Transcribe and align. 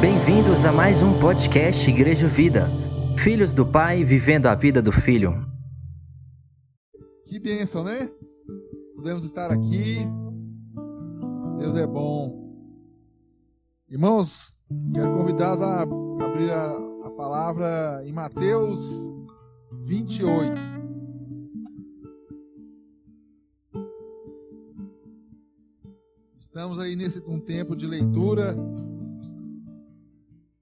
Bem-vindos 0.00 0.64
a 0.64 0.72
mais 0.72 1.02
um 1.02 1.18
podcast 1.18 1.90
Igreja 1.90 2.28
Vida. 2.28 2.68
Filhos 3.18 3.52
do 3.52 3.66
Pai 3.66 4.04
vivendo 4.04 4.46
a 4.46 4.54
vida 4.54 4.80
do 4.80 4.92
Filho. 4.92 5.44
Que 7.26 7.40
bênção, 7.40 7.82
né? 7.82 8.08
Podemos 8.94 9.24
estar 9.24 9.50
aqui. 9.50 10.06
Deus 11.58 11.74
é 11.74 11.86
bom. 11.86 12.54
Irmãos, 13.88 14.54
quero 14.94 15.16
convidá-los 15.16 15.62
a 15.62 15.82
abrir 15.82 16.52
a, 16.52 16.76
a 17.04 17.10
palavra 17.10 18.02
em 18.04 18.12
Mateus 18.12 18.80
28. 19.84 20.71
Estamos 26.54 26.78
aí 26.78 26.94
nesse 26.94 27.18
um 27.20 27.40
tempo 27.40 27.74
de 27.74 27.86
leitura 27.86 28.54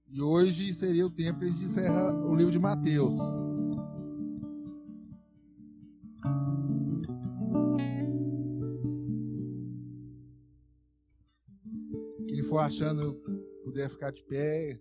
e 0.07 0.21
hoje 0.21 0.71
seria 0.71 1.05
o 1.05 1.09
tempo 1.09 1.39
que 1.39 1.45
a 1.45 1.47
gente 1.49 1.65
encerra 1.65 2.13
o 2.13 2.33
livro 2.33 2.49
de 2.49 2.57
Mateus. 2.57 3.13
Quem 12.25 12.41
for 12.43 12.59
achando 12.59 13.13
puder 13.65 13.89
ficar 13.89 14.13
de 14.13 14.23
pé, 14.23 14.79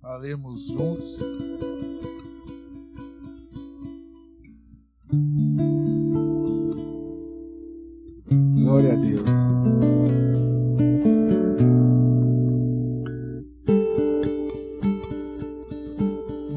para 0.00 0.18
lermos 0.18 0.68
juntos. 0.68 1.16
Glória 8.54 8.92
a 8.92 8.96
Deus. 8.96 9.61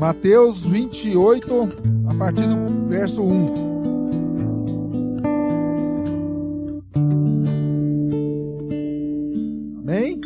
Mateus 0.05 0.61
28, 0.61 1.69
a 2.07 2.13
partir 2.13 2.45
do 2.47 2.87
verso 2.87 3.23
1. 3.23 3.55
Amém? 9.81 10.21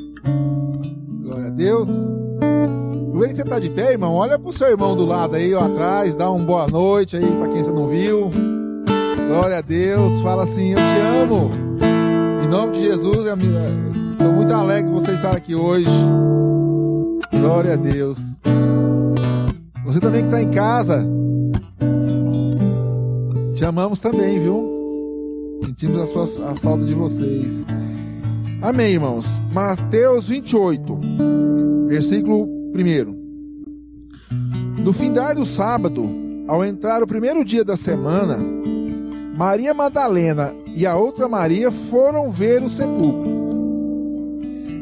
Glória 1.23 1.47
a 1.47 1.49
Deus. 1.51 1.87
Aproveita 3.07 3.29
que 3.29 3.35
você 3.35 3.41
está 3.41 3.57
de 3.57 3.69
pé, 3.69 3.93
irmão. 3.93 4.15
Olha 4.15 4.37
para 4.37 4.49
o 4.49 4.51
seu 4.51 4.67
irmão 4.67 4.97
do 4.97 5.05
lado 5.05 5.37
aí, 5.37 5.53
ó, 5.53 5.63
atrás. 5.63 6.13
Dá 6.13 6.29
uma 6.29 6.43
boa 6.43 6.67
noite 6.67 7.15
aí 7.15 7.25
para 7.25 7.47
quem 7.47 7.63
você 7.63 7.71
não 7.71 7.87
viu. 7.87 8.29
Glória 9.29 9.59
a 9.59 9.61
Deus. 9.61 10.19
Fala 10.19 10.43
assim: 10.43 10.71
Eu 10.71 10.77
te 10.77 11.23
amo. 11.23 11.51
Em 12.43 12.47
nome 12.49 12.73
de 12.73 12.81
Jesus, 12.81 13.15
estou 13.15 14.33
muito 14.33 14.53
alegre 14.53 14.91
de 14.91 14.99
você 14.99 15.13
estar 15.13 15.37
aqui 15.37 15.55
hoje. 15.55 15.89
Glória 17.31 17.75
a 17.75 17.77
Deus. 17.77 18.19
Você 19.89 19.99
também 19.99 20.21
que 20.21 20.27
está 20.27 20.39
em 20.39 20.51
casa, 20.51 21.03
te 23.55 23.65
amamos 23.65 23.99
também, 23.99 24.39
viu? 24.39 25.59
Sentimos 25.65 26.01
a, 26.01 26.05
sua, 26.05 26.51
a 26.51 26.55
falta 26.55 26.85
de 26.85 26.93
vocês. 26.93 27.65
Amém, 28.61 28.93
irmãos. 28.93 29.25
Mateus 29.51 30.29
28, 30.29 30.99
versículo 31.87 32.47
1. 32.71 34.83
No 34.83 34.93
findar 34.93 35.33
do 35.33 35.43
sábado, 35.43 36.03
ao 36.47 36.63
entrar 36.63 37.01
o 37.01 37.07
primeiro 37.07 37.43
dia 37.43 37.65
da 37.65 37.75
semana, 37.75 38.37
Maria 39.35 39.73
Madalena 39.73 40.53
e 40.67 40.85
a 40.85 40.95
outra 40.95 41.27
Maria 41.27 41.71
foram 41.71 42.29
ver 42.29 42.61
o 42.61 42.69
sepulcro. 42.69 43.28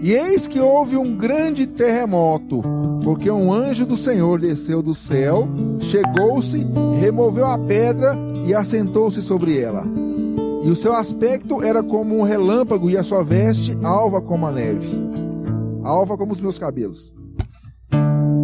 E 0.02 0.14
eis 0.14 0.48
que 0.48 0.60
houve 0.60 0.96
um 0.96 1.16
grande 1.16 1.66
terremoto, 1.66 2.62
porque 3.04 3.30
um 3.32 3.52
anjo 3.52 3.86
do 3.86 3.98
Senhor 3.98 4.40
desceu 4.40 4.82
do 4.82 4.94
céu, 4.94 5.48
chegou-se, 5.80 6.66
removeu 7.00 7.46
a 7.46 7.58
pedra 7.58 8.16
e 8.46 8.54
assentou-se 8.54 9.22
sobre 9.22 9.58
ela. 9.60 9.84
E 10.64 10.70
o 10.70 10.76
seu 10.76 10.94
aspecto 10.94 11.64
era 11.64 11.82
como 11.82 12.18
um 12.18 12.22
relâmpago, 12.22 12.90
e 12.90 12.98
a 12.98 13.04
sua 13.04 13.24
veste 13.24 13.78
alva 13.84 14.22
como 14.22 14.46
a 14.46 14.52
neve, 14.52 14.88
alva 15.84 16.18
como 16.18 16.34
os 16.34 16.42
meus 16.42 16.60
cabelos. 16.60 17.14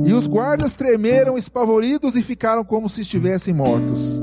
E 0.05 0.11
os 0.11 0.27
guardas 0.27 0.73
tremeram 0.73 1.37
espavoridos 1.37 2.15
e 2.15 2.21
ficaram 2.23 2.63
como 2.63 2.89
se 2.89 3.01
estivessem 3.01 3.53
mortos. 3.53 4.21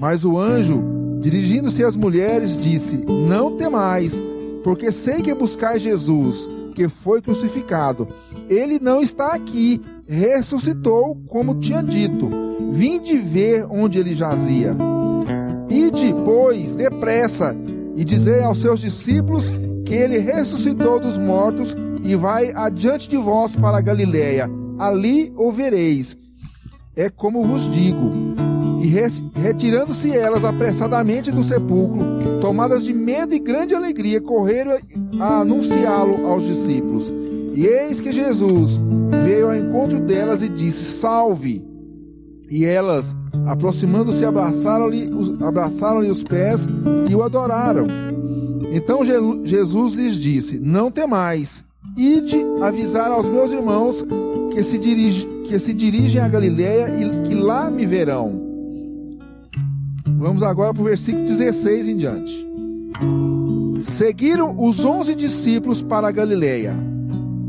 Mas 0.00 0.24
o 0.24 0.38
anjo, 0.38 0.82
dirigindo-se 1.20 1.84
às 1.84 1.94
mulheres, 1.94 2.56
disse: 2.56 2.96
Não 2.96 3.56
temais, 3.56 4.20
porque 4.64 4.90
sei 4.90 5.22
que 5.22 5.34
buscais 5.34 5.82
Jesus 5.82 6.48
que 6.72 6.88
foi 6.88 7.20
crucificado. 7.22 8.08
Ele 8.48 8.78
não 8.80 9.00
está 9.00 9.34
aqui, 9.34 9.80
ressuscitou, 10.08 11.16
como 11.28 11.60
tinha 11.60 11.82
dito. 11.82 12.28
Vinde 12.70 13.16
ver 13.18 13.66
onde 13.70 13.98
ele 13.98 14.14
jazia. 14.14 14.76
Ide, 15.68 16.14
pois, 16.24 16.74
depressa, 16.74 17.54
e 17.96 18.04
dizei 18.04 18.42
aos 18.42 18.60
seus 18.60 18.80
discípulos 18.80 19.50
que 19.84 19.94
ele 19.94 20.18
ressuscitou 20.18 20.98
dos 20.98 21.16
mortos 21.16 21.76
e 22.02 22.16
vai 22.16 22.52
adiante 22.52 23.08
de 23.08 23.16
vós 23.16 23.54
para 23.54 23.78
a 23.78 23.80
Galiléia. 23.80 24.50
Ali 24.78 25.32
o 25.36 25.50
vereis. 25.50 26.16
É 26.96 27.08
como 27.08 27.42
vos 27.42 27.70
digo. 27.72 28.51
E 28.82 28.88
retirando-se 29.40 30.10
elas 30.10 30.44
apressadamente 30.44 31.30
do 31.30 31.44
sepulcro, 31.44 32.02
tomadas 32.40 32.82
de 32.82 32.92
medo 32.92 33.32
e 33.32 33.38
grande 33.38 33.76
alegria, 33.76 34.20
correram 34.20 34.76
a 35.20 35.38
anunciá-lo 35.38 36.26
aos 36.26 36.42
discípulos. 36.42 37.14
E 37.54 37.64
eis 37.64 38.00
que 38.00 38.10
Jesus 38.10 38.80
veio 39.24 39.46
ao 39.46 39.54
encontro 39.54 40.00
delas 40.00 40.42
e 40.42 40.48
disse: 40.48 40.82
Salve! 40.82 41.64
E 42.50 42.64
elas, 42.64 43.14
aproximando-se, 43.46 44.24
abraçaram-lhe 44.24 45.08
abraçaram 45.40 46.00
os 46.00 46.24
pés 46.24 46.66
e 47.08 47.14
o 47.14 47.22
adoraram. 47.22 47.86
Então 48.72 49.04
Jesus 49.04 49.94
lhes 49.94 50.16
disse: 50.16 50.58
Não 50.58 50.90
temais, 50.90 51.62
ide 51.96 52.42
avisar 52.60 53.12
aos 53.12 53.26
meus 53.26 53.52
irmãos 53.52 54.04
que 54.52 54.62
se, 54.64 54.76
dirige, 54.76 55.24
que 55.44 55.56
se 55.60 55.72
dirigem 55.72 56.20
a 56.20 56.26
Galiléia 56.26 56.88
e 56.98 57.28
que 57.28 57.34
lá 57.36 57.70
me 57.70 57.86
verão. 57.86 58.51
Vamos 60.22 60.44
agora 60.44 60.72
para 60.72 60.80
o 60.80 60.84
versículo 60.84 61.26
16 61.26 61.88
em 61.88 61.96
diante. 61.96 62.48
Seguiram 63.82 64.54
os 64.56 64.84
onze 64.84 65.16
discípulos 65.16 65.82
para 65.82 66.06
a 66.06 66.12
Galiléia, 66.12 66.76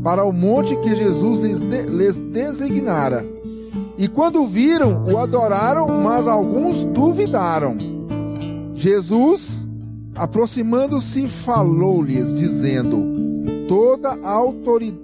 para 0.02 0.24
o 0.24 0.32
monte 0.32 0.74
que 0.78 0.96
Jesus 0.96 1.38
lhes, 1.38 1.60
de, 1.60 1.82
lhes 1.82 2.18
designara. 2.18 3.24
E 3.96 4.08
quando 4.08 4.44
viram, 4.44 5.04
o 5.04 5.16
adoraram, 5.18 5.86
mas 6.02 6.26
alguns 6.26 6.82
duvidaram. 6.82 7.78
Jesus, 8.74 9.68
aproximando-se, 10.12 11.28
falou-lhes, 11.28 12.36
dizendo: 12.36 13.04
Toda 13.68 14.18
a 14.20 14.32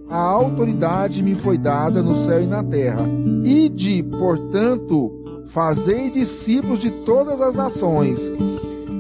autoridade 0.09 1.23
me 1.23 1.37
foi 1.37 1.57
dada 1.57 2.03
no 2.03 2.17
céu 2.17 2.43
e 2.43 2.49
na 2.49 2.65
terra. 2.65 3.07
Ide, 3.45 4.03
portanto, 4.03 5.20
Fazei 5.51 6.11
discípulos 6.11 6.79
de 6.79 6.93
todas 6.93 7.41
as 7.41 7.57
nações, 7.57 8.21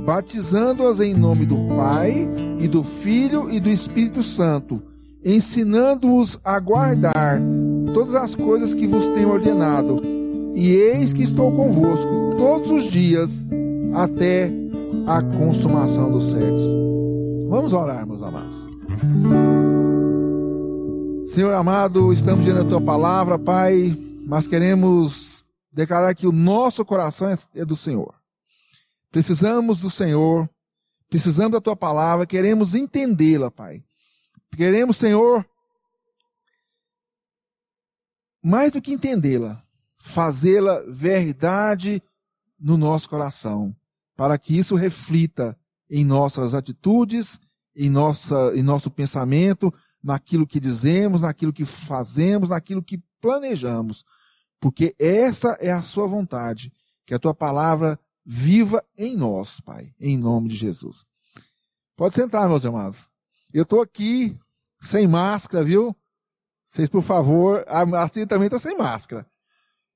batizando-as 0.05 1.01
em 1.01 1.15
nome 1.15 1.47
do 1.47 1.55
Pai 1.77 2.29
e 2.59 2.67
do 2.67 2.83
Filho 2.83 3.49
e 3.49 3.61
do 3.61 3.71
Espírito 3.71 4.21
Santo, 4.21 4.83
ensinando-os 5.25 6.41
a 6.45 6.59
guardar 6.59 7.41
todas 7.95 8.17
as 8.17 8.35
coisas 8.35 8.75
que 8.75 8.89
vos 8.89 9.07
tenho 9.11 9.31
ordenado. 9.31 10.03
E 10.57 10.73
eis 10.73 11.13
que 11.13 11.23
estou 11.23 11.53
convosco 11.53 12.11
todos 12.37 12.69
os 12.73 12.83
dias 12.83 13.47
até 13.95 14.51
a 15.07 15.23
consumação 15.23 16.11
dos 16.11 16.33
séculos. 16.33 16.77
Vamos 17.49 17.73
orar, 17.73 18.05
meus 18.05 18.25
amados. 18.25 18.69
Senhor 21.27 21.55
amado, 21.55 22.13
estamos 22.13 22.45
diante 22.45 22.65
da 22.65 22.69
tua 22.69 22.81
palavra, 22.81 23.39
Pai, 23.39 23.97
mas 24.27 24.49
queremos 24.49 25.30
declarar 25.73 26.15
que 26.15 26.27
o 26.27 26.33
nosso 26.33 26.85
coração 26.85 27.29
é, 27.55 27.65
do 27.65 27.77
Senhor. 27.77 28.15
Precisamos 29.11 29.81
do 29.81 29.91
Senhor, 29.91 30.49
precisamos 31.09 31.53
da 31.53 31.61
tua 31.61 31.77
palavra, 31.77 32.27
queremos 32.27 32.75
entendê-la, 32.75 33.51
Pai. 33.51 33.83
Queremos, 34.57 34.97
Senhor, 34.97 35.47
mais 38.43 38.73
do 38.73 38.83
que 38.83 38.93
entendê-la, 38.93 39.63
fazê-la 39.99 40.81
verdade 40.89 42.03
no 42.59 42.77
nosso 42.77 43.09
coração, 43.09 43.75
para 44.17 44.39
que 44.39 44.57
isso 44.57 44.75
reflita 44.75 45.57
em 45.89 46.05
nossas 46.05 46.55
atitudes, 46.55 47.39
em, 47.75 47.89
nossa, 47.89 48.53
em 48.55 48.63
nosso 48.63 48.91
pensamento, 48.91 49.73
naquilo 50.03 50.47
que 50.47 50.61
dizemos, 50.61 51.23
naquilo 51.23 51.53
que 51.53 51.65
fazemos, 51.65 52.51
naquilo 52.51 52.83
que 52.83 52.99
planejamos 53.21 54.05
porque 54.61 54.95
essa 54.99 55.57
é 55.61 55.73
a 55.73 55.83
sua 55.83 56.07
vontade, 56.07 56.73
que 57.07 57.15
a 57.15 57.19
tua 57.19 57.35
palavra 57.35 57.99
viva 58.25 58.85
em 58.97 59.17
nós, 59.17 59.59
Pai, 59.61 59.95
em 59.99 60.19
nome 60.19 60.49
de 60.51 60.57
Jesus. 60.57 61.05
Pode 61.97 62.15
sentar, 62.15 62.49
meus 62.49 62.65
irmãos. 62.65 63.11
Eu 63.53 63.63
estou 63.63 63.81
aqui 63.81 64.39
sem 64.81 65.09
máscara, 65.09 65.65
viu? 65.65 65.97
Vocês, 66.69 66.89
por 66.89 67.03
favor, 67.03 67.65
a 67.67 67.85
Marcinha 67.85 68.27
também 68.27 68.47
está 68.47 68.59
sem 68.59 68.79
máscara. 68.79 69.27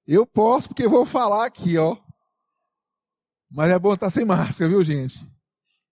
Eu 0.06 0.26
posso 0.26 0.69
porque 0.69 0.88
vou 0.88 1.06
falar 1.06 1.46
aqui, 1.46 1.78
ó. 1.78 1.96
Mas 3.50 3.70
é 3.70 3.78
bom 3.78 3.93
estar 3.93 4.11
sem 4.11 4.25
máscara, 4.25 4.69
viu, 4.69 4.82
gente? 4.82 5.31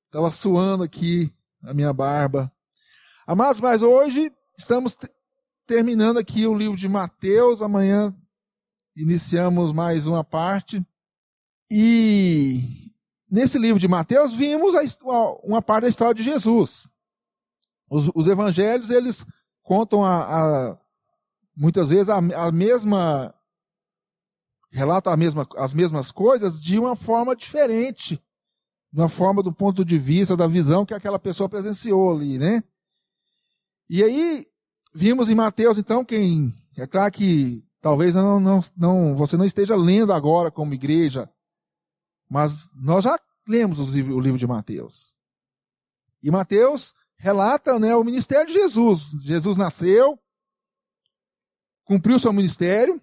Estava 0.07 0.31
suando 0.31 0.83
aqui 0.83 1.33
a 1.63 1.73
minha 1.73 1.93
barba. 1.93 2.53
Amados, 3.27 3.61
mas 3.61 3.83
hoje 3.83 4.33
estamos 4.59 4.97
terminando 5.67 6.19
aqui 6.19 6.47
o 6.47 6.55
livro 6.55 6.77
de 6.77 6.89
Mateus. 6.89 7.63
Amanhã 7.63 8.15
iniciamos 8.97 9.73
mais 9.73 10.07
uma 10.07 10.23
parte. 10.23 10.85
E 11.71 12.93
nesse 13.31 13.59
livro 13.59 13.81
de 13.81 13.89
Mateus 13.89 14.35
vimos 14.35 14.75
uma 15.43 15.63
parte 15.63 15.83
da 15.83 15.89
história 15.89 16.15
de 16.15 16.23
Jesus. 16.23 16.87
Os, 17.89 18.11
os 18.15 18.27
evangelhos, 18.27 18.91
eles 18.91 19.27
contam 19.63 20.05
a, 20.05 20.71
a 20.71 20.79
muitas 21.57 21.91
vezes 21.91 22.09
a, 22.09 22.19
a 22.19 22.53
mesma 22.53 23.35
relatam 24.71 25.13
a 25.13 25.17
mesma, 25.17 25.47
as 25.57 25.75
mesmas 25.75 26.11
coisas 26.11 26.61
de 26.61 26.79
uma 26.79 26.97
forma 26.97 27.37
diferente, 27.37 28.17
de 28.91 29.01
uma 29.01 29.09
forma 29.09 29.43
do 29.43 29.53
ponto 29.53 29.85
de 29.85 29.99
vista 29.99 30.35
da 30.35 30.47
visão 30.47 30.87
que 30.87 30.95
aquela 30.95 31.19
pessoa 31.19 31.49
presenciou 31.49 32.17
ali, 32.17 32.39
né? 32.39 32.65
E 33.89 34.03
aí 34.03 34.47
vimos 34.95 35.29
em 35.29 35.35
Mateus 35.35 35.77
então 35.79 36.05
quem 36.05 36.53
é 36.77 36.87
claro 36.87 37.13
que 37.13 37.63
talvez 37.83 38.15
não, 38.15 38.41
não, 38.41 38.61
não 38.77 39.17
você 39.17 39.37
não 39.37 39.45
esteja 39.45 39.77
lendo 39.77 40.13
agora 40.13 40.51
como 40.51 40.73
igreja, 40.73 41.29
mas 42.31 42.71
nós 42.73 43.05
já 43.05 43.19
lemos 43.47 43.79
o 43.81 44.21
livro 44.21 44.39
de 44.39 44.47
Mateus. 44.47 45.19
E 46.23 46.31
Mateus 46.31 46.95
relata 47.17 47.79
né, 47.79 47.95
o 47.95 48.05
ministério 48.05 48.47
de 48.47 48.55
Jesus. 48.55 49.11
Jesus 49.21 49.57
nasceu, 49.57 50.19
cumpriu 51.85 52.19
seu 52.19 52.33
ministério, 52.33 53.03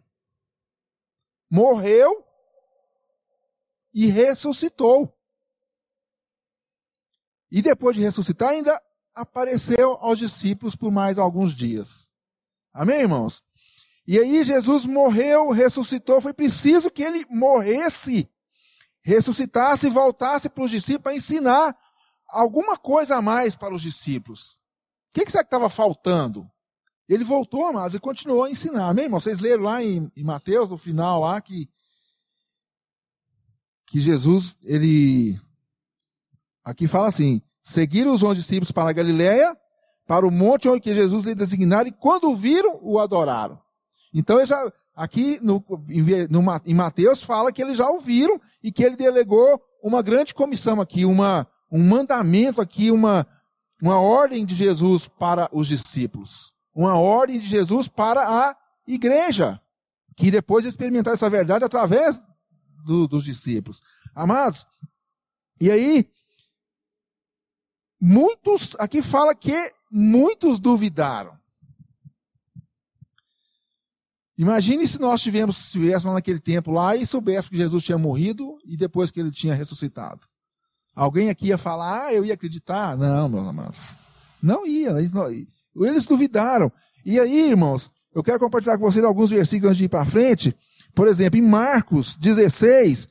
morreu 1.50 2.26
e 3.94 4.08
ressuscitou. 4.08 5.14
E 7.52 7.62
depois 7.62 7.96
de 7.96 8.02
ressuscitar, 8.02 8.50
ainda 8.50 8.82
apareceu 9.14 9.94
aos 9.96 10.20
discípulos 10.20 10.76
por 10.76 10.92
mais 10.92 11.20
alguns 11.20 11.54
dias. 11.54 12.10
Amém, 12.72 13.02
irmãos? 13.02 13.44
E 14.10 14.18
aí 14.18 14.44
Jesus 14.44 14.88
morreu, 14.88 15.52
ressuscitou, 15.52 16.20
foi 16.20 16.34
preciso 16.34 16.90
que 16.90 17.04
ele 17.04 17.28
morresse, 17.30 18.28
ressuscitasse 19.04 19.86
e 19.86 19.92
voltasse 19.92 20.50
para 20.50 20.64
os 20.64 20.72
discípulos 20.72 21.04
para 21.04 21.14
ensinar 21.14 21.78
alguma 22.28 22.76
coisa 22.76 23.18
a 23.18 23.22
mais 23.22 23.54
para 23.54 23.72
os 23.72 23.84
discípulos. 23.84 24.54
O 25.12 25.14
que, 25.14 25.26
que 25.26 25.32
será 25.32 25.44
que 25.44 25.50
estava 25.50 25.70
faltando? 25.70 26.50
Ele 27.08 27.24
voltou, 27.24 27.68
amados, 27.68 27.94
e 27.94 28.00
continuou 28.00 28.46
a 28.46 28.50
ensinar. 28.50 28.90
Amém, 28.90 29.06
irmão? 29.06 29.20
Vocês 29.20 29.38
leram 29.38 29.62
lá 29.62 29.84
em, 29.84 30.12
em 30.18 30.24
Mateus, 30.24 30.72
no 30.72 30.78
final, 30.80 31.22
lá, 31.22 31.40
que, 31.40 31.70
que 33.86 34.02
Jesus, 34.02 34.58
ele. 34.64 35.40
Aqui 36.64 36.88
fala 36.88 37.10
assim: 37.10 37.44
seguiram 37.62 38.12
os 38.12 38.24
onze 38.24 38.42
discípulos 38.42 38.72
para 38.72 38.90
a 38.90 38.94
Galiléia, 38.94 39.56
para 40.08 40.26
o 40.26 40.32
monte 40.32 40.68
onde 40.68 40.96
Jesus 40.96 41.26
lhe 41.26 41.36
designaram, 41.36 41.90
e 41.90 41.92
quando 41.92 42.36
viram, 42.36 42.80
o 42.82 42.98
adoraram. 42.98 43.69
Então, 44.14 44.38
ele 44.38 44.46
já, 44.46 44.72
aqui 44.96 45.40
no, 45.42 45.64
em 46.66 46.74
Mateus, 46.74 47.24
fala 47.24 47.52
que 47.52 47.62
eles 47.62 47.78
já 47.78 47.90
ouviram 47.90 48.40
e 48.64 48.72
que 48.72 48.84
ele 48.84 48.96
delegou 48.96 49.62
uma 49.84 50.02
grande 50.02 50.34
comissão 50.34 50.82
aqui, 50.82 51.06
uma, 51.06 51.48
um 51.72 51.84
mandamento 51.84 52.60
aqui, 52.62 52.92
uma, 52.92 53.26
uma 53.82 54.00
ordem 54.00 54.46
de 54.46 54.56
Jesus 54.56 55.08
para 55.08 55.50
os 55.52 55.68
discípulos. 55.68 56.52
Uma 56.74 56.96
ordem 56.98 57.40
de 57.40 57.48
Jesus 57.48 57.88
para 57.88 58.22
a 58.28 58.56
igreja, 58.88 59.62
que 60.16 60.32
depois 60.32 60.64
de 60.64 60.70
experimentar 60.70 61.14
essa 61.14 61.30
verdade 61.30 61.64
através 61.64 62.22
do, 62.86 63.08
dos 63.08 63.24
discípulos. 63.24 63.82
Amados, 64.16 64.68
e 65.62 65.70
aí, 65.70 66.10
muitos, 68.00 68.76
aqui 68.80 69.02
fala 69.02 69.36
que 69.36 69.74
muitos 69.92 70.58
duvidaram. 70.60 71.39
Imagine 74.40 74.88
se 74.88 75.02
nós 75.02 75.22
tivemos, 75.22 75.60
estivéssemos 75.60 76.14
naquele 76.14 76.40
tempo 76.40 76.72
lá 76.72 76.96
e 76.96 77.06
soubéssemos 77.06 77.50
que 77.50 77.58
Jesus 77.58 77.84
tinha 77.84 77.98
morrido 77.98 78.58
e 78.66 78.78
depois 78.78 79.12
que 79.12 79.20
ele 79.20 79.32
tinha 79.32 79.54
ressuscitado. 79.54 80.22
Alguém 80.96 81.30
aqui 81.30 81.48
ia 81.48 81.58
falar, 81.58 82.06
ah, 82.06 82.14
eu 82.14 82.24
ia 82.24 82.36
acreditar? 82.36 82.96
Não, 82.96 83.28
meus. 83.28 83.98
Não 84.42 84.66
ia. 84.66 84.92
Eles 85.76 86.06
duvidaram. 86.06 86.72
E 87.06 87.20
aí, 87.20 87.50
irmãos, 87.50 87.92
eu 88.16 88.24
quero 88.24 88.40
compartilhar 88.40 88.78
com 88.78 88.90
vocês 88.90 89.04
alguns 89.04 89.30
versículos 89.30 89.72
antes 89.72 89.80
de 89.80 89.84
ir 89.84 89.90
para 89.90 90.06
frente. 90.06 90.56
Por 90.96 91.10
exemplo, 91.10 91.38
em 91.38 91.44
Marcos 91.44 92.16
16, 92.16 93.10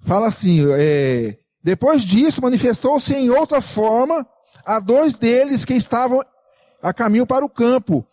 fala 0.00 0.26
assim: 0.26 0.64
é, 0.68 1.38
depois 1.62 2.02
disso, 2.02 2.42
manifestou-se 2.42 3.14
em 3.14 3.30
outra 3.30 3.60
forma 3.60 4.26
a 4.66 4.80
dois 4.80 5.14
deles 5.14 5.64
que 5.64 5.74
estavam 5.74 6.24
a 6.82 6.92
caminho 6.92 7.24
para 7.24 7.44
o 7.44 7.48
campo. 7.48 8.04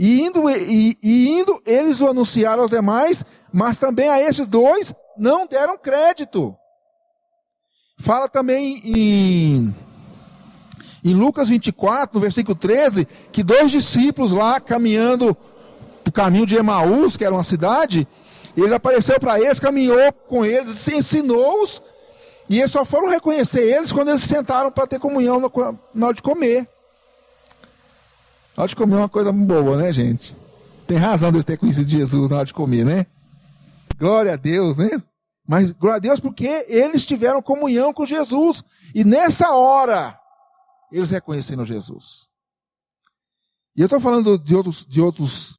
E 0.00 0.20
indo, 0.22 0.48
e, 0.48 0.96
e 1.02 1.28
indo, 1.28 1.60
eles 1.66 2.00
o 2.00 2.06
anunciaram 2.06 2.62
aos 2.62 2.70
demais, 2.70 3.24
mas 3.52 3.78
também 3.78 4.08
a 4.08 4.22
esses 4.22 4.46
dois 4.46 4.94
não 5.18 5.44
deram 5.44 5.76
crédito. 5.76 6.56
Fala 7.98 8.28
também 8.28 8.80
em, 8.84 9.74
em 11.04 11.14
Lucas 11.14 11.48
24, 11.48 12.14
no 12.14 12.20
versículo 12.20 12.54
13, 12.54 13.08
que 13.32 13.42
dois 13.42 13.72
discípulos 13.72 14.32
lá 14.32 14.60
caminhando 14.60 15.36
o 16.06 16.12
caminho 16.12 16.46
de 16.46 16.54
Emaús, 16.54 17.16
que 17.16 17.24
era 17.24 17.34
uma 17.34 17.42
cidade, 17.42 18.06
ele 18.56 18.72
apareceu 18.72 19.18
para 19.18 19.40
eles, 19.40 19.58
caminhou 19.58 20.12
com 20.28 20.44
eles, 20.44 20.86
ensinou-os, 20.86 21.82
e 22.48 22.60
eles 22.60 22.70
só 22.70 22.84
foram 22.84 23.08
reconhecer 23.08 23.62
eles 23.62 23.90
quando 23.90 24.10
eles 24.10 24.20
se 24.20 24.28
sentaram 24.28 24.70
para 24.70 24.86
ter 24.86 25.00
comunhão 25.00 25.42
na 25.92 26.06
hora 26.06 26.14
de 26.14 26.22
comer. 26.22 26.68
Na 28.58 28.62
hora 28.62 28.68
de 28.70 28.74
comer 28.74 28.96
é 28.96 28.98
uma 28.98 29.08
coisa 29.08 29.30
boa, 29.30 29.76
né, 29.76 29.92
gente? 29.92 30.36
Tem 30.84 30.96
razão 30.96 31.30
de 31.30 31.44
terem 31.44 31.60
conhecido 31.60 31.88
Jesus 31.88 32.28
na 32.28 32.38
hora 32.38 32.44
de 32.44 32.52
comer, 32.52 32.84
né? 32.84 33.06
Glória 33.96 34.32
a 34.32 34.36
Deus, 34.36 34.78
né? 34.78 35.00
Mas 35.46 35.70
glória 35.70 35.98
a 35.98 36.00
Deus 36.00 36.18
porque 36.18 36.66
eles 36.66 37.06
tiveram 37.06 37.40
comunhão 37.40 37.94
com 37.94 38.04
Jesus. 38.04 38.64
E 38.92 39.04
nessa 39.04 39.54
hora, 39.54 40.18
eles 40.90 41.12
reconheceram 41.12 41.64
Jesus. 41.64 42.26
E 43.76 43.80
eu 43.80 43.84
estou 43.86 44.00
falando 44.00 44.36
de 44.36 44.56
outros, 44.56 44.84
de 44.84 45.00
outros, 45.00 45.56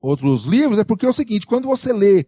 outros 0.00 0.46
livros, 0.46 0.80
é 0.80 0.84
porque 0.84 1.06
é 1.06 1.10
o 1.10 1.12
seguinte: 1.12 1.46
quando 1.46 1.68
você 1.68 1.92
lê 1.92 2.26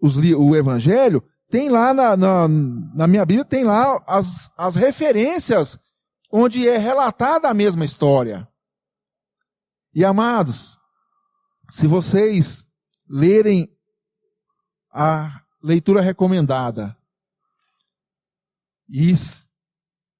os, 0.00 0.16
o 0.16 0.56
Evangelho, 0.56 1.22
tem 1.50 1.68
lá 1.68 1.92
na, 1.92 2.16
na, 2.16 2.48
na, 2.48 3.06
minha 3.06 3.26
Bíblia, 3.26 3.44
tem 3.44 3.62
lá 3.62 4.02
as, 4.06 4.50
as 4.56 4.74
referências 4.74 5.78
onde 6.32 6.66
é 6.66 6.78
relatada 6.78 7.46
a 7.46 7.52
mesma 7.52 7.84
história. 7.84 8.48
E 9.94 10.04
amados, 10.04 10.78
se 11.68 11.86
vocês 11.86 12.66
lerem 13.08 13.68
a 14.92 15.42
leitura 15.62 16.00
recomendada 16.00 16.96
e 18.88 19.12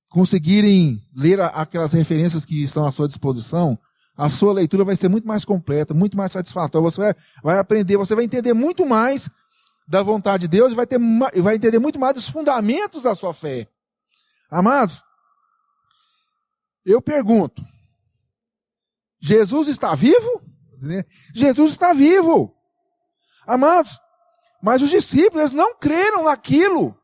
conseguirem 0.09 1.00
ler 1.15 1.41
aquelas 1.41 1.93
referências 1.93 2.45
que 2.45 2.62
estão 2.62 2.85
à 2.85 2.93
sua 2.93 3.07
disposição, 3.07 3.79
a 4.17 4.29
sua 4.29 4.53
leitura 4.53 4.85
vai 4.85 4.97
ser 4.97 5.09
muito 5.09 5.27
mais 5.27 5.45
completa, 5.45 5.95
muito 5.95 6.17
mais 6.17 6.33
satisfatória. 6.33 6.91
Você 6.91 7.15
vai, 7.43 7.59
aprender, 7.59 7.97
você 7.97 8.15
vai 8.15 8.25
entender 8.25 8.53
muito 8.53 8.85
mais 8.85 9.31
da 9.89 10.03
vontade 10.03 10.43
de 10.43 10.49
Deus 10.49 10.73
e 10.73 10.75
vai, 10.75 10.87
ter, 10.87 11.00
vai 11.41 11.55
entender 11.55 11.79
muito 11.79 11.99
mais 11.99 12.15
dos 12.15 12.29
fundamentos 12.29 13.05
da 13.05 13.15
sua 13.15 13.33
fé. 13.33 13.69
Amados, 14.50 15.03
eu 16.85 17.00
pergunto: 17.00 17.65
Jesus 19.21 19.69
está 19.69 19.95
vivo? 19.95 20.43
Jesus 21.35 21.73
está 21.73 21.93
vivo. 21.93 22.55
Amados, 23.47 24.00
mas 24.62 24.83
os 24.83 24.91
discípulos 24.91 25.53
não 25.53 25.75
creram 25.75 26.25
naquilo. 26.25 26.97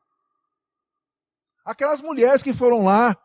Aquelas 1.65 2.01
mulheres 2.01 2.43
que 2.43 2.53
foram 2.53 2.85
lá 2.85 3.17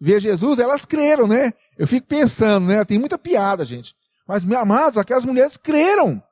ver 0.00 0.20
Jesus, 0.20 0.58
elas 0.58 0.84
creram, 0.84 1.26
né? 1.26 1.52
Eu 1.76 1.86
fico 1.86 2.06
pensando, 2.06 2.66
né? 2.66 2.84
Tem 2.84 2.98
muita 2.98 3.18
piada, 3.18 3.64
gente. 3.64 3.94
Mas, 4.26 4.44
meus 4.44 4.60
amados, 4.60 4.98
aquelas 4.98 5.24
mulheres 5.24 5.56
creram. 5.56 6.22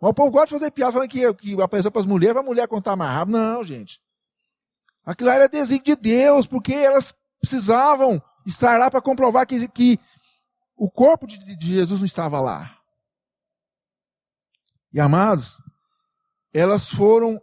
O 0.00 0.14
povo 0.14 0.30
gosta 0.30 0.46
de 0.46 0.60
fazer 0.60 0.70
piada 0.70 0.92
falando 0.92 1.08
que, 1.08 1.34
que 1.34 1.60
apareceu 1.60 1.90
para 1.90 2.00
as 2.00 2.06
mulheres, 2.06 2.34
para 2.34 2.42
a 2.42 2.46
mulher 2.46 2.68
contar 2.68 2.94
rápido. 2.94 3.36
Não, 3.36 3.64
gente. 3.64 4.00
Aquilo 5.04 5.30
era 5.30 5.48
desígnio 5.48 5.96
de 5.96 5.96
Deus, 5.96 6.46
porque 6.46 6.72
elas 6.72 7.14
precisavam 7.40 8.22
estar 8.46 8.78
lá 8.78 8.90
para 8.90 9.00
comprovar 9.00 9.46
que, 9.46 9.66
que 9.68 9.98
o 10.78 10.88
corpo 10.88 11.26
de, 11.26 11.56
Jesus 11.60 11.98
não 11.98 12.06
estava 12.06 12.40
lá. 12.40 12.78
E 14.92 15.00
amados, 15.00 15.60
elas 16.54 16.88
foram 16.88 17.42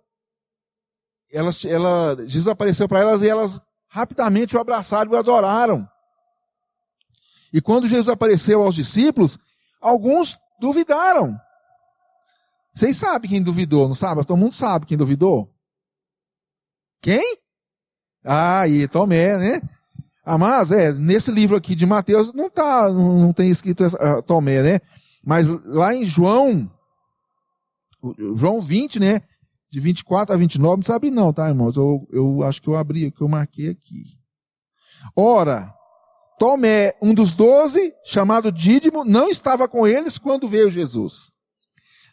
elas, 1.32 1.66
ela, 1.66 2.16
Jesus 2.28 2.48
apareceu 2.48 2.88
para 2.88 3.02
elas 3.02 3.22
e 3.22 3.28
elas 3.28 3.62
rapidamente 3.90 4.56
o 4.56 4.60
abraçaram 4.60 5.12
e 5.12 5.16
o 5.16 5.18
adoraram. 5.18 5.88
E 7.52 7.62
quando 7.62 7.90
Jesus 7.90 8.08
apareceu 8.08 8.64
aos 8.64 8.74
discípulos, 8.74 9.38
alguns 9.82 10.38
duvidaram. 10.60 11.38
Vocês 12.74 12.96
sabem 12.98 13.30
quem 13.30 13.44
duvidou, 13.44 13.88
não 13.88 13.96
sabe? 13.96 14.26
Todo 14.26 14.38
mundo 14.38 14.54
sabe 14.54 14.86
quem 14.86 14.98
duvidou. 14.98 15.54
Quem? 17.02 17.38
Ah, 18.24 18.68
e 18.68 18.88
Tomé, 18.88 19.38
né? 19.38 19.62
Ah, 20.26 20.38
mas 20.38 20.72
é, 20.72 20.92
nesse 20.92 21.32
livro 21.32 21.56
aqui 21.56 21.76
de 21.76 21.86
Mateus 21.86 22.34
não 22.34 22.50
tá, 22.50 22.90
não, 22.90 23.20
não 23.20 23.34
tem 23.34 23.50
escrito 23.50 23.86
uh, 23.86 24.24
Tomé, 24.26 24.64
né? 24.64 24.82
Mas 25.24 25.48
lá 25.66 25.94
em 25.94 26.04
João, 26.04 26.70
João 28.36 28.60
20, 28.62 29.00
né? 29.00 29.22
De 29.72 29.80
24 29.80 30.34
a 30.34 30.38
29, 30.38 30.78
não 30.78 30.84
sabe 30.84 31.12
não, 31.12 31.32
tá, 31.32 31.48
irmãos? 31.48 31.78
Eu, 31.78 32.08
eu 32.12 32.44
acho 32.44 32.62
que 32.62 32.68
eu 32.68 32.76
abri, 32.76 33.12
que 33.12 33.22
eu 33.22 33.28
marquei 33.28 33.70
aqui. 33.70 34.04
Ora, 35.16 35.72
Tomé, 36.40 36.94
um 37.02 37.14
dos 37.14 37.32
doze, 37.32 37.94
chamado 38.04 38.52
Dídimo, 38.52 39.06
não 39.06 39.30
estava 39.30 39.68
com 39.68 39.86
eles 39.86 40.18
quando 40.18 40.48
veio 40.48 40.72
Jesus. 40.72 41.32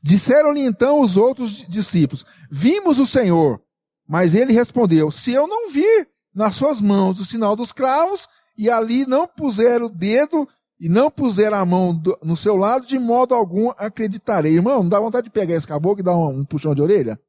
Disseram-lhe 0.03 0.61
então 0.61 1.01
os 1.01 1.17
outros 1.17 1.67
discípulos: 1.67 2.27
Vimos 2.51 2.99
o 2.99 3.07
Senhor. 3.07 3.63
Mas 4.09 4.35
ele 4.35 4.53
respondeu: 4.53 5.11
Se 5.11 5.33
eu 5.33 5.47
não 5.47 5.71
vir 5.71 6.12
nas 6.35 6.57
suas 6.57 6.81
mãos 6.81 7.21
o 7.21 7.25
sinal 7.25 7.55
dos 7.55 7.73
cravos, 7.73 8.29
e 8.57 8.71
ali 8.71 9.07
não 9.07 9.27
puser 9.27 9.83
o 9.83 9.89
dedo 9.89 10.49
e 10.79 10.89
não 10.89 11.11
puser 11.11 11.53
a 11.53 11.65
mão 11.65 11.95
do, 11.95 12.19
no 12.23 12.37
seu 12.37 12.57
lado, 12.57 12.87
de 12.87 12.99
modo 12.99 13.35
algum 13.35 13.71
acreditarei. 13.79 14.55
Irmão, 14.55 14.83
não 14.83 14.89
dá 14.89 14.99
vontade 14.99 15.25
de 15.25 15.31
pegar 15.31 15.55
esse 15.55 15.67
caboclo 15.67 16.01
e 16.01 16.03
dar 16.03 16.17
um, 16.17 16.41
um 16.41 16.45
puxão 16.45 16.75
de 16.75 16.83
orelha? 16.83 17.21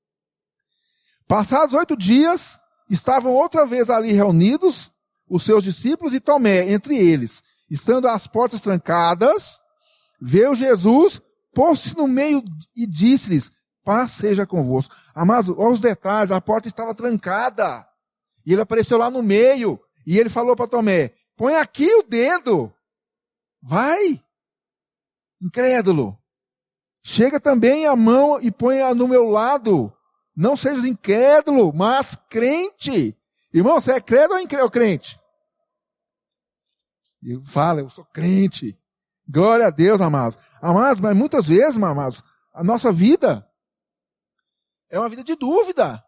Passados 1.27 1.73
oito 1.73 1.95
dias, 1.95 2.59
estavam 2.89 3.31
outra 3.31 3.65
vez 3.65 3.89
ali 3.89 4.11
reunidos 4.11 4.91
os 5.29 5.43
seus 5.43 5.63
discípulos 5.63 6.13
e 6.13 6.19
Tomé 6.19 6.71
entre 6.71 6.97
eles. 6.97 7.43
Estando 7.69 8.07
as 8.07 8.27
portas 8.27 8.61
trancadas, 8.61 9.61
veio 10.21 10.55
Jesus, 10.55 11.21
pôs-se 11.53 11.95
no 11.95 12.07
meio 12.07 12.43
e 12.75 12.85
disse-lhes: 12.85 13.51
Paz 13.83 14.11
seja 14.11 14.45
convosco. 14.45 14.93
Amados, 15.13 15.55
olha 15.57 15.73
os 15.73 15.79
detalhes, 15.79 16.31
a 16.31 16.41
porta 16.41 16.67
estava 16.67 16.93
trancada. 16.93 17.85
E 18.45 18.53
ele 18.53 18.61
apareceu 18.61 18.97
lá 18.97 19.09
no 19.09 19.23
meio. 19.23 19.79
E 20.05 20.19
ele 20.19 20.29
falou 20.29 20.55
para 20.55 20.67
Tomé: 20.67 21.13
põe 21.35 21.55
aqui 21.55 21.93
o 21.95 22.03
dedo. 22.03 22.73
Vai. 23.61 24.23
Incrédulo. 25.41 26.17
Chega 27.01 27.39
também 27.39 27.85
a 27.85 27.95
mão 27.95 28.39
e 28.41 28.49
põe 28.51 28.81
no 28.93 29.07
meu 29.07 29.25
lado. 29.25 29.91
Não 30.35 30.55
sejas 30.57 30.85
incrédulo, 30.85 31.73
mas 31.73 32.15
crente. 32.29 33.15
Irmão, 33.53 33.79
você 33.79 33.93
é 33.93 34.01
credo 34.01 34.33
ou 34.33 34.71
crente? 34.71 35.19
E 37.21 37.39
fala, 37.45 37.81
eu 37.81 37.89
sou 37.89 38.03
crente. 38.05 38.77
Glória 39.27 39.67
a 39.67 39.69
Deus, 39.69 40.01
amados. 40.01 40.37
Amados, 40.61 40.99
mas 40.99 41.15
muitas 41.15 41.47
vezes, 41.47 41.77
amados, 41.77 42.23
a 42.53 42.63
nossa 42.63 42.91
vida 42.91 43.47
é 44.89 44.99
uma 44.99 45.09
vida 45.09 45.23
de 45.23 45.35
dúvida. 45.35 46.03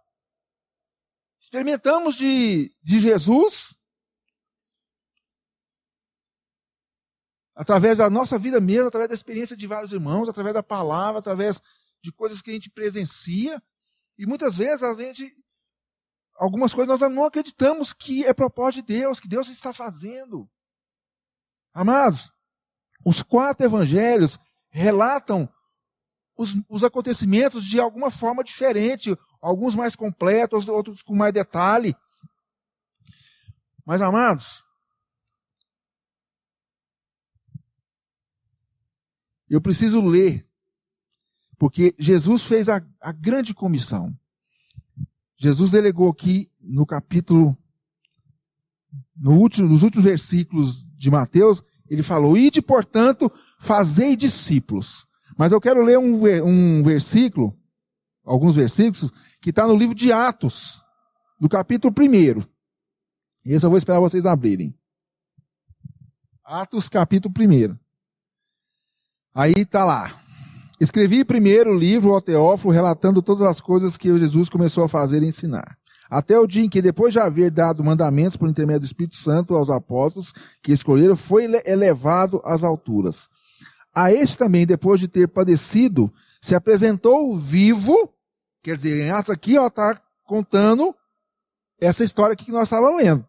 Experimentamos 1.46 2.16
de, 2.16 2.75
de 2.82 3.00
Jesus 3.00 3.78
através 7.54 8.00
da 8.00 8.10
nossa 8.10 8.40
vida 8.40 8.60
mesmo, 8.60 8.88
através 8.88 9.10
da 9.10 9.14
experiência 9.14 9.56
de 9.56 9.68
vários 9.68 9.94
irmãos, 9.94 10.28
através 10.28 10.56
da 10.56 10.64
palavra, 10.64 11.20
através 11.20 11.62
de 12.02 12.12
coisas 12.12 12.42
que 12.42 12.50
a 12.50 12.54
gente 12.54 12.72
presencia. 12.72 13.62
E 14.18 14.25
muitas 14.25 14.58
vezes 14.58 14.82
a 14.82 14.92
gente, 14.96 15.38
algumas 16.34 16.74
coisas 16.74 17.00
nós 17.00 17.12
não 17.14 17.25
acreditamos 17.25 17.94
que 17.94 18.25
é 18.25 18.34
propósito 18.34 18.88
de 18.88 18.96
Deus, 18.96 19.20
que 19.20 19.28
Deus 19.28 19.48
está 19.48 19.72
fazendo. 19.72 20.50
Amados, 21.75 22.34
os 23.06 23.22
quatro 23.22 23.64
evangelhos 23.64 24.40
relatam 24.72 25.48
os, 26.36 26.56
os 26.68 26.84
acontecimentos 26.84 27.64
de 27.64 27.80
alguma 27.80 28.12
forma 28.12 28.44
diferente, 28.44 29.16
alguns 29.46 29.75
mais 29.75 29.96
completos, 29.96 30.68
outros 30.68 31.04
com 31.04 31.16
mais 31.16 31.32
detalhe. 31.32 31.96
Mas, 33.86 34.02
amados, 34.02 34.64
eu 39.48 39.62
preciso 39.62 40.02
ler, 40.02 40.48
porque 41.60 41.94
Jesus 42.00 42.44
fez 42.44 42.68
a, 42.68 42.84
a 43.00 43.12
grande 43.12 43.54
comissão. 43.54 44.18
Jesus 45.38 45.70
delegou 45.70 46.10
aqui 46.10 46.52
no 46.60 46.86
capítulo, 46.86 47.56
no 49.16 49.34
último, 49.34 49.70
nos 49.70 49.84
últimos 49.84 50.06
versículos 50.06 50.84
de 50.98 51.12
Mateus, 51.12 51.64
ele 51.88 52.02
falou: 52.02 52.36
Ide, 52.36 52.64
portanto, 52.64 53.32
fazei 53.60 54.16
discípulos 54.16 55.08
mas 55.38 55.52
eu 55.52 55.60
quero 55.60 55.84
ler 55.84 56.00
um, 56.00 56.16
um 56.46 56.84
versículo, 56.84 57.58
alguns 58.25 58.55
versículos, 58.55 59.12
que 59.39 59.51
está 59.51 59.67
no 59.67 59.77
livro 59.77 59.96
de 59.96 60.12
Atos, 60.12 60.84
do 61.39 61.48
capítulo 61.48 61.94
1. 61.98 62.41
Esse 63.46 63.65
eu 63.65 63.70
vou 63.70 63.77
esperar 63.77 64.00
vocês 64.00 64.25
abrirem. 64.25 64.75
Atos, 66.44 66.89
capítulo 66.89 67.34
1. 67.38 67.77
Aí 69.34 69.53
está 69.58 69.86
lá. 69.86 70.20
Escrevi 70.79 71.24
primeiro 71.24 71.72
o 71.72 71.77
livro 71.77 72.13
ao 72.13 72.22
Teófilo, 72.22 72.74
relatando 72.74 73.22
todas 73.22 73.48
as 73.48 73.62
coisas 73.62 73.96
que 73.96 74.08
Jesus 74.20 74.50
começou 74.50 74.84
a 74.84 74.89
fazer 74.89 75.24
e 75.24 75.27
ensinar. 75.27 75.77
Até 76.10 76.38
o 76.38 76.46
dia 76.46 76.63
em 76.63 76.70
que, 76.70 76.82
depois 76.82 77.13
de 77.13 77.20
haver 77.20 77.50
dado 77.50 77.84
mandamentos 77.84 78.38
por 78.38 78.50
intermédio 78.50 78.82
do 78.82 78.86
Espírito 78.86 79.15
Santo 79.15 79.55
aos 79.55 79.70
apóstolos 79.70 80.34
que 80.62 80.72
escolheram, 80.72 81.15
foi 81.15 81.46
elevado 81.65 82.41
às 82.44 82.63
alturas. 82.63 83.27
A 83.94 84.12
este 84.12 84.38
também, 84.38 84.65
depois 84.65 85.00
de 85.00 85.08
ter 85.08 85.27
padecido, 85.27 86.13
se 86.46 86.54
apresentou 86.54 87.36
vivo, 87.36 88.14
quer 88.62 88.78
dizer, 88.78 89.04
em 89.04 89.10
Atos 89.10 89.32
aqui, 89.32 89.56
está 89.56 90.00
contando 90.24 90.96
essa 91.80 92.04
história 92.04 92.36
que 92.36 92.52
nós 92.52 92.68
estávamos 92.68 93.04
lendo. 93.04 93.28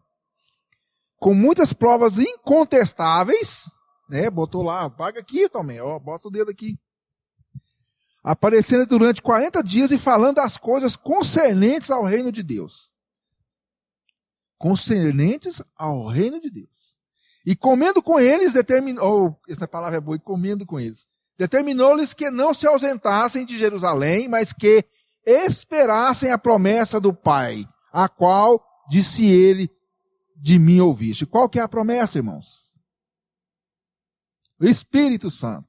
Com 1.15 1.33
muitas 1.33 1.73
provas 1.73 2.19
incontestáveis, 2.19 3.71
né? 4.07 4.29
Botou 4.29 4.61
lá, 4.61 4.87
paga 4.87 5.19
aqui 5.19 5.49
também, 5.49 5.81
ó, 5.81 5.97
bota 5.97 6.27
o 6.27 6.31
dedo 6.31 6.51
aqui. 6.51 6.79
Aparecendo 8.23 8.85
durante 8.85 9.19
40 9.19 9.63
dias 9.63 9.89
e 9.89 9.97
falando 9.97 10.37
as 10.37 10.55
coisas 10.55 10.95
concernentes 10.95 11.89
ao 11.89 12.03
reino 12.03 12.31
de 12.31 12.43
Deus. 12.43 12.93
Concernentes 14.59 15.59
ao 15.75 16.05
reino 16.05 16.39
de 16.39 16.51
Deus. 16.51 16.99
E 17.43 17.55
comendo 17.55 17.99
com 18.03 18.19
eles, 18.19 18.53
determinou, 18.53 19.39
oh, 19.43 19.51
essa 19.51 19.67
palavra 19.67 19.97
é 19.97 20.01
boa, 20.01 20.17
e 20.17 20.19
comendo 20.19 20.67
com 20.67 20.79
eles, 20.79 21.07
determinou-lhes 21.37 22.13
que 22.13 22.29
não 22.29 22.53
se 22.53 22.65
ausentassem 22.67 23.45
de 23.45 23.57
Jerusalém, 23.57 24.27
mas 24.27 24.51
que 24.51 24.83
esperassem 25.25 26.31
a 26.31 26.37
promessa 26.37 26.99
do 26.99 27.13
Pai, 27.13 27.67
a 27.91 28.07
qual 28.07 28.63
disse 28.89 29.25
ele, 29.25 29.69
de 30.35 30.57
mim 30.57 30.79
ouviste. 30.79 31.25
Qual 31.25 31.49
que 31.49 31.59
é 31.59 31.61
a 31.61 31.67
promessa, 31.67 32.17
irmãos? 32.17 32.73
O 34.59 34.65
Espírito 34.65 35.29
Santo. 35.29 35.67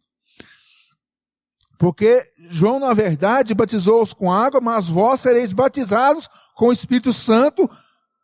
Porque 1.78 2.22
João, 2.48 2.80
na 2.80 2.92
verdade, 2.92 3.54
batizou-os 3.54 4.12
com 4.12 4.32
água, 4.32 4.60
mas 4.60 4.88
vós 4.88 5.20
sereis 5.20 5.52
batizados 5.52 6.28
com 6.54 6.68
o 6.68 6.72
Espírito 6.72 7.12
Santo 7.12 7.70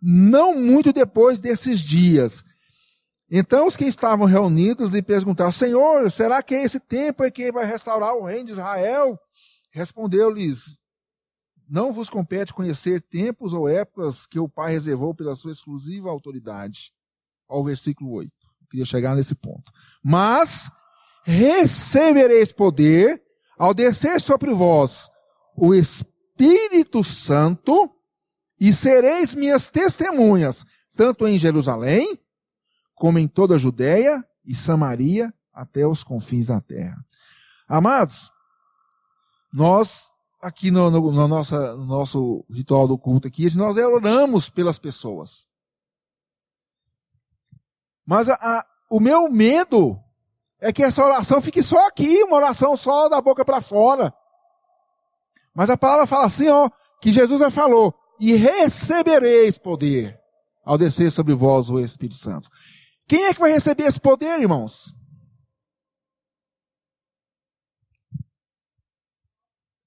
não 0.02 0.54
muito 0.60 0.92
depois 0.92 1.40
desses 1.40 1.80
dias. 1.80 2.44
Então 3.30 3.66
os 3.66 3.76
que 3.76 3.84
estavam 3.84 4.26
reunidos 4.26 4.92
lhe 4.92 5.02
perguntaram: 5.02 5.52
Senhor, 5.52 6.10
será 6.10 6.42
que 6.42 6.54
esse 6.54 6.78
tempo 6.78 7.24
é 7.24 7.30
que 7.30 7.50
vai 7.50 7.64
restaurar 7.64 8.14
o 8.14 8.24
reino 8.24 8.46
de 8.46 8.52
Israel? 8.52 9.18
Respondeu-lhes: 9.72 10.76
Não 11.68 11.92
vos 11.92 12.10
compete 12.10 12.52
conhecer 12.52 13.00
tempos 13.02 13.52
ou 13.52 13.68
épocas 13.68 14.26
que 14.26 14.38
o 14.38 14.48
Pai 14.48 14.72
reservou 14.72 15.14
pela 15.14 15.34
sua 15.34 15.52
exclusiva 15.52 16.10
autoridade. 16.10 16.92
Ao 17.48 17.62
versículo 17.62 18.12
8. 18.12 18.30
Eu 18.62 18.66
queria 18.70 18.86
chegar 18.86 19.14
nesse 19.14 19.34
ponto. 19.34 19.70
Mas 20.02 20.70
recebereis 21.24 22.52
poder 22.52 23.22
ao 23.58 23.74
descer 23.74 24.20
sobre 24.20 24.52
vós 24.52 25.10
o 25.56 25.74
Espírito 25.74 27.04
Santo 27.04 27.90
e 28.58 28.72
sereis 28.72 29.34
minhas 29.34 29.68
testemunhas, 29.68 30.64
tanto 30.96 31.26
em 31.26 31.38
Jerusalém, 31.38 32.18
como 32.94 33.18
em 33.18 33.28
toda 33.28 33.54
a 33.54 33.58
Judéia 33.58 34.24
e 34.44 34.54
Samaria 34.54 35.32
até 35.52 35.86
os 35.86 36.02
confins 36.02 36.46
da 36.46 36.60
terra. 36.60 37.04
Amados, 37.68 38.30
nós 39.52 40.12
aqui 40.44 40.70
no, 40.70 40.90
no, 40.90 41.10
no, 41.10 41.26
nossa, 41.26 41.74
no 41.74 41.86
nosso 41.86 42.44
ritual 42.50 42.86
do 42.86 42.98
culto 42.98 43.26
aqui, 43.26 43.56
nós 43.56 43.78
oramos 43.78 44.50
pelas 44.50 44.78
pessoas. 44.78 45.46
Mas 48.06 48.28
a, 48.28 48.34
a, 48.34 48.66
o 48.90 49.00
meu 49.00 49.30
medo 49.30 49.98
é 50.60 50.70
que 50.70 50.82
essa 50.82 51.02
oração 51.02 51.40
fique 51.40 51.62
só 51.62 51.88
aqui, 51.88 52.22
uma 52.22 52.36
oração 52.36 52.76
só 52.76 53.08
da 53.08 53.22
boca 53.22 53.42
para 53.42 53.62
fora. 53.62 54.12
Mas 55.54 55.70
a 55.70 55.78
palavra 55.78 56.06
fala 56.06 56.26
assim, 56.26 56.48
ó, 56.48 56.68
que 57.00 57.10
Jesus 57.10 57.40
já 57.40 57.50
falou: 57.50 57.94
e 58.20 58.34
recebereis 58.34 59.56
poder 59.56 60.18
ao 60.64 60.76
descer 60.76 61.10
sobre 61.10 61.34
vós 61.34 61.70
o 61.70 61.80
Espírito 61.80 62.16
Santo. 62.16 62.48
Quem 63.06 63.24
é 63.26 63.34
que 63.34 63.40
vai 63.40 63.50
receber 63.50 63.84
esse 63.84 64.00
poder, 64.00 64.40
irmãos? 64.40 64.94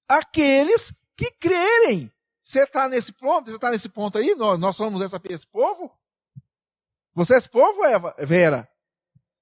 Aqueles 0.08 0.92
que 1.16 1.30
crerem. 1.32 2.12
Você 2.42 2.62
está 2.62 2.88
nesse 2.88 3.12
ponto? 3.12 3.50
Você 3.50 3.56
está 3.56 3.70
nesse 3.70 3.88
ponto 3.88 4.16
aí? 4.16 4.34
Nós, 4.34 4.58
nós 4.58 4.76
somos 4.76 5.02
essa, 5.02 5.20
esse 5.28 5.46
povo? 5.46 5.92
Você 7.14 7.34
é 7.34 7.38
esse 7.38 7.48
povo, 7.48 7.84
Eva, 7.84 8.14
Vera? 8.20 8.68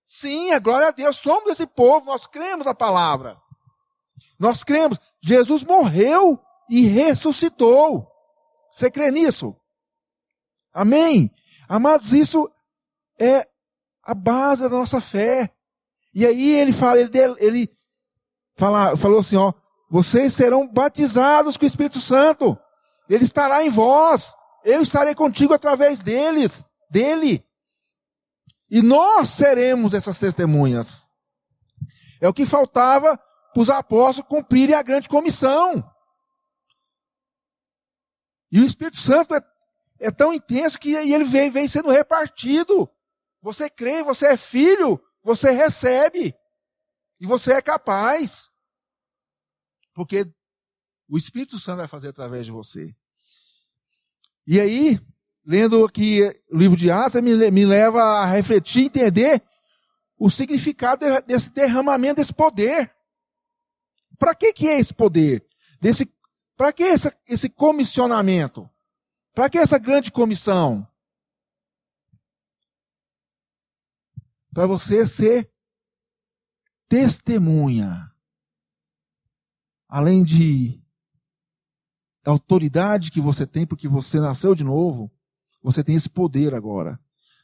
Sim, 0.04 0.50
é 0.50 0.58
glória 0.58 0.88
a 0.88 0.90
Deus. 0.90 1.16
Somos 1.18 1.52
esse 1.52 1.66
povo. 1.66 2.06
Nós 2.06 2.26
cremos 2.26 2.66
a 2.66 2.74
palavra. 2.74 3.40
Nós 4.38 4.64
cremos. 4.64 4.98
Jesus 5.20 5.62
morreu 5.62 6.40
e 6.68 6.86
ressuscitou. 6.86 8.10
Você 8.72 8.90
crê 8.90 9.10
nisso? 9.10 9.54
Amém? 10.72 11.30
Amados, 11.68 12.12
isso 12.12 12.50
é 13.18 13.48
a 14.06 14.14
base 14.14 14.62
da 14.62 14.68
nossa 14.68 15.00
fé. 15.00 15.52
E 16.14 16.24
aí 16.24 16.54
ele 16.54 16.72
fala, 16.72 17.00
ele, 17.00 17.10
ele 17.38 17.70
fala, 18.56 18.96
falou 18.96 19.18
assim, 19.18 19.36
ó, 19.36 19.52
vocês 19.90 20.32
serão 20.32 20.66
batizados 20.66 21.56
com 21.56 21.64
o 21.64 21.68
Espírito 21.68 22.00
Santo. 22.00 22.56
Ele 23.08 23.24
estará 23.24 23.64
em 23.64 23.68
vós. 23.68 24.34
Eu 24.64 24.82
estarei 24.82 25.14
contigo 25.14 25.52
através 25.52 26.00
deles, 26.00 26.64
dele. 26.90 27.44
E 28.70 28.82
nós 28.82 29.28
seremos 29.30 29.94
essas 29.94 30.18
testemunhas. 30.18 31.08
É 32.20 32.28
o 32.28 32.34
que 32.34 32.46
faltava 32.46 33.16
para 33.52 33.60
os 33.60 33.70
apóstolos 33.70 34.28
cumprirem 34.28 34.74
a 34.74 34.82
grande 34.82 35.08
comissão. 35.08 35.88
E 38.50 38.60
o 38.60 38.64
Espírito 38.64 38.96
Santo 38.96 39.34
é, 39.34 39.40
é 40.00 40.10
tão 40.10 40.32
intenso 40.32 40.78
que 40.78 40.94
ele 40.94 41.24
vem, 41.24 41.50
vem 41.50 41.68
sendo 41.68 41.90
repartido. 41.90 42.90
Você 43.46 43.70
crê, 43.70 44.02
você 44.02 44.26
é 44.26 44.36
filho, 44.36 45.00
você 45.22 45.52
recebe. 45.52 46.34
E 47.20 47.26
você 47.26 47.52
é 47.52 47.62
capaz. 47.62 48.50
Porque 49.94 50.28
o 51.08 51.16
Espírito 51.16 51.56
Santo 51.56 51.76
vai 51.76 51.86
fazer 51.86 52.08
através 52.08 52.44
de 52.44 52.50
você. 52.50 52.92
E 54.48 54.60
aí, 54.60 55.00
lendo 55.44 55.84
aqui 55.84 56.22
o 56.50 56.56
livro 56.58 56.76
de 56.76 56.90
Atos, 56.90 57.22
me, 57.22 57.64
leva 57.64 58.02
a 58.02 58.24
refletir, 58.26 58.86
entender 58.86 59.40
o 60.18 60.28
significado 60.28 61.06
desse 61.22 61.50
derramamento 61.50 62.16
desse 62.16 62.34
poder. 62.34 62.92
Para 64.18 64.34
que, 64.34 64.52
que 64.52 64.66
é 64.66 64.80
esse 64.80 64.92
poder? 64.92 65.46
Desse, 65.80 66.12
para 66.56 66.72
que 66.72 66.82
esse 67.28 67.48
comissionamento? 67.48 68.68
Para 69.32 69.48
que 69.48 69.56
essa 69.56 69.78
grande 69.78 70.10
comissão? 70.10 70.84
Para 74.56 74.64
você 74.66 75.06
ser 75.06 75.50
testemunha 76.88 78.10
além 79.86 80.24
de 80.24 80.80
da 82.24 82.30
autoridade 82.30 83.10
que 83.10 83.20
você 83.20 83.46
tem 83.46 83.66
porque 83.66 83.86
você 83.86 84.18
nasceu 84.18 84.54
de 84.54 84.64
novo, 84.64 85.12
você 85.62 85.84
tem 85.84 85.94
esse 85.94 86.08
poder 86.08 86.54
agora 86.54 86.98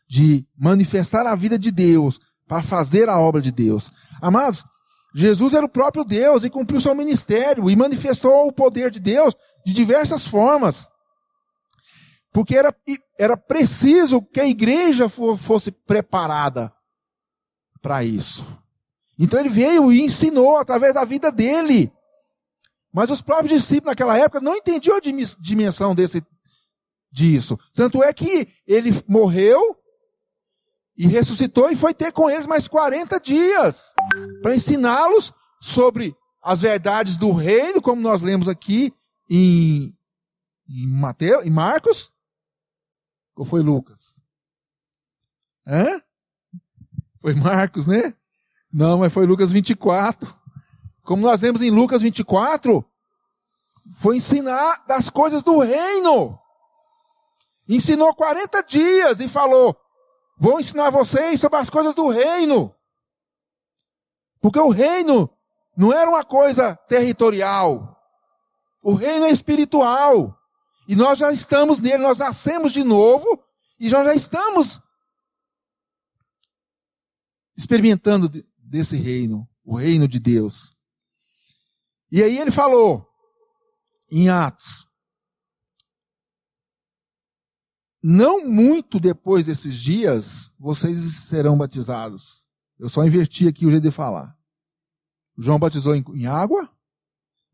de 0.08 0.48
manifestar 0.56 1.26
a 1.26 1.34
vida 1.34 1.58
de 1.58 1.70
Deus 1.70 2.18
para 2.48 2.62
fazer 2.62 3.10
a 3.10 3.20
obra 3.20 3.42
de 3.42 3.52
Deus. 3.52 3.92
Amados, 4.22 4.64
Jesus 5.14 5.52
era 5.52 5.66
o 5.66 5.68
próprio 5.68 6.06
Deus 6.06 6.44
e 6.44 6.50
cumpriu 6.50 6.80
seu 6.80 6.94
ministério 6.94 7.68
e 7.68 7.76
manifestou 7.76 8.48
o 8.48 8.52
poder 8.54 8.90
de 8.90 9.00
Deus 9.00 9.36
de 9.66 9.74
diversas 9.74 10.26
formas. 10.26 10.88
Porque 12.32 12.56
era, 12.56 12.74
era 13.18 13.36
preciso 13.36 14.22
que 14.22 14.40
a 14.40 14.48
igreja 14.48 15.10
fosse 15.10 15.70
preparada 15.70 16.72
para 17.82 18.04
isso. 18.04 18.46
Então 19.18 19.38
ele 19.38 19.48
veio 19.48 19.92
e 19.92 20.00
ensinou 20.00 20.56
através 20.56 20.94
da 20.94 21.04
vida 21.04 21.30
dele. 21.30 21.92
Mas 22.92 23.10
os 23.10 23.20
próprios 23.20 23.60
discípulos 23.60 23.92
naquela 23.92 24.16
época 24.16 24.40
não 24.40 24.56
entendiam 24.56 24.96
a 24.96 25.00
dimensão 25.00 25.94
desse, 25.94 26.22
disso. 27.10 27.58
Tanto 27.74 28.02
é 28.02 28.12
que 28.12 28.48
ele 28.66 28.90
morreu 29.06 29.76
e 30.96 31.06
ressuscitou 31.06 31.70
e 31.70 31.76
foi 31.76 31.92
ter 31.92 32.12
com 32.12 32.30
eles 32.30 32.46
mais 32.46 32.66
40 32.66 33.18
dias 33.20 33.94
para 34.40 34.54
ensiná-los 34.54 35.32
sobre 35.60 36.16
as 36.42 36.60
verdades 36.60 37.16
do 37.16 37.32
reino, 37.32 37.80
como 37.80 38.00
nós 38.00 38.22
lemos 38.22 38.48
aqui 38.48 38.92
em, 39.28 39.96
em 40.68 40.86
Mateus, 40.88 41.44
em 41.44 41.50
Marcos. 41.50 42.12
Ou 43.36 43.44
foi 43.44 43.62
Lucas? 43.62 44.20
Hã? 45.66 46.02
Foi 47.22 47.34
Marcos, 47.34 47.86
né? 47.86 48.12
Não, 48.70 48.98
mas 48.98 49.12
foi 49.12 49.24
Lucas 49.24 49.52
24. 49.52 50.34
Como 51.04 51.22
nós 51.22 51.40
lemos 51.40 51.62
em 51.62 51.70
Lucas 51.70 52.02
24, 52.02 52.84
foi 53.94 54.16
ensinar 54.16 54.84
das 54.88 55.08
coisas 55.08 55.42
do 55.42 55.60
reino. 55.60 56.36
Ensinou 57.68 58.12
40 58.12 58.62
dias 58.64 59.20
e 59.20 59.28
falou: 59.28 59.76
Vou 60.36 60.58
ensinar 60.58 60.90
vocês 60.90 61.40
sobre 61.40 61.58
as 61.58 61.70
coisas 61.70 61.94
do 61.94 62.08
reino. 62.08 62.74
Porque 64.40 64.58
o 64.58 64.70
reino 64.70 65.30
não 65.76 65.92
era 65.92 66.10
uma 66.10 66.24
coisa 66.24 66.74
territorial. 66.88 67.96
O 68.82 68.94
reino 68.94 69.26
é 69.26 69.30
espiritual. 69.30 70.36
E 70.88 70.96
nós 70.96 71.18
já 71.18 71.30
estamos 71.30 71.78
nele, 71.78 71.98
nós 71.98 72.18
nascemos 72.18 72.72
de 72.72 72.82
novo 72.82 73.40
e 73.78 73.88
já 73.88 74.02
estamos 74.12 74.82
experimentando 77.62 78.28
desse 78.58 78.96
reino, 78.96 79.48
o 79.64 79.76
reino 79.76 80.06
de 80.08 80.18
Deus. 80.18 80.74
E 82.10 82.22
aí 82.22 82.38
ele 82.38 82.50
falou 82.50 83.06
em 84.10 84.28
Atos: 84.28 84.88
Não 88.02 88.46
muito 88.46 88.98
depois 88.98 89.46
desses 89.46 89.74
dias, 89.74 90.52
vocês 90.58 90.98
serão 91.28 91.56
batizados. 91.56 92.48
Eu 92.78 92.88
só 92.88 93.04
inverti 93.04 93.46
aqui 93.46 93.64
o 93.64 93.70
jeito 93.70 93.84
de 93.84 93.90
falar. 93.90 94.36
João 95.38 95.58
batizou 95.58 95.94
em, 95.94 96.04
em 96.14 96.26
água, 96.26 96.68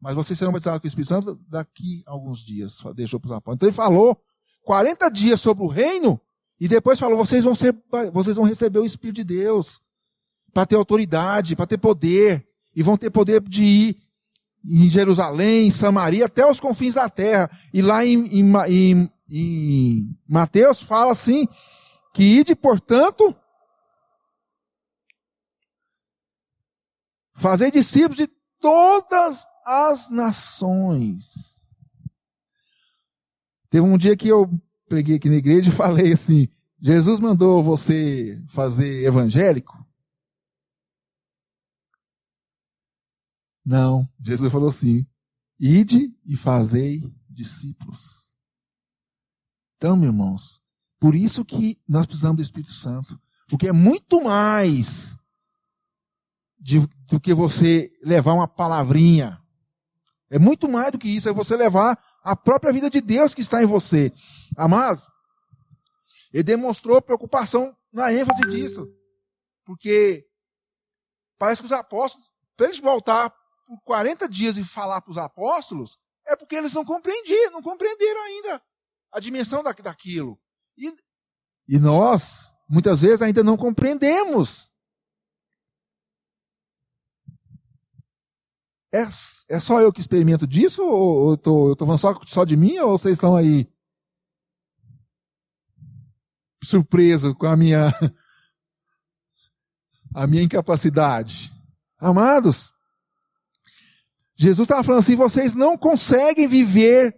mas 0.00 0.14
vocês 0.14 0.38
serão 0.38 0.52
batizados 0.52 0.80
com 0.80 0.86
o 0.86 0.88
Espírito 0.88 1.08
Santo 1.08 1.34
daqui 1.48 2.02
a 2.06 2.12
alguns 2.12 2.40
dias. 2.40 2.78
Deixou 2.94 3.20
para 3.20 3.26
os 3.26 3.32
apóstolos. 3.32 3.56
Então 3.56 3.68
ele 3.68 3.76
falou 3.76 4.20
40 4.64 5.08
dias 5.10 5.40
sobre 5.40 5.64
o 5.64 5.68
reino, 5.68 6.20
e 6.60 6.66
depois 6.66 6.98
falou: 6.98 7.16
vocês 7.16 7.44
vão, 7.44 7.54
ser, 7.54 7.76
vocês 8.12 8.36
vão 8.36 8.44
receber 8.44 8.78
o 8.78 8.84
Espírito 8.84 9.16
de 9.16 9.24
Deus, 9.24 9.80
para 10.52 10.66
ter 10.66 10.76
autoridade, 10.76 11.56
para 11.56 11.66
ter 11.66 11.78
poder, 11.78 12.46
e 12.74 12.82
vão 12.82 12.96
ter 12.96 13.10
poder 13.10 13.40
de 13.42 13.64
ir 13.64 13.96
em 14.64 14.88
Jerusalém, 14.88 15.68
em 15.68 15.70
Samaria, 15.70 16.26
até 16.26 16.48
os 16.48 16.60
confins 16.60 16.94
da 16.94 17.08
terra. 17.08 17.50
E 17.72 17.80
lá 17.80 18.04
em, 18.04 18.40
em, 18.40 18.52
em, 18.68 19.12
em 19.30 20.18
Mateus 20.28 20.82
fala 20.82 21.12
assim, 21.12 21.46
que 22.12 22.22
ide, 22.22 22.54
portanto, 22.54 23.34
fazer 27.34 27.70
discípulos 27.70 28.16
de 28.16 28.28
todas 28.60 29.46
as 29.64 30.10
nações. 30.10 31.78
Teve 33.70 33.86
um 33.86 33.98
dia 33.98 34.16
que 34.16 34.28
eu 34.28 34.50
preguei 34.88 35.16
aqui 35.16 35.28
na 35.28 35.36
igreja 35.36 35.68
e 35.68 35.72
falei 35.72 36.12
assim: 36.12 36.48
Jesus 36.80 37.20
mandou 37.20 37.62
você 37.62 38.42
fazer 38.48 39.04
evangélico? 39.04 39.76
Não, 43.68 44.08
Jesus 44.18 44.50
falou 44.50 44.70
assim: 44.70 45.06
ide 45.60 46.10
e 46.24 46.38
fazei 46.38 47.02
discípulos. 47.28 48.34
Então, 49.76 49.94
meus 49.94 50.10
irmãos, 50.10 50.62
por 50.98 51.14
isso 51.14 51.44
que 51.44 51.78
nós 51.86 52.06
precisamos 52.06 52.36
do 52.36 52.42
Espírito 52.42 52.72
Santo, 52.72 53.20
porque 53.46 53.68
é 53.68 53.72
muito 53.72 54.22
mais 54.22 55.14
de, 56.58 56.78
do 57.06 57.20
que 57.20 57.34
você 57.34 57.92
levar 58.02 58.32
uma 58.32 58.48
palavrinha. 58.48 59.38
É 60.30 60.38
muito 60.38 60.66
mais 60.66 60.90
do 60.92 60.98
que 60.98 61.08
isso, 61.08 61.28
é 61.28 61.32
você 61.32 61.54
levar 61.54 62.02
a 62.22 62.34
própria 62.34 62.72
vida 62.72 62.88
de 62.88 63.02
Deus 63.02 63.34
que 63.34 63.42
está 63.42 63.62
em 63.62 63.66
você. 63.66 64.10
Amado, 64.56 65.02
ele 66.32 66.42
demonstrou 66.42 67.02
preocupação 67.02 67.76
na 67.92 68.10
ênfase 68.14 68.40
disso. 68.48 68.90
Porque 69.62 70.26
parece 71.38 71.60
que 71.60 71.66
os 71.66 71.72
apóstolos, 71.72 72.32
para 72.56 72.68
eles 72.68 72.80
voltar 72.80 73.30
por 73.68 73.78
40 73.82 74.26
dias 74.26 74.56
e 74.56 74.64
falar 74.64 75.02
para 75.02 75.10
os 75.10 75.18
apóstolos, 75.18 75.98
é 76.26 76.34
porque 76.34 76.56
eles 76.56 76.72
não 76.72 76.86
compreendiam, 76.86 77.52
não 77.52 77.60
compreenderam 77.60 78.22
ainda 78.22 78.62
a 79.12 79.20
dimensão 79.20 79.62
da, 79.62 79.72
daquilo. 79.72 80.40
E, 80.76 80.96
e 81.68 81.78
nós, 81.78 82.54
muitas 82.66 83.02
vezes, 83.02 83.20
ainda 83.20 83.44
não 83.44 83.58
compreendemos. 83.58 84.72
É, 88.90 89.02
é 89.50 89.60
só 89.60 89.82
eu 89.82 89.92
que 89.92 90.00
experimento 90.00 90.46
disso? 90.46 90.82
Ou 90.82 91.32
eu 91.32 91.34
estou 91.34 91.76
falando 91.76 91.98
só, 91.98 92.18
só 92.26 92.44
de 92.44 92.56
mim? 92.56 92.78
Ou 92.78 92.96
vocês 92.96 93.16
estão 93.16 93.36
aí 93.36 93.70
surpreso 96.64 97.34
com 97.34 97.46
a 97.46 97.54
minha 97.54 97.92
a 100.14 100.26
minha 100.26 100.42
incapacidade. 100.42 101.52
Amados, 101.98 102.72
Jesus 104.38 104.66
estava 104.66 104.84
falando 104.84 105.00
assim: 105.00 105.16
vocês 105.16 105.52
não 105.52 105.76
conseguem 105.76 106.46
viver 106.46 107.14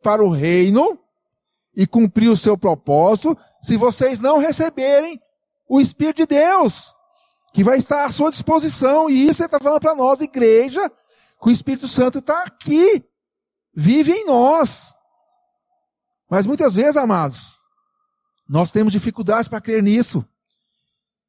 para 0.00 0.24
o 0.24 0.30
reino 0.30 0.98
e 1.74 1.86
cumprir 1.86 2.28
o 2.28 2.36
seu 2.36 2.56
propósito 2.56 3.36
se 3.60 3.76
vocês 3.76 4.20
não 4.20 4.38
receberem 4.38 5.20
o 5.68 5.80
Espírito 5.80 6.18
de 6.18 6.26
Deus, 6.26 6.94
que 7.52 7.64
vai 7.64 7.78
estar 7.78 8.04
à 8.04 8.12
sua 8.12 8.30
disposição. 8.30 9.10
E 9.10 9.26
isso 9.26 9.42
ele 9.42 9.46
está 9.46 9.58
falando 9.58 9.80
para 9.80 9.96
nós, 9.96 10.20
igreja, 10.20 10.88
que 10.88 11.48
o 11.48 11.50
Espírito 11.50 11.88
Santo 11.88 12.18
está 12.18 12.44
aqui, 12.44 13.04
vive 13.74 14.12
em 14.12 14.24
nós. 14.24 14.94
Mas 16.30 16.46
muitas 16.46 16.74
vezes, 16.74 16.96
amados, 16.96 17.56
nós 18.48 18.70
temos 18.70 18.92
dificuldades 18.92 19.48
para 19.48 19.60
crer 19.60 19.82
nisso. 19.82 20.24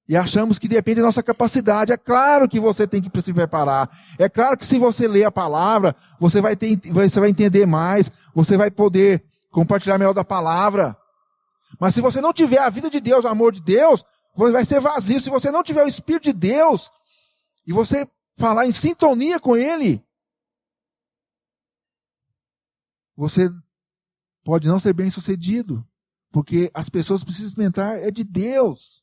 E 0.07 0.17
achamos 0.17 0.59
que 0.59 0.67
depende 0.67 0.99
da 0.99 1.05
nossa 1.05 1.23
capacidade. 1.23 1.91
É 1.91 1.97
claro 1.97 2.49
que 2.49 2.59
você 2.59 2.85
tem 2.85 3.01
que 3.01 3.21
se 3.21 3.33
preparar. 3.33 3.89
É 4.17 4.27
claro 4.27 4.57
que 4.57 4.65
se 4.65 4.77
você 4.77 5.07
ler 5.07 5.23
a 5.23 5.31
palavra, 5.31 5.95
você 6.19 6.41
vai, 6.41 6.55
ter, 6.55 6.77
você 6.91 7.19
vai 7.19 7.29
entender 7.29 7.65
mais, 7.65 8.11
você 8.35 8.57
vai 8.57 8.69
poder 8.69 9.23
compartilhar 9.49 9.97
melhor 9.97 10.13
da 10.13 10.25
palavra. 10.25 10.97
Mas 11.79 11.93
se 11.95 12.01
você 12.01 12.19
não 12.19 12.33
tiver 12.33 12.59
a 12.59 12.69
vida 12.69 12.89
de 12.89 12.99
Deus, 12.99 13.23
o 13.23 13.29
amor 13.29 13.53
de 13.53 13.61
Deus, 13.61 14.03
vai 14.35 14.65
ser 14.65 14.81
vazio. 14.81 15.21
Se 15.21 15.29
você 15.29 15.49
não 15.51 15.63
tiver 15.63 15.83
o 15.83 15.87
Espírito 15.87 16.23
de 16.23 16.33
Deus, 16.33 16.91
e 17.65 17.71
você 17.71 18.05
falar 18.35 18.65
em 18.65 18.71
sintonia 18.71 19.39
com 19.39 19.55
Ele, 19.55 20.03
você 23.15 23.49
pode 24.43 24.67
não 24.67 24.79
ser 24.79 24.93
bem 24.93 25.09
sucedido. 25.09 25.85
Porque 26.29 26.69
as 26.73 26.89
pessoas 26.89 27.23
precisam 27.23 27.47
experimentar 27.47 28.01
é 28.01 28.09
de 28.09 28.23
Deus 28.23 29.02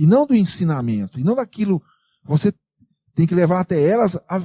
e 0.00 0.06
não 0.06 0.24
do 0.24 0.34
ensinamento, 0.34 1.20
e 1.20 1.22
não 1.22 1.34
daquilo. 1.34 1.82
Você 2.24 2.54
tem 3.14 3.26
que 3.26 3.34
levar 3.34 3.60
até 3.60 3.86
elas 3.86 4.16
a, 4.26 4.40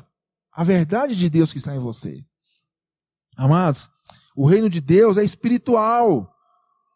a 0.51 0.63
verdade 0.65 1.15
de 1.15 1.29
Deus 1.29 1.53
que 1.53 1.59
está 1.59 1.73
em 1.73 1.79
você. 1.79 2.25
Amados, 3.37 3.89
o 4.35 4.45
reino 4.45 4.69
de 4.69 4.81
Deus 4.81 5.17
é 5.17 5.23
espiritual. 5.23 6.29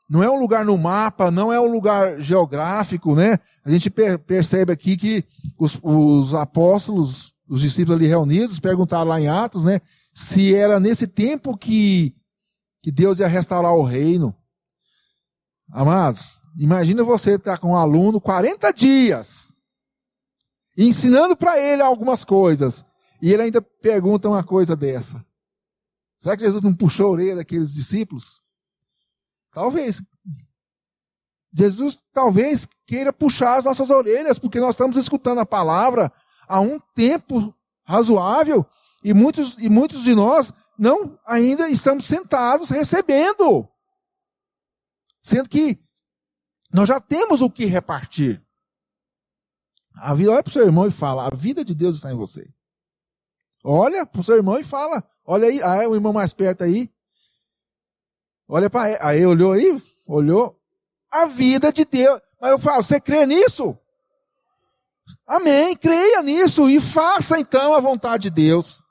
Não 0.09 0.21
é 0.21 0.29
um 0.29 0.37
lugar 0.37 0.65
no 0.65 0.77
mapa, 0.77 1.31
não 1.31 1.53
é 1.53 1.59
um 1.59 1.71
lugar 1.71 2.19
geográfico, 2.19 3.15
né? 3.15 3.39
A 3.63 3.71
gente 3.71 3.89
per 3.89 4.19
percebe 4.19 4.73
aqui 4.73 4.97
que 4.97 5.23
os, 5.57 5.79
os, 5.81 6.35
apóstolos, 6.35 7.33
os 7.47 7.61
discípulos 7.61 7.97
ali 7.97 8.07
reunidos, 8.07 8.59
perguntaram 8.59 9.07
lá 9.07 9.21
em 9.21 9.29
Atos, 9.29 9.63
né? 9.63 9.79
Se 10.13 10.53
era 10.53 10.81
nesse 10.81 11.07
tempo 11.07 11.57
que, 11.57 12.13
que 12.83 12.91
Deus 12.91 13.19
ia 13.19 13.27
restaurar 13.27 13.73
o 13.73 13.83
reino. 13.83 14.35
Amados, 15.71 16.41
Imagina 16.59 17.05
você 17.05 17.35
estar 17.35 17.53
tá 17.53 17.57
com 17.57 17.69
um 17.69 17.75
aluno 17.77 18.19
40 18.19 18.73
dias, 18.73 19.53
ensinando 20.77 21.33
para 21.33 21.57
ele 21.57 21.81
algumas 21.81 22.25
coisas, 22.25 22.83
e 23.21 23.31
ele 23.31 23.43
ainda 23.43 23.61
pergunta 23.61 24.27
uma 24.27 24.43
coisa 24.43 24.75
dessa. 24.75 25.25
Será 26.17 26.35
que 26.35 26.43
Jesus 26.43 26.61
não 26.61 26.75
puxou 26.75 27.07
a 27.07 27.11
orelha 27.11 27.37
daqueles 27.37 27.73
discípulos? 27.73 28.41
Talvez. 29.53 30.03
Jesus 31.53 31.97
talvez 32.13 32.67
queira 32.85 33.13
puxar 33.13 33.55
as 33.55 33.63
nossas 33.63 33.89
orelhas, 33.89 34.37
porque 34.37 34.59
nós 34.59 34.71
estamos 34.71 34.97
escutando 34.97 35.39
a 35.39 35.45
palavra 35.45 36.11
há 36.45 36.59
um 36.59 36.77
tempo 36.93 37.55
razoável 37.85 38.65
e 39.01 39.13
muitos, 39.13 39.57
e 39.57 39.69
muitos 39.69 40.03
de 40.03 40.13
nós 40.13 40.51
não 40.77 41.17
ainda 41.25 41.69
estamos 41.69 42.05
sentados 42.05 42.69
recebendo. 42.69 43.65
Sendo 45.23 45.47
que 45.47 45.79
nós 46.71 46.87
já 46.87 46.99
temos 46.99 47.41
o 47.41 47.49
que 47.49 47.65
repartir. 47.65 48.43
A 49.95 50.13
vida, 50.13 50.31
olha 50.31 50.43
para 50.43 50.49
o 50.49 50.53
seu 50.53 50.65
irmão 50.65 50.87
e 50.87 50.91
fala: 50.91 51.27
a 51.27 51.35
vida 51.35 51.65
de 51.65 51.73
Deus 51.73 51.95
está 51.95 52.11
em 52.11 52.15
você. 52.15 52.47
Olha 53.63 54.05
para 54.05 54.21
o 54.21 54.23
seu 54.23 54.35
irmão 54.35 54.57
e 54.57 54.63
fala: 54.63 55.03
olha 55.25 55.47
aí, 55.47 55.61
ah, 55.61 55.83
é 55.83 55.87
o 55.87 55.95
irmão 55.95 56.13
mais 56.13 56.31
perto 56.31 56.63
aí. 56.63 56.89
Olha 58.47 58.69
para. 58.69 59.05
Aí 59.05 59.25
olhou 59.25 59.53
aí, 59.53 59.81
olhou. 60.07 60.57
A 61.11 61.25
vida 61.25 61.73
de 61.73 61.85
Deus. 61.85 62.21
Mas 62.39 62.51
eu 62.51 62.59
falo: 62.59 62.83
você 62.83 62.99
crê 62.99 63.25
nisso? 63.25 63.77
Amém, 65.25 65.75
creia 65.75 66.21
nisso 66.21 66.69
e 66.69 66.79
faça 66.79 67.39
então 67.39 67.73
a 67.73 67.79
vontade 67.79 68.23
de 68.23 68.29
Deus. 68.29 68.83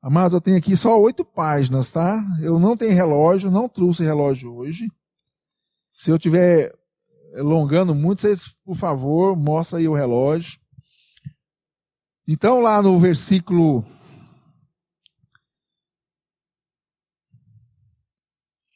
Amados, 0.00 0.34
eu 0.34 0.40
tenho 0.40 0.58
aqui 0.58 0.76
só 0.76 1.00
oito 1.00 1.24
páginas, 1.24 1.90
tá? 1.90 2.22
Eu 2.42 2.58
não 2.58 2.76
tenho 2.76 2.94
relógio, 2.94 3.50
não 3.50 3.68
trouxe 3.68 4.02
relógio 4.02 4.54
hoje. 4.54 4.90
Se 5.96 6.10
eu 6.10 6.16
estiver 6.16 6.74
alongando 7.36 7.94
muito, 7.94 8.22
vocês, 8.22 8.48
por 8.64 8.74
favor, 8.74 9.36
mostra 9.36 9.78
aí 9.78 9.86
o 9.86 9.94
relógio. 9.94 10.58
Então, 12.26 12.58
lá 12.58 12.82
no 12.82 12.98
versículo. 12.98 13.84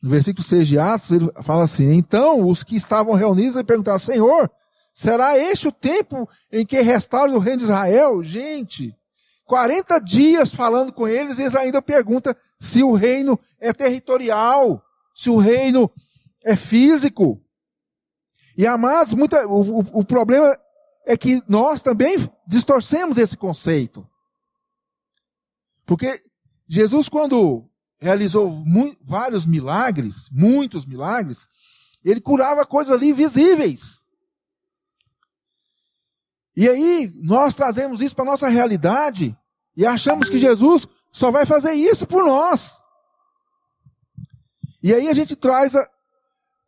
No 0.00 0.09
versículo 0.09 0.44
6 0.46 0.68
de 0.68 0.78
Atos, 0.78 1.11
ele 1.11 1.28
fala 1.42 1.64
assim: 1.64 1.92
Então 1.94 2.48
os 2.48 2.62
que 2.62 2.76
estavam 2.76 3.14
reunidos 3.14 3.57
lhe 3.57 3.64
perguntaram: 3.64 3.98
Senhor, 3.98 4.48
será 4.94 5.37
este 5.37 5.66
o 5.66 5.72
tempo 5.72 6.28
em 6.52 6.64
que 6.64 6.81
restaura 6.81 7.33
o 7.33 7.40
reino 7.40 7.59
de 7.59 7.64
Israel? 7.64 8.22
Gente, 8.22 8.96
40 9.44 9.98
dias 9.98 10.54
falando 10.54 10.92
com 10.92 11.09
eles, 11.09 11.40
eles 11.40 11.57
ainda 11.57 11.83
perguntam 11.83 12.33
se 12.61 12.81
o 12.81 12.92
reino 12.92 13.37
é 13.59 13.72
territorial, 13.72 14.81
se 15.12 15.28
o 15.28 15.37
reino 15.37 15.90
é 16.44 16.57
físico. 16.57 17.42
E 18.57 18.66
amados, 18.66 19.14
muita, 19.14 19.46
o, 19.46 19.79
o, 19.79 20.01
o 20.01 20.05
problema 20.05 20.59
é 21.07 21.16
que 21.16 21.42
nós 21.48 21.81
também 21.81 22.16
distorcemos 22.46 23.18
esse 23.18 23.37
conceito. 23.37 24.09
Porque 25.87 26.22
Jesus, 26.68 27.09
quando 27.09 27.68
realizou 27.98 28.53
vários 29.03 29.46
milagres, 29.46 30.29
muitos 30.31 30.85
milagres, 30.85 31.48
ele 32.05 32.20
curava 32.20 32.66
coisas 32.66 32.92
ali 32.92 33.12
visíveis. 33.12 34.03
E 36.55 36.68
aí, 36.68 37.12
nós 37.22 37.55
trazemos 37.55 38.03
isso 38.03 38.14
para 38.14 38.24
a 38.24 38.33
nossa 38.33 38.48
realidade 38.48 39.37
e 39.77 39.87
achamos 39.87 40.29
que 40.29 40.38
Jesus 40.38 40.88
só 41.12 41.31
vai 41.31 41.46
fazer 41.46 41.72
isso 41.72 42.07
por 42.07 42.24
nós. 42.24 42.83
E 44.83 44.92
aí 44.92 45.09
a 45.09 45.12
gente 45.12 45.35
traz 45.37 45.74
a, 45.74 45.88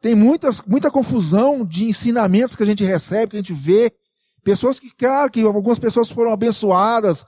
tem 0.00 0.14
muitas, 0.14 0.62
muita 0.62 0.90
confusão 0.90 1.64
de 1.64 1.84
ensinamentos 1.84 2.56
que 2.56 2.62
a 2.62 2.66
gente 2.66 2.82
recebe, 2.84 3.30
que 3.30 3.36
a 3.36 3.42
gente 3.42 3.52
vê. 3.52 3.94
Pessoas 4.42 4.80
que, 4.80 4.90
claro, 4.90 5.30
que 5.30 5.42
algumas 5.42 5.78
pessoas 5.78 6.10
foram 6.10 6.32
abençoadas, 6.32 7.26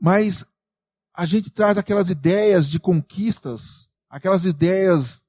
mas 0.00 0.46
a 1.14 1.26
gente 1.26 1.50
traz 1.50 1.76
aquelas 1.76 2.08
ideias 2.08 2.66
de 2.66 2.80
conquistas, 2.80 3.90
aquelas 4.08 4.46
ideias 4.46 5.20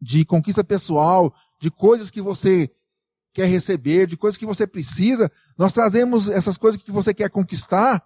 de 0.00 0.24
conquista 0.26 0.62
pessoal, 0.62 1.34
de 1.58 1.70
coisas 1.70 2.10
que 2.10 2.20
você 2.20 2.70
quer 3.32 3.46
receber, 3.46 4.06
de 4.06 4.18
coisas 4.18 4.36
que 4.36 4.44
você 4.44 4.66
precisa. 4.66 5.32
Nós 5.56 5.72
trazemos 5.72 6.28
essas 6.28 6.58
coisas 6.58 6.82
que 6.82 6.92
você 6.92 7.14
quer 7.14 7.30
conquistar. 7.30 8.04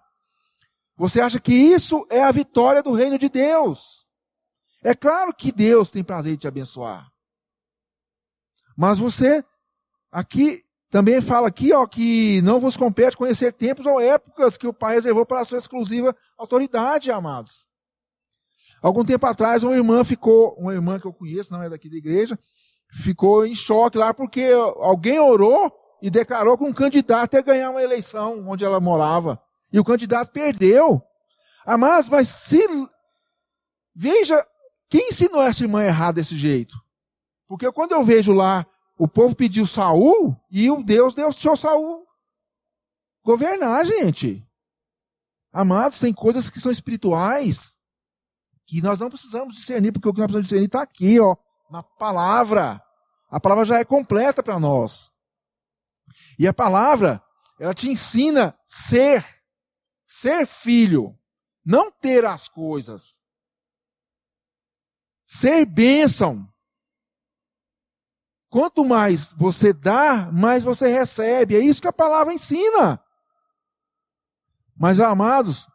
Você 0.95 1.19
acha 1.19 1.39
que 1.39 1.53
isso 1.53 2.07
é 2.09 2.23
a 2.23 2.31
vitória 2.31 2.81
do 2.81 2.93
reino 2.93 3.17
de 3.17 3.27
Deus. 3.27 4.02
É 4.83 4.93
claro 4.93 5.33
que 5.33 5.51
Deus 5.51 5.89
tem 5.89 6.03
prazer 6.03 6.33
em 6.33 6.37
te 6.37 6.47
abençoar. 6.47 7.09
Mas 8.75 8.97
você 8.97 9.43
aqui 10.11 10.63
também 10.89 11.21
fala 11.21 11.47
aqui, 11.47 11.73
ó, 11.73 11.87
que 11.87 12.41
não 12.43 12.59
vos 12.59 12.77
compete 12.77 13.17
conhecer 13.17 13.53
tempos 13.53 13.85
ou 13.85 13.99
épocas 13.99 14.57
que 14.57 14.67
o 14.67 14.73
Pai 14.73 14.95
reservou 14.95 15.25
para 15.25 15.41
a 15.41 15.45
sua 15.45 15.57
exclusiva 15.57 16.15
autoridade, 16.37 17.11
amados. 17.11 17.67
Algum 18.81 19.03
tempo 19.03 19.25
atrás, 19.25 19.63
uma 19.63 19.73
irmã 19.73 20.03
ficou, 20.03 20.53
uma 20.55 20.73
irmã 20.73 20.99
que 20.99 21.07
eu 21.07 21.13
conheço, 21.13 21.51
não 21.51 21.63
é 21.63 21.69
daqui 21.69 21.89
da 21.89 21.95
igreja, 21.95 22.37
ficou 22.91 23.45
em 23.45 23.55
choque 23.55 23.97
lá 23.97 24.13
porque 24.13 24.51
alguém 24.77 25.19
orou 25.19 25.71
e 26.01 26.09
declarou 26.09 26.57
que 26.57 26.63
um 26.63 26.73
candidato 26.73 27.33
ia 27.33 27.41
ganhar 27.41 27.71
uma 27.71 27.81
eleição 27.81 28.47
onde 28.47 28.65
ela 28.65 28.79
morava. 28.79 29.41
E 29.71 29.79
o 29.79 29.83
candidato 29.83 30.31
perdeu. 30.31 31.01
Amados, 31.65 32.09
mas 32.09 32.27
se 32.27 32.61
veja 33.95 34.45
quem 34.93 35.09
ensinou 35.09 35.41
essa 35.41 35.63
irmã 35.63 35.81
a 35.81 35.87
errar 35.87 36.11
desse 36.11 36.35
jeito? 36.35 36.79
Porque 37.47 37.71
quando 37.71 37.93
eu 37.93 38.03
vejo 38.03 38.31
lá, 38.31 38.63
o 38.95 39.07
povo 39.07 39.35
pediu 39.35 39.65
Saul 39.65 40.39
e 40.51 40.69
o 40.69 40.83
Deus 40.83 41.15
deixou 41.15 41.57
Saul 41.57 42.05
governar, 43.25 43.87
gente. 43.87 44.47
Amados, 45.51 45.97
tem 45.97 46.13
coisas 46.13 46.47
que 46.47 46.59
são 46.59 46.71
espirituais 46.71 47.75
que 48.67 48.83
nós 48.83 48.99
não 48.99 49.09
precisamos 49.09 49.55
discernir, 49.55 49.93
porque 49.93 50.07
o 50.07 50.13
que 50.13 50.19
nós 50.19 50.27
precisamos 50.27 50.45
discernir 50.45 50.67
está 50.67 50.83
aqui, 50.83 51.19
ó, 51.19 51.35
na 51.71 51.81
palavra. 51.81 52.79
A 53.31 53.39
palavra 53.39 53.65
já 53.65 53.79
é 53.79 53.83
completa 53.83 54.43
para 54.43 54.59
nós. 54.59 55.11
E 56.37 56.47
a 56.47 56.53
palavra, 56.53 57.19
ela 57.59 57.73
te 57.73 57.89
ensina 57.89 58.55
ser, 58.63 59.25
ser 60.05 60.45
filho, 60.45 61.17
não 61.65 61.91
ter 61.91 62.25
as 62.25 62.47
coisas. 62.47 63.22
Ser 65.33 65.65
bênção. 65.65 66.47
Quanto 68.49 68.85
mais 68.85 69.33
você 69.33 69.73
dá, 69.73 70.31
mais 70.31 70.63
você 70.63 70.87
recebe. 70.87 71.55
É 71.55 71.59
isso 71.59 71.81
que 71.81 71.87
a 71.87 71.93
palavra 71.93 72.33
ensina. 72.33 73.01
Mas, 74.75 74.99
amados, 74.99 75.67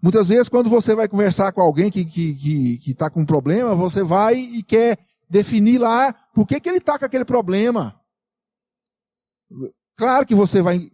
muitas 0.00 0.28
vezes 0.28 0.48
quando 0.48 0.70
você 0.70 0.94
vai 0.94 1.08
conversar 1.08 1.50
com 1.52 1.60
alguém 1.60 1.90
que 1.90 2.00
está 2.00 2.12
que, 2.12 2.34
que, 2.34 2.78
que 2.78 2.94
tá 2.94 3.10
com 3.10 3.22
um 3.22 3.26
problema, 3.26 3.74
você 3.74 4.04
vai 4.04 4.36
e 4.36 4.62
quer 4.62 4.98
definir 5.28 5.78
lá 5.78 6.12
por 6.32 6.46
que, 6.46 6.60
que 6.60 6.68
ele 6.68 6.78
está 6.78 6.96
com 6.96 7.04
aquele 7.04 7.24
problema. 7.24 8.00
Claro 9.96 10.24
que 10.24 10.34
você 10.34 10.62
vai 10.62 10.92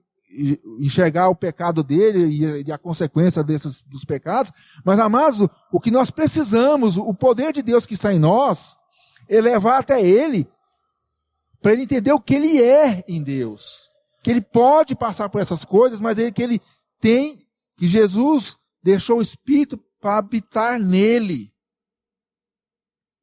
enxergar 0.78 1.28
o 1.28 1.36
pecado 1.36 1.82
dele 1.82 2.62
e 2.66 2.72
a 2.72 2.78
consequência 2.78 3.42
desses, 3.42 3.80
dos 3.82 4.04
pecados, 4.04 4.52
mas, 4.84 4.98
amados, 4.98 5.48
o 5.72 5.80
que 5.80 5.90
nós 5.90 6.10
precisamos, 6.10 6.96
o 6.96 7.14
poder 7.14 7.52
de 7.52 7.62
Deus 7.62 7.86
que 7.86 7.94
está 7.94 8.12
em 8.12 8.18
nós, 8.18 8.76
é 9.28 9.40
levar 9.40 9.78
até 9.78 10.04
ele, 10.04 10.48
para 11.62 11.72
ele 11.72 11.82
entender 11.82 12.12
o 12.12 12.20
que 12.20 12.34
ele 12.34 12.62
é 12.62 13.04
em 13.08 13.22
Deus. 13.22 13.90
Que 14.22 14.30
ele 14.30 14.40
pode 14.40 14.94
passar 14.94 15.28
por 15.28 15.40
essas 15.40 15.64
coisas, 15.64 16.00
mas 16.00 16.18
ele, 16.18 16.32
que 16.32 16.42
ele 16.42 16.60
tem, 17.00 17.46
que 17.76 17.86
Jesus 17.86 18.58
deixou 18.82 19.18
o 19.18 19.22
Espírito 19.22 19.78
para 20.00 20.18
habitar 20.18 20.78
nele. 20.78 21.52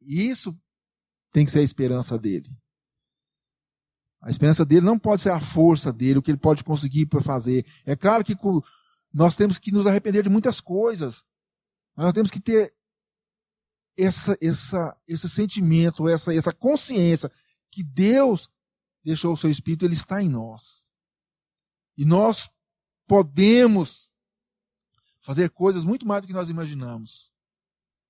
E 0.02 0.28
isso 0.28 0.56
tem 1.32 1.46
que 1.46 1.52
ser 1.52 1.60
a 1.60 1.64
esperança 1.64 2.18
dele. 2.18 2.50
A 4.22 4.30
esperança 4.30 4.64
dele 4.64 4.86
não 4.86 5.00
pode 5.00 5.24
ser 5.24 5.32
a 5.32 5.40
força 5.40 5.92
dele, 5.92 6.20
o 6.20 6.22
que 6.22 6.30
ele 6.30 6.38
pode 6.38 6.64
conseguir 6.64 7.08
para 7.08 7.22
fazer. 7.22 7.66
É 7.86 7.96
claro 7.96 8.24
que 8.24 8.38
nós 9.12 9.36
temos 9.36 9.58
que 9.58 9.72
nos 9.72 9.88
arrepender 9.88 10.24
de 10.24 10.30
muitas 10.30 10.62
coisas, 10.62 11.24
mas 11.96 12.06
nós 12.06 12.14
temos 12.14 12.30
que 12.30 12.40
ter 12.40 12.74
essa, 13.98 14.38
essa, 14.40 14.98
esse 15.08 15.28
sentimento, 15.28 16.08
essa, 16.08 16.34
essa 16.34 16.54
consciência 16.54 17.32
que 17.72 17.84
Deus 17.84 18.50
deixou 19.04 19.34
o 19.34 19.38
seu 19.38 19.50
Espírito, 19.50 19.86
ele 19.86 19.94
está 19.94 20.22
em 20.22 20.30
nós. 20.30 20.94
E 21.98 22.06
nós 22.06 22.50
podemos 23.08 24.14
fazer 25.20 25.50
coisas 25.50 25.84
muito 25.84 26.06
mais 26.06 26.22
do 26.22 26.28
que 26.28 26.34
nós 26.34 26.50
imaginamos. 26.50 27.34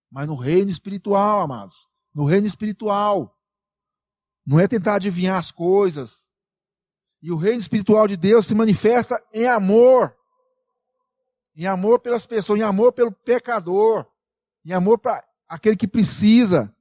Mas 0.09 0.27
no 0.27 0.35
reino 0.35 0.69
espiritual, 0.69 1.41
amados, 1.41 1.87
no 2.13 2.25
reino 2.25 2.45
espiritual, 2.45 3.37
não 4.51 4.59
é 4.59 4.67
tentar 4.67 4.95
adivinhar 4.95 5.39
as 5.39 5.49
coisas. 5.49 6.29
E 7.21 7.31
o 7.31 7.37
reino 7.37 7.61
espiritual 7.61 8.05
de 8.05 8.17
Deus 8.17 8.47
se 8.47 8.53
manifesta 8.53 9.23
em 9.33 9.47
amor. 9.47 10.13
Em 11.55 11.65
amor 11.65 11.99
pelas 11.99 12.27
pessoas, 12.27 12.59
em 12.59 12.63
amor 12.63 12.91
pelo 12.91 13.13
pecador, 13.13 14.05
em 14.65 14.73
amor 14.73 14.97
para 14.97 15.25
aquele 15.47 15.77
que 15.77 15.87
precisa. 15.87 16.75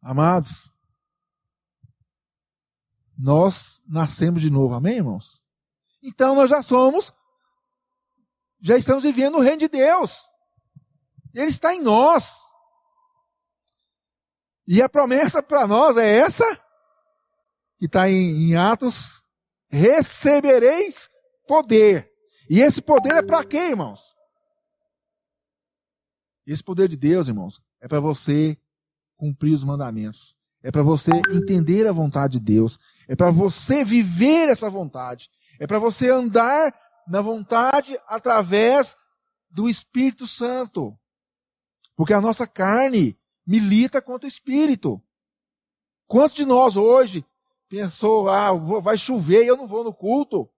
Amados, 0.00 0.72
nós 3.18 3.82
nascemos 3.86 4.40
de 4.40 4.48
novo, 4.48 4.72
amém, 4.72 4.96
irmãos? 4.96 5.42
Então 6.02 6.34
nós 6.34 6.48
já 6.48 6.62
somos, 6.62 7.12
já 8.58 8.78
estamos 8.78 9.02
vivendo 9.02 9.36
o 9.36 9.42
reino 9.42 9.58
de 9.58 9.68
Deus. 9.68 10.30
Ele 11.34 11.50
está 11.50 11.74
em 11.74 11.82
nós. 11.82 12.47
E 14.70 14.82
a 14.82 14.88
promessa 14.88 15.42
para 15.42 15.66
nós 15.66 15.96
é 15.96 16.18
essa, 16.18 16.44
que 17.78 17.86
está 17.86 18.10
em, 18.10 18.50
em 18.50 18.54
Atos: 18.54 19.22
recebereis 19.70 21.08
poder. 21.46 22.12
E 22.50 22.60
esse 22.60 22.82
poder 22.82 23.14
é 23.14 23.22
para 23.22 23.42
quê, 23.44 23.70
irmãos? 23.70 24.14
Esse 26.46 26.62
poder 26.62 26.86
de 26.86 26.98
Deus, 26.98 27.28
irmãos, 27.28 27.62
é 27.80 27.88
para 27.88 27.98
você 27.98 28.58
cumprir 29.16 29.54
os 29.54 29.64
mandamentos. 29.64 30.36
É 30.62 30.70
para 30.70 30.82
você 30.82 31.12
entender 31.30 31.86
a 31.86 31.92
vontade 31.92 32.38
de 32.38 32.40
Deus. 32.40 32.78
É 33.06 33.16
para 33.16 33.30
você 33.30 33.82
viver 33.82 34.50
essa 34.50 34.68
vontade. 34.68 35.30
É 35.58 35.66
para 35.66 35.78
você 35.78 36.10
andar 36.10 36.74
na 37.06 37.22
vontade 37.22 37.98
através 38.06 38.94
do 39.50 39.68
Espírito 39.68 40.26
Santo. 40.26 40.94
Porque 41.96 42.12
a 42.12 42.20
nossa 42.20 42.46
carne, 42.46 43.17
milita 43.48 44.02
contra 44.02 44.26
o 44.26 44.28
espírito. 44.28 45.02
Quantos 46.06 46.36
de 46.36 46.44
nós 46.44 46.76
hoje 46.76 47.24
pensou, 47.66 48.28
ah, 48.28 48.52
vai 48.52 48.98
chover 48.98 49.42
e 49.42 49.46
eu 49.46 49.56
não 49.56 49.66
vou 49.66 49.82
no 49.82 49.94
culto? 49.94 50.52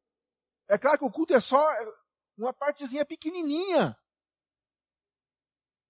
É 0.69 0.77
claro 0.77 0.99
que 0.99 1.05
o 1.05 1.11
culto 1.11 1.33
é 1.33 1.41
só 1.41 1.65
uma 2.37 2.53
partezinha 2.53 3.07
pequenininha 3.07 3.97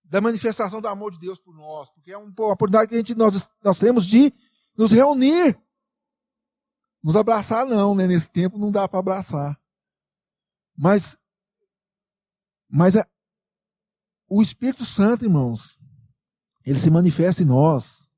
da 0.05 0.21
manifestação 0.21 0.81
do 0.81 0.89
amor 0.89 1.13
de 1.13 1.19
Deus 1.19 1.39
por 1.39 1.55
nós, 1.55 1.89
porque 1.91 2.13
é 2.13 2.19
uma 2.19 2.29
oportunidade 2.29 2.91
que 2.91 2.95
a 2.95 2.99
gente, 2.99 3.15
nós, 3.15 3.49
nós 3.63 3.79
temos 3.79 4.05
de 4.05 4.31
nos 4.77 4.93
reunir. 4.93 5.59
Nos 7.03 7.17
abraçar 7.17 7.65
não, 7.65 7.95
né? 7.95 8.07
Nesse 8.07 8.29
tempo 8.29 8.59
não 8.59 8.71
dá 8.71 8.87
para 8.87 8.99
abraçar. 8.99 9.59
Mas, 10.77 11.17
mas 12.69 12.95
a, 12.95 13.09
o 14.29 14.43
Espírito 14.43 14.85
Santo, 14.85 15.25
irmãos, 15.25 15.80
ele 16.65 16.79
se 16.79 16.91
manifesta 16.91 17.43
em 17.43 17.47
nós 17.47 18.11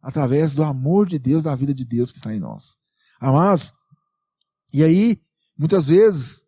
através 0.00 0.52
do 0.52 0.62
amor 0.62 1.06
de 1.06 1.18
Deus, 1.18 1.42
da 1.42 1.54
vida 1.54 1.74
de 1.74 1.84
Deus 1.84 2.10
que 2.10 2.18
está 2.18 2.34
em 2.34 2.40
nós. 2.40 2.76
Amados, 3.20 3.72
e 4.72 4.82
aí, 4.82 5.20
muitas 5.56 5.88
vezes, 5.88 6.44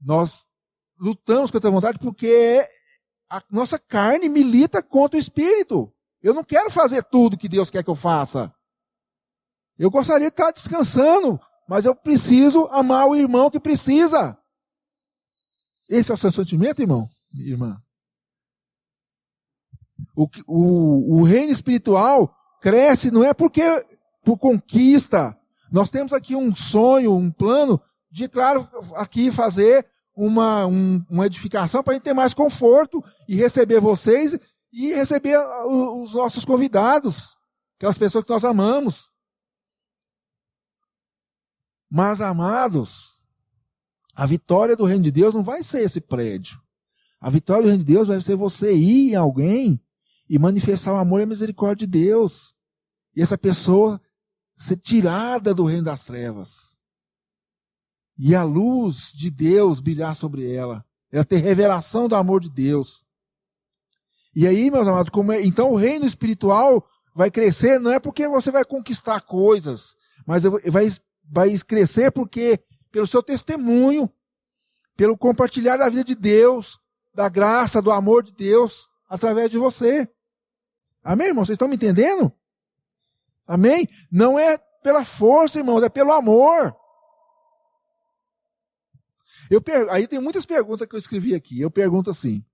nós 0.00 0.46
lutamos 0.98 1.50
contra 1.50 1.68
a 1.68 1.72
vontade 1.72 1.98
porque 1.98 2.66
a 3.30 3.42
nossa 3.50 3.78
carne 3.78 4.28
milita 4.28 4.82
contra 4.82 5.16
o 5.16 5.20
espírito. 5.20 5.92
Eu 6.22 6.34
não 6.34 6.44
quero 6.44 6.70
fazer 6.70 7.02
tudo 7.04 7.36
que 7.36 7.48
Deus 7.48 7.70
quer 7.70 7.82
que 7.82 7.90
eu 7.90 7.94
faça. 7.94 8.52
Eu 9.78 9.90
gostaria 9.90 10.28
de 10.28 10.34
estar 10.34 10.50
descansando, 10.50 11.40
mas 11.68 11.84
eu 11.84 11.94
preciso 11.94 12.66
amar 12.66 13.06
o 13.06 13.14
irmão 13.14 13.50
que 13.50 13.60
precisa. 13.60 14.36
Esse 15.88 16.10
é 16.10 16.14
o 16.14 16.18
seu 16.18 16.32
sentimento, 16.32 16.82
irmão? 16.82 17.08
Irmã? 17.32 17.76
O, 20.18 20.28
o, 20.48 21.20
o 21.20 21.22
reino 21.22 21.52
espiritual 21.52 22.34
cresce 22.60 23.08
não 23.08 23.22
é 23.22 23.32
porque 23.32 23.62
por 24.24 24.36
conquista. 24.36 25.38
Nós 25.70 25.88
temos 25.88 26.12
aqui 26.12 26.34
um 26.34 26.52
sonho, 26.52 27.14
um 27.14 27.30
plano 27.30 27.80
de, 28.10 28.28
claro, 28.28 28.68
aqui 28.96 29.30
fazer 29.30 29.86
uma, 30.16 30.66
um, 30.66 31.04
uma 31.08 31.26
edificação 31.26 31.84
para 31.84 31.92
a 31.92 31.94
gente 31.94 32.02
ter 32.02 32.14
mais 32.14 32.34
conforto 32.34 33.00
e 33.28 33.36
receber 33.36 33.78
vocês 33.80 34.36
e 34.72 34.92
receber 34.92 35.38
os 35.66 36.12
nossos 36.14 36.44
convidados, 36.44 37.36
aquelas 37.76 37.96
pessoas 37.96 38.24
que 38.24 38.32
nós 38.32 38.44
amamos. 38.44 39.12
Mas, 41.88 42.20
amados, 42.20 43.22
a 44.16 44.26
vitória 44.26 44.74
do 44.74 44.84
reino 44.84 45.04
de 45.04 45.12
Deus 45.12 45.32
não 45.32 45.44
vai 45.44 45.62
ser 45.62 45.84
esse 45.84 46.00
prédio. 46.00 46.60
A 47.20 47.30
vitória 47.30 47.62
do 47.62 47.68
reino 47.68 47.84
de 47.84 47.92
Deus 47.92 48.08
vai 48.08 48.20
ser 48.20 48.34
você 48.34 48.74
ir 48.74 49.12
em 49.12 49.14
alguém 49.14 49.80
e 50.28 50.38
manifestar 50.38 50.92
o 50.92 50.96
amor 50.96 51.20
e 51.20 51.22
a 51.22 51.26
misericórdia 51.26 51.86
de 51.86 51.98
Deus. 51.98 52.54
E 53.16 53.22
essa 53.22 53.38
pessoa 53.38 54.00
ser 54.56 54.76
tirada 54.76 55.54
do 55.54 55.64
reino 55.64 55.84
das 55.84 56.04
trevas. 56.04 56.76
E 58.18 58.34
a 58.34 58.42
luz 58.42 59.12
de 59.12 59.30
Deus 59.30 59.80
brilhar 59.80 60.14
sobre 60.14 60.52
ela. 60.52 60.84
Ela 61.10 61.24
ter 61.24 61.36
revelação 61.36 62.08
do 62.08 62.16
amor 62.16 62.40
de 62.40 62.50
Deus. 62.50 63.06
E 64.34 64.46
aí, 64.46 64.70
meus 64.70 64.86
amados, 64.86 65.10
é, 65.30 65.44
então 65.44 65.72
o 65.72 65.76
reino 65.76 66.04
espiritual 66.04 66.86
vai 67.14 67.30
crescer 67.30 67.80
não 67.80 67.90
é 67.90 67.98
porque 67.98 68.28
você 68.28 68.50
vai 68.50 68.64
conquistar 68.64 69.20
coisas, 69.22 69.96
mas 70.24 70.44
vai, 70.44 70.88
vai 71.24 71.58
crescer 71.58 72.12
porque 72.12 72.62
pelo 72.92 73.06
seu 73.06 73.22
testemunho, 73.22 74.08
pelo 74.96 75.16
compartilhar 75.16 75.76
da 75.76 75.88
vida 75.88 76.04
de 76.04 76.14
Deus, 76.14 76.78
da 77.14 77.28
graça, 77.28 77.82
do 77.82 77.90
amor 77.90 78.22
de 78.22 78.32
Deus 78.32 78.88
através 79.08 79.50
de 79.50 79.58
você. 79.58 80.08
Amém, 81.08 81.28
irmãos? 81.28 81.46
Vocês 81.46 81.54
estão 81.54 81.68
me 81.68 81.76
entendendo? 81.76 82.30
Amém? 83.46 83.88
Não 84.12 84.38
é 84.38 84.58
pela 84.58 85.06
força, 85.06 85.58
irmãos, 85.58 85.82
é 85.82 85.88
pelo 85.88 86.12
amor. 86.12 86.76
Eu 89.50 89.62
per... 89.62 89.88
Aí 89.88 90.06
tem 90.06 90.20
muitas 90.20 90.44
perguntas 90.44 90.86
que 90.86 90.94
eu 90.94 90.98
escrevi 90.98 91.34
aqui. 91.34 91.58
Eu 91.58 91.70
pergunto 91.70 92.10
assim: 92.10 92.44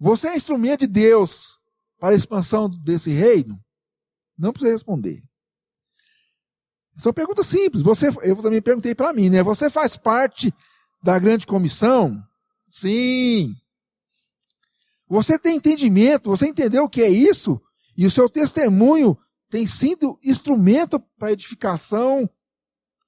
Você 0.00 0.26
é 0.26 0.36
instrumento 0.36 0.80
de 0.80 0.88
Deus 0.88 1.60
para 1.96 2.12
a 2.12 2.16
expansão 2.16 2.68
desse 2.68 3.12
reino? 3.12 3.56
Não 4.36 4.52
precisa 4.52 4.72
responder. 4.72 5.22
São 6.96 7.12
perguntas 7.12 7.46
simples. 7.46 7.84
Você, 7.84 8.08
eu 8.22 8.42
também 8.42 8.60
perguntei 8.60 8.96
para 8.96 9.12
mim, 9.12 9.30
né? 9.30 9.44
Você 9.44 9.70
faz 9.70 9.96
parte 9.96 10.52
da 11.00 11.20
grande 11.20 11.46
comissão? 11.46 12.20
Sim. 12.68 13.54
Você 15.08 15.38
tem 15.38 15.56
entendimento, 15.56 16.30
você 16.30 16.46
entendeu 16.46 16.84
o 16.84 16.88
que 16.88 17.02
é 17.02 17.08
isso? 17.08 17.60
E 17.96 18.06
o 18.06 18.10
seu 18.10 18.28
testemunho 18.28 19.16
tem 19.48 19.66
sido 19.66 20.18
instrumento 20.22 20.98
para 21.18 21.32
edificação 21.32 22.28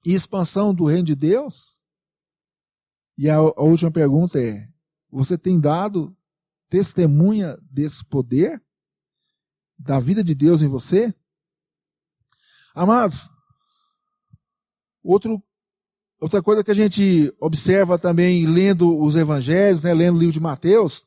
e 0.05 0.13
expansão 0.13 0.73
do 0.73 0.85
reino 0.85 1.03
de 1.03 1.15
Deus? 1.15 1.81
E 3.17 3.29
a, 3.29 3.35
a 3.35 3.63
última 3.63 3.91
pergunta 3.91 4.39
é: 4.39 4.67
Você 5.09 5.37
tem 5.37 5.59
dado 5.59 6.15
testemunha 6.69 7.57
desse 7.69 8.05
poder? 8.05 8.61
Da 9.79 9.99
vida 9.99 10.23
de 10.23 10.33
Deus 10.33 10.61
em 10.61 10.67
você? 10.67 11.13
Amados, 12.73 13.29
outro, 15.03 15.41
outra 16.21 16.41
coisa 16.43 16.63
que 16.63 16.71
a 16.71 16.75
gente 16.75 17.33
observa 17.39 17.97
também 17.97 18.45
lendo 18.45 18.99
os 18.99 19.15
evangelhos, 19.15 19.83
né, 19.83 19.93
lendo 19.93 20.15
o 20.15 20.19
livro 20.19 20.33
de 20.33 20.39
Mateus, 20.39 21.05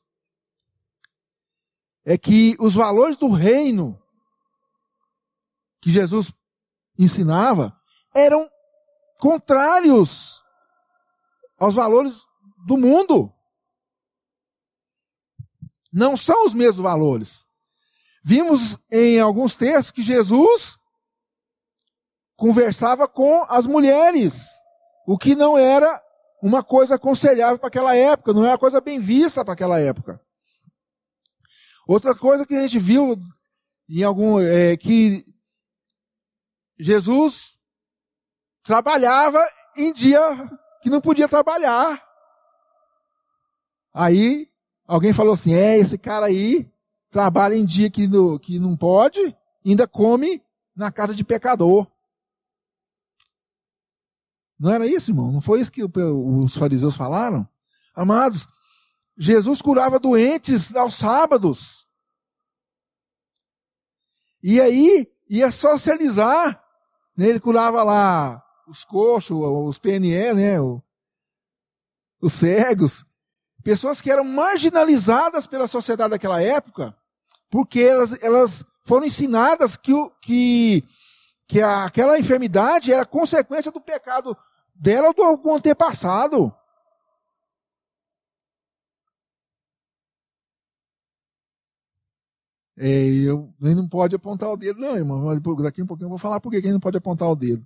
é 2.05 2.17
que 2.17 2.57
os 2.59 2.75
valores 2.75 3.17
do 3.17 3.29
reino 3.29 4.01
que 5.81 5.91
Jesus 5.91 6.33
ensinava 6.99 7.77
eram 8.15 8.51
contrários 9.19 10.43
aos 11.59 11.75
valores 11.75 12.23
do 12.67 12.77
mundo. 12.77 13.33
Não 15.93 16.17
são 16.17 16.47
os 16.47 16.55
mesmos 16.55 16.83
valores. 16.83 17.47
Vimos 18.23 18.79
em 18.91 19.19
alguns 19.19 19.57
textos 19.57 19.91
que 19.91 20.03
Jesus 20.03 20.79
conversava 22.37 23.07
com 23.07 23.45
as 23.49 23.67
mulheres, 23.67 24.47
o 25.07 25.19
que 25.19 25.35
não 25.35 25.59
era 25.59 26.03
uma 26.43 26.63
coisa 26.63 26.95
aconselhável 26.95 27.59
para 27.59 27.69
aquela 27.69 27.95
época, 27.95 28.33
não 28.33 28.47
era 28.47 28.57
coisa 28.57 28.81
bem 28.81 28.99
vista 28.99 29.45
para 29.45 29.53
aquela 29.53 29.79
época. 29.79 30.21
Outra 31.91 32.15
coisa 32.15 32.47
que 32.47 32.55
a 32.55 32.61
gente 32.61 32.79
viu 32.79 33.21
em 33.89 34.05
algum 34.05 34.39
é 34.41 34.77
que 34.77 35.27
Jesus 36.79 37.59
trabalhava 38.63 39.45
em 39.77 39.93
dia 39.93 40.21
que 40.83 40.89
não 40.89 41.01
podia 41.01 41.29
trabalhar. 41.29 42.01
Aí 43.93 44.49
alguém 44.87 45.13
falou 45.13 45.33
assim: 45.33 45.53
é, 45.53 45.79
esse 45.79 45.99
cara 45.99 46.27
aí 46.27 46.73
trabalha 47.11 47.57
em 47.57 47.65
dia 47.65 47.91
que, 47.91 48.07
no, 48.07 48.39
que 48.39 48.61
não 48.61 48.77
pode, 48.77 49.37
ainda 49.67 49.85
come 49.89 50.41
na 50.77 50.93
casa 50.93 51.13
de 51.13 51.25
pecador. 51.25 51.91
Não 54.57 54.71
era 54.71 54.87
isso, 54.87 55.11
irmão? 55.11 55.33
Não 55.33 55.41
foi 55.41 55.61
isso 55.61 55.73
que 55.73 55.83
os 55.83 56.57
fariseus 56.57 56.95
falaram? 56.95 57.49
Amados, 57.97 58.47
Jesus 59.23 59.61
curava 59.61 59.99
doentes 59.99 60.75
aos 60.75 60.95
sábados. 60.95 61.87
E 64.43 64.59
aí 64.59 65.13
ia 65.29 65.53
socializar. 65.53 66.65
Né? 67.15 67.27
Ele 67.27 67.39
curava 67.39 67.83
lá 67.83 68.43
os 68.67 68.83
coxos, 68.83 69.37
os 69.39 69.79
PNE, 69.79 70.33
né? 70.33 70.55
os 72.19 72.33
cegos. 72.33 73.05
Pessoas 73.63 74.01
que 74.01 74.11
eram 74.11 74.25
marginalizadas 74.25 75.47
pela 75.47 75.69
sociedade 75.69 76.13
daquela 76.13 76.43
época, 76.43 76.97
porque 77.51 77.83
elas, 77.83 78.17
elas 78.23 78.65
foram 78.85 79.05
ensinadas 79.05 79.77
que, 79.77 79.93
que, 80.23 80.83
que 81.47 81.61
aquela 81.61 82.19
enfermidade 82.19 82.91
era 82.91 83.05
consequência 83.05 83.71
do 83.71 83.83
pecado 83.83 84.35
dela 84.75 85.09
ou 85.09 85.15
do 85.15 85.23
algum 85.23 85.57
antepassado. 85.57 86.57
É, 92.83 92.89
eu, 92.89 93.53
ele 93.61 93.75
não 93.75 93.87
pode 93.87 94.17
apontar 94.17 94.51
o 94.51 94.57
dedo, 94.57 94.81
não, 94.81 94.97
irmão. 94.97 95.39
Daqui 95.63 95.83
um 95.83 95.87
pouquinho 95.87 96.07
eu 96.07 96.11
vou 96.11 96.17
falar 96.17 96.41
por 96.41 96.49
que 96.51 96.57
ele 96.57 96.73
não 96.73 96.81
pode 96.81 96.97
apontar 96.97 97.29
o 97.31 97.37
dedo. 97.37 97.63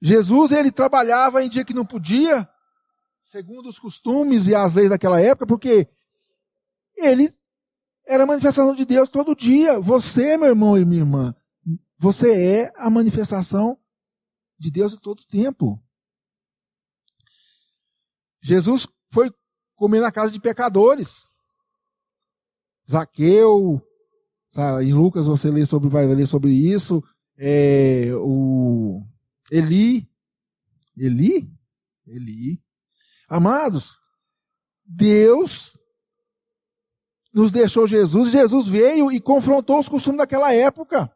Jesus, 0.00 0.50
ele 0.50 0.72
trabalhava 0.72 1.44
em 1.44 1.48
dia 1.50 1.62
que 1.62 1.74
não 1.74 1.84
podia, 1.84 2.48
segundo 3.22 3.68
os 3.68 3.78
costumes 3.78 4.46
e 4.46 4.54
as 4.54 4.72
leis 4.72 4.88
daquela 4.88 5.20
época, 5.20 5.46
porque 5.46 5.86
ele 6.96 7.36
era 8.06 8.22
a 8.24 8.26
manifestação 8.26 8.74
de 8.74 8.86
Deus 8.86 9.10
todo 9.10 9.36
dia. 9.36 9.78
Você, 9.78 10.38
meu 10.38 10.48
irmão 10.48 10.78
e 10.78 10.84
minha 10.86 11.02
irmã, 11.02 11.36
você 11.98 12.62
é 12.62 12.72
a 12.76 12.88
manifestação 12.88 13.78
de 14.58 14.70
Deus 14.70 14.96
todo 14.96 15.26
tempo. 15.26 15.78
Jesus 18.42 18.86
foi 19.12 19.30
comer 19.74 20.00
na 20.00 20.10
casa 20.10 20.32
de 20.32 20.40
pecadores. 20.40 21.33
Zaqueu, 22.88 23.80
sabe, 24.52 24.86
em 24.86 24.92
Lucas 24.92 25.26
você 25.26 25.50
lê 25.50 25.64
sobre, 25.64 25.88
vai 25.88 26.06
ler 26.06 26.26
sobre 26.26 26.52
isso. 26.52 27.02
É, 27.36 28.10
o 28.14 29.02
Eli, 29.50 30.08
Eli, 30.96 31.50
Eli. 32.06 32.62
Amados, 33.28 34.00
Deus 34.84 35.78
nos 37.32 37.50
deixou 37.50 37.86
Jesus, 37.86 38.30
Jesus 38.30 38.68
veio 38.68 39.10
e 39.10 39.20
confrontou 39.20 39.80
os 39.80 39.88
costumes 39.88 40.18
daquela 40.18 40.54
época. 40.54 41.12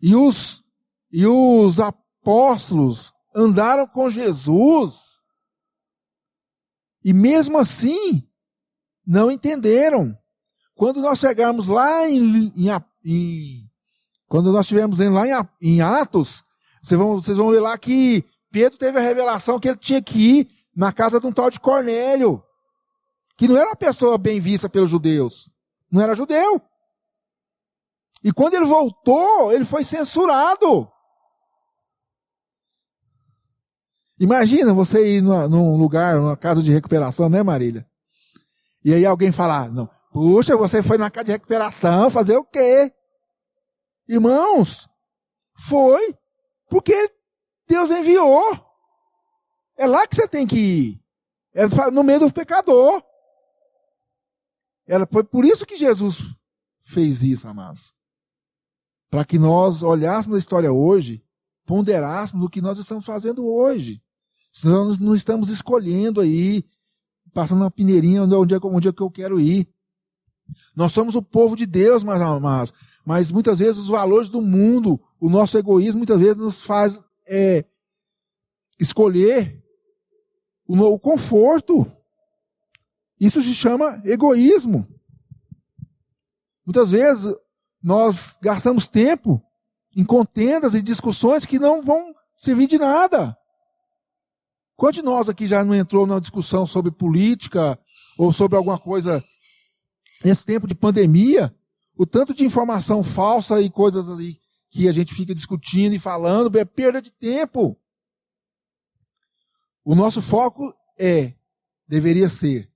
E 0.00 0.14
os, 0.14 0.62
e 1.10 1.26
os 1.26 1.80
apóstolos 1.80 3.12
andaram 3.34 3.86
com 3.86 4.08
Jesus. 4.08 5.20
E 7.04 7.12
mesmo 7.12 7.58
assim, 7.58 8.28
não 9.04 9.30
entenderam. 9.30 10.16
Quando 10.78 11.00
nós 11.00 11.18
chegarmos 11.18 11.66
lá 11.66 12.08
em, 12.08 12.52
em, 12.56 12.70
em 13.04 13.68
quando 14.28 14.52
nós 14.52 14.60
estivermos 14.60 15.00
lá 15.00 15.26
em, 15.26 15.74
em 15.74 15.80
Atos, 15.80 16.44
vocês 16.80 16.96
vão, 16.96 17.14
vocês 17.20 17.36
vão 17.36 17.48
ler 17.48 17.58
lá 17.58 17.76
que 17.76 18.24
Pedro 18.52 18.78
teve 18.78 18.96
a 18.96 19.02
revelação 19.02 19.58
que 19.58 19.66
ele 19.66 19.76
tinha 19.76 20.00
que 20.00 20.38
ir 20.38 20.50
na 20.76 20.92
casa 20.92 21.18
de 21.18 21.26
um 21.26 21.32
tal 21.32 21.50
de 21.50 21.58
Cornélio 21.58 22.40
que 23.36 23.48
não 23.48 23.56
era 23.56 23.70
uma 23.70 23.76
pessoa 23.76 24.16
bem 24.16 24.38
vista 24.38 24.68
pelos 24.68 24.88
judeus. 24.88 25.50
Não 25.90 26.00
era 26.00 26.14
judeu. 26.14 26.62
E 28.22 28.32
quando 28.32 28.54
ele 28.54 28.64
voltou, 28.64 29.52
ele 29.52 29.64
foi 29.64 29.82
censurado. 29.82 30.88
Imagina 34.16 34.72
você 34.72 35.16
ir 35.16 35.22
num 35.22 35.76
lugar, 35.76 36.20
numa 36.20 36.36
casa 36.36 36.62
de 36.62 36.72
recuperação, 36.72 37.28
né, 37.28 37.42
Marília? 37.42 37.84
E 38.84 38.94
aí 38.94 39.04
alguém 39.04 39.32
falar, 39.32 39.72
não, 39.72 39.90
puxa, 40.18 40.56
você 40.56 40.82
foi 40.82 40.98
na 40.98 41.08
casa 41.12 41.26
de 41.26 41.30
recuperação 41.30 42.10
fazer 42.10 42.36
o 42.36 42.44
quê? 42.44 42.92
Irmãos, 44.08 44.88
foi 45.56 46.12
porque 46.68 47.14
Deus 47.68 47.88
enviou. 47.88 48.42
É 49.76 49.86
lá 49.86 50.04
que 50.08 50.16
você 50.16 50.26
tem 50.26 50.44
que 50.44 50.58
ir. 50.58 51.00
É 51.54 51.68
no 51.92 52.02
meio 52.02 52.18
do 52.18 52.32
pecador. 52.32 53.00
Ela, 54.88 55.06
foi 55.06 55.22
por 55.22 55.44
isso 55.44 55.64
que 55.64 55.76
Jesus 55.76 56.18
fez 56.80 57.22
isso, 57.22 57.46
amados. 57.46 57.94
Para 59.08 59.24
que 59.24 59.38
nós 59.38 59.84
olhássemos 59.84 60.34
a 60.34 60.40
história 60.40 60.72
hoje, 60.72 61.24
ponderássemos 61.64 62.44
o 62.44 62.50
que 62.50 62.60
nós 62.60 62.76
estamos 62.76 63.04
fazendo 63.04 63.46
hoje. 63.46 64.02
Senão 64.50 64.86
nós 64.86 64.98
não 64.98 65.14
estamos 65.14 65.48
escolhendo 65.48 66.20
aí, 66.20 66.64
passando 67.32 67.60
uma 67.60 67.70
pineirinha 67.70 68.24
onde 68.24 68.52
é, 68.52 68.58
onde 68.64 68.88
é 68.88 68.92
que 68.92 69.02
eu 69.02 69.10
quero 69.12 69.38
ir. 69.38 69.72
Nós 70.74 70.92
somos 70.92 71.14
o 71.14 71.22
povo 71.22 71.56
de 71.56 71.66
Deus, 71.66 72.02
mas, 72.02 72.20
mas, 72.40 72.72
mas 73.04 73.32
muitas 73.32 73.58
vezes 73.58 73.80
os 73.80 73.88
valores 73.88 74.28
do 74.28 74.40
mundo, 74.40 75.00
o 75.20 75.28
nosso 75.28 75.58
egoísmo, 75.58 75.98
muitas 75.98 76.20
vezes 76.20 76.36
nos 76.36 76.62
faz 76.62 77.02
é, 77.26 77.64
escolher 78.78 79.62
o, 80.66 80.98
conforto. 80.98 81.90
Isso 83.18 83.42
se 83.42 83.54
chama 83.54 84.00
egoísmo. 84.04 84.86
Muitas 86.64 86.90
vezes 86.90 87.34
nós 87.82 88.38
gastamos 88.40 88.86
tempo 88.86 89.42
em 89.96 90.04
contendas 90.04 90.74
e 90.74 90.82
discussões 90.82 91.46
que 91.46 91.58
não 91.58 91.82
vão 91.82 92.14
servir 92.36 92.66
de 92.66 92.78
nada. 92.78 93.36
Quantos 94.76 95.00
de 95.00 95.04
nós 95.04 95.28
aqui 95.28 95.46
já 95.46 95.64
não 95.64 95.74
entrou 95.74 96.06
numa 96.06 96.20
discussão 96.20 96.64
sobre 96.64 96.92
política 96.92 97.78
ou 98.16 98.32
sobre 98.32 98.56
alguma 98.56 98.78
coisa 98.78 99.24
nesse 100.24 100.44
tempo 100.44 100.66
de 100.66 100.74
pandemia? 100.74 101.54
O 101.96 102.06
tanto 102.06 102.32
de 102.32 102.44
informação 102.44 103.02
falsa 103.02 103.60
e 103.60 103.70
coisas 103.70 104.08
ali 104.08 104.38
que 104.70 104.88
a 104.88 104.92
gente 104.92 105.14
fica 105.14 105.34
discutindo 105.34 105.94
e 105.94 105.98
falando 105.98 106.56
é 106.58 106.64
perda 106.64 107.00
de 107.00 107.10
tempo. 107.10 107.76
O 109.84 109.94
nosso 109.94 110.20
foco 110.20 110.74
é, 110.98 111.34
deveria 111.86 112.28
ser, 112.28 112.70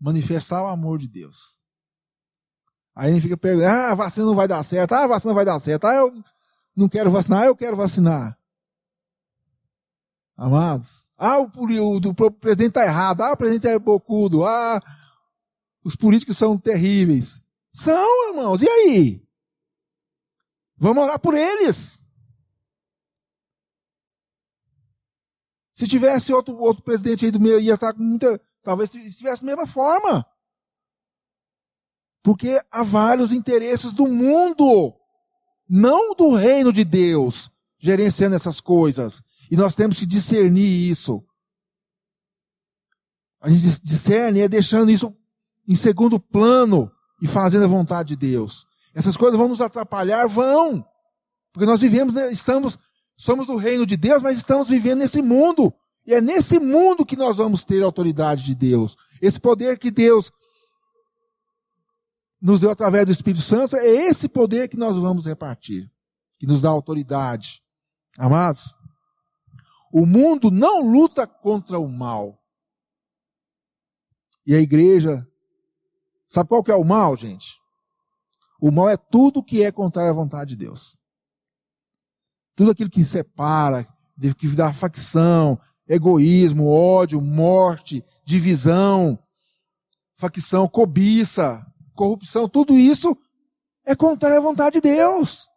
manifestar 0.00 0.62
o 0.62 0.68
amor 0.68 0.98
de 0.98 1.08
Deus. 1.08 1.60
Aí 2.94 3.12
gente 3.12 3.22
fica 3.22 3.36
perguntando, 3.36 3.70
ah, 3.70 3.90
a 3.90 3.94
vacina 3.94 4.24
não 4.24 4.34
vai 4.34 4.48
dar 4.48 4.62
certo, 4.62 4.92
ah, 4.92 5.04
a 5.04 5.06
vacina 5.08 5.34
vai 5.34 5.44
dar 5.44 5.60
certo, 5.60 5.86
ah, 5.86 5.94
eu 5.94 6.12
não 6.74 6.88
quero 6.88 7.10
vacinar, 7.10 7.44
eu 7.44 7.56
quero 7.56 7.76
vacinar. 7.76 8.38
Amados, 10.36 11.10
ah, 11.18 11.38
o, 11.38 11.50
o, 11.54 11.96
o 11.96 12.30
presidente 12.30 12.68
está 12.68 12.84
errado, 12.84 13.22
ah, 13.22 13.32
o 13.32 13.36
presidente 13.36 13.66
é 13.66 13.78
bocudo, 13.78 14.44
ah, 14.44 14.80
os 15.86 15.94
políticos 15.94 16.36
são 16.36 16.58
terríveis. 16.58 17.40
São, 17.72 18.30
irmãos, 18.30 18.60
e 18.60 18.68
aí? 18.68 19.24
Vamos 20.76 21.04
orar 21.04 21.20
por 21.20 21.32
eles. 21.32 22.02
Se 25.76 25.86
tivesse 25.86 26.32
outro, 26.32 26.58
outro 26.58 26.82
presidente 26.82 27.24
aí 27.24 27.30
do 27.30 27.38
meio, 27.38 27.60
ia 27.60 27.74
estar 27.74 27.94
com 27.94 28.02
muita 28.02 28.40
talvez 28.64 28.92
estivesse 28.96 29.42
da 29.42 29.46
mesma 29.46 29.64
forma. 29.64 30.26
Porque 32.20 32.60
há 32.68 32.82
vários 32.82 33.32
interesses 33.32 33.94
do 33.94 34.08
mundo, 34.08 34.92
não 35.68 36.16
do 36.16 36.34
reino 36.34 36.72
de 36.72 36.84
Deus, 36.84 37.48
gerenciando 37.78 38.34
essas 38.34 38.60
coisas. 38.60 39.22
E 39.48 39.56
nós 39.56 39.76
temos 39.76 40.00
que 40.00 40.06
discernir 40.06 40.90
isso. 40.90 41.24
A 43.40 43.48
gente 43.48 43.80
discerne 43.82 44.40
é 44.40 44.48
deixando 44.48 44.90
isso 44.90 45.16
em 45.66 45.74
segundo 45.74 46.18
plano 46.20 46.90
e 47.20 47.26
fazendo 47.26 47.64
a 47.64 47.68
vontade 47.68 48.10
de 48.10 48.16
Deus. 48.16 48.66
Essas 48.94 49.16
coisas 49.16 49.38
vão 49.38 49.48
nos 49.48 49.60
atrapalhar? 49.60 50.26
Vão. 50.26 50.84
Porque 51.52 51.66
nós 51.66 51.80
vivemos, 51.80 52.14
né, 52.14 52.30
estamos, 52.30 52.78
somos 53.16 53.46
do 53.46 53.56
reino 53.56 53.86
de 53.86 53.96
Deus, 53.96 54.22
mas 54.22 54.36
estamos 54.36 54.68
vivendo 54.68 55.00
nesse 55.00 55.22
mundo. 55.22 55.72
E 56.06 56.14
é 56.14 56.20
nesse 56.20 56.58
mundo 56.58 57.04
que 57.04 57.16
nós 57.16 57.36
vamos 57.36 57.64
ter 57.64 57.82
a 57.82 57.86
autoridade 57.86 58.44
de 58.44 58.54
Deus. 58.54 58.96
Esse 59.20 59.40
poder 59.40 59.78
que 59.78 59.90
Deus 59.90 60.32
nos 62.40 62.60
deu 62.60 62.70
através 62.70 63.06
do 63.06 63.12
Espírito 63.12 63.42
Santo, 63.42 63.76
é 63.76 63.86
esse 63.86 64.28
poder 64.28 64.68
que 64.68 64.76
nós 64.76 64.96
vamos 64.96 65.26
repartir, 65.26 65.90
que 66.38 66.46
nos 66.46 66.60
dá 66.60 66.68
autoridade. 66.68 67.62
Amados, 68.18 68.74
o 69.92 70.06
mundo 70.06 70.50
não 70.50 70.80
luta 70.80 71.26
contra 71.26 71.78
o 71.78 71.88
mal. 71.88 72.38
E 74.46 74.54
a 74.54 74.60
igreja, 74.60 75.26
sabe 76.36 76.50
qual 76.50 76.62
que 76.62 76.70
é 76.70 76.76
o 76.76 76.84
mal, 76.84 77.16
gente? 77.16 77.58
O 78.60 78.70
mal 78.70 78.88
é 78.88 78.96
tudo 78.96 79.42
que 79.42 79.62
é 79.62 79.72
contrário 79.72 80.10
à 80.10 80.14
vontade 80.14 80.50
de 80.50 80.56
Deus. 80.56 80.98
Tudo 82.54 82.72
aquilo 82.72 82.90
que 82.90 83.02
separa, 83.02 83.88
que 84.38 84.48
dá 84.48 84.72
facção, 84.72 85.58
egoísmo, 85.88 86.68
ódio, 86.68 87.20
morte, 87.22 88.04
divisão, 88.24 89.18
facção, 90.14 90.68
cobiça, 90.68 91.64
corrupção, 91.94 92.48
tudo 92.48 92.74
isso 92.74 93.16
é 93.84 93.94
contrário 93.94 94.36
à 94.36 94.40
vontade 94.40 94.74
de 94.74 94.80
Deus. 94.82 95.48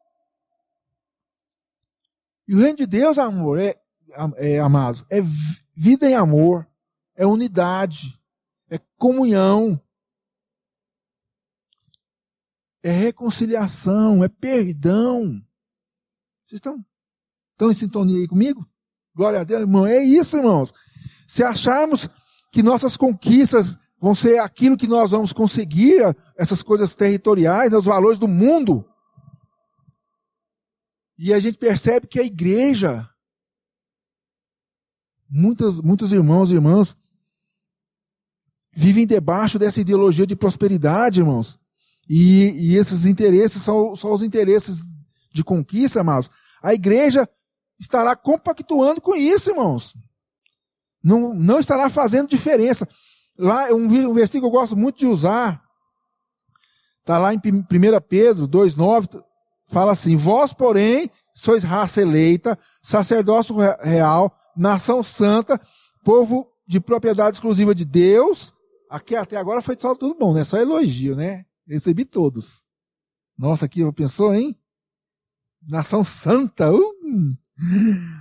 E 2.48 2.56
o 2.56 2.60
reino 2.60 2.78
de 2.78 2.88
Deus, 2.88 3.18
amor, 3.18 3.60
é, 3.60 3.76
é 4.38 4.60
amados, 4.60 5.06
é 5.10 5.20
vida 5.76 6.10
em 6.10 6.16
amor, 6.16 6.66
é 7.16 7.26
unidade, 7.26 8.20
é 8.70 8.80
comunhão, 8.98 9.82
é 12.84 12.92
reconciliação, 12.92 14.24
é 14.24 14.30
perdão. 14.30 15.32
Vocês 16.46 16.58
estão, 16.58 16.84
estão 17.52 17.72
em 17.72 17.74
sintonia 17.74 18.20
aí 18.20 18.28
comigo? 18.28 18.68
Glória 19.16 19.42
a 19.42 19.44
Deus, 19.44 19.62
irmão. 19.62 19.86
É 19.86 20.04
isso, 20.04 20.38
irmãos. 20.38 20.74
Se 21.28 21.44
acharmos 21.44 22.08
que 22.52 22.64
nossas 22.64 22.98
conquistas 22.98 23.78
vão 24.00 24.16
ser 24.16 24.40
aquilo 24.40 24.78
que 24.78 24.88
nós 24.88 25.12
vamos 25.12 25.34
conseguir, 25.34 26.02
essas 26.38 26.64
coisas 26.64 26.94
territoriais, 26.94 27.74
os 27.74 27.86
valores 27.86 28.18
do 28.18 28.28
mundo, 28.28 28.86
e 31.18 31.34
a 31.34 31.40
gente 31.40 31.58
percebe 31.58 32.08
que 32.08 32.18
a 32.18 32.24
igreja, 32.24 33.10
muitas, 35.30 35.82
muitos 35.82 36.14
irmãos 36.14 36.50
e 36.50 36.56
irmãs, 36.56 36.98
vivem 38.72 39.06
debaixo 39.06 39.60
dessa 39.60 39.82
ideologia 39.82 40.26
de 40.26 40.36
prosperidade, 40.36 41.20
irmãos. 41.20 41.59
E, 42.10 42.72
e 42.72 42.76
esses 42.76 43.06
interesses 43.06 43.62
são, 43.62 43.96
são 43.96 44.12
os 44.12 44.24
interesses 44.24 44.82
de 45.32 45.44
conquista, 45.44 46.02
amados. 46.02 46.30
A 46.62 46.74
igreja 46.74 47.30
estará 47.80 48.16
compactuando 48.16 49.00
com 49.00 49.16
isso, 49.16 49.52
irmãos. 49.52 49.94
Não, 51.04 51.34
não 51.34 51.60
estará 51.60 51.90
fazendo 51.90 52.30
diferença. 52.30 52.88
Lá, 53.38 53.68
um, 53.68 53.86
um 53.86 54.14
versículo 54.14 54.52
que 54.52 54.58
eu 54.58 54.60
gosto 54.60 54.76
muito 54.76 54.98
de 54.98 55.06
usar, 55.08 55.62
está 57.00 57.18
lá 57.18 57.34
em 57.34 57.38
1 57.38 57.42
Pedro 58.08 58.48
2,9, 58.48 59.24
fala 59.68 59.92
assim: 59.92 60.16
Vós, 60.18 60.52
porém, 60.52 61.10
sois 61.34 61.64
raça 61.64 62.02
eleita, 62.02 62.58
sacerdócio 62.82 63.56
real, 63.82 64.36
nação 64.58 65.02
santa, 65.02 65.62
povo 66.04 66.52
de 66.68 66.80
propriedade 66.80 67.38
exclusiva 67.38 67.74
de 67.74 67.86
Deus. 67.86 68.54
Aqui 68.90 69.16
até 69.16 69.38
agora 69.38 69.62
foi 69.62 69.78
só 69.80 69.96
tudo 69.96 70.18
bom, 70.20 70.34
né? 70.34 70.44
Só 70.44 70.58
elogio, 70.58 71.16
né? 71.16 71.46
Recebi 71.70 72.04
todos. 72.04 72.66
Nossa, 73.38 73.66
aqui 73.66 73.90
pensou, 73.94 74.34
hein? 74.34 74.60
Nação 75.62 76.04
santa. 76.04 76.74
Uh! 76.74 77.38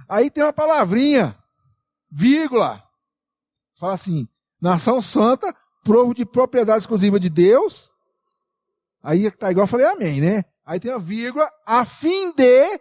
Aí 0.09 0.30
tem 0.30 0.44
uma 0.44 0.53
palavrinha, 0.53 1.36
vírgula. 2.11 2.82
Fala 3.78 3.94
assim: 3.94 4.28
nação 4.61 5.01
santa, 5.01 5.55
provo 5.82 6.12
de 6.12 6.26
propriedade 6.26 6.80
exclusiva 6.80 7.18
de 7.18 7.30
Deus. 7.30 7.90
Aí 9.03 9.30
tá 9.30 9.51
igual 9.51 9.64
eu 9.64 9.68
falei 9.68 9.86
amém, 9.86 10.20
né? 10.20 10.44
Aí 10.66 10.78
tem 10.78 10.92
a 10.92 10.99
vírgula, 10.99 11.51
a 11.64 11.84
fim 11.86 12.32
de 12.32 12.78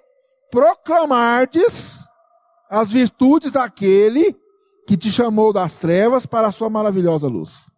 proclamardes 0.51 2.05
as 2.70 2.91
virtudes 2.91 3.51
daquele 3.51 4.36
que 4.86 4.97
te 4.97 5.11
chamou 5.11 5.53
das 5.53 5.76
trevas 5.76 6.26
para 6.26 6.47
a 6.47 6.51
sua 6.51 6.70
maravilhosa 6.70 7.28
luz. 7.28 7.70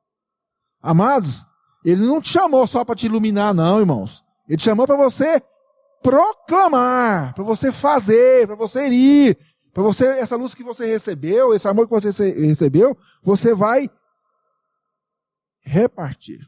Amados, 0.82 1.46
ele 1.84 2.06
não 2.06 2.22
te 2.22 2.30
chamou 2.30 2.66
só 2.68 2.84
para 2.84 2.96
te 2.96 3.06
iluminar, 3.06 3.54
não, 3.54 3.80
irmãos. 3.80 4.24
Ele 4.48 4.58
te 4.58 4.64
chamou 4.64 4.86
para 4.86 4.98
você 4.98 5.42
proclamar, 6.02 7.34
para 7.34 7.44
você 7.44 7.72
fazer, 7.72 8.48
para 8.48 8.56
você 8.56 8.88
ir, 8.88 9.38
para 9.74 9.84
você, 9.84 10.06
essa 10.20 10.36
luz 10.36 10.56
que 10.56 10.64
você 10.64 10.86
recebeu, 10.86 11.54
esse 11.54 11.68
amor 11.68 11.88
que 11.88 11.94
você 11.94 12.10
recebeu, 12.34 12.98
você 13.22 13.54
vai 13.54 13.90
repartir. 15.62 16.40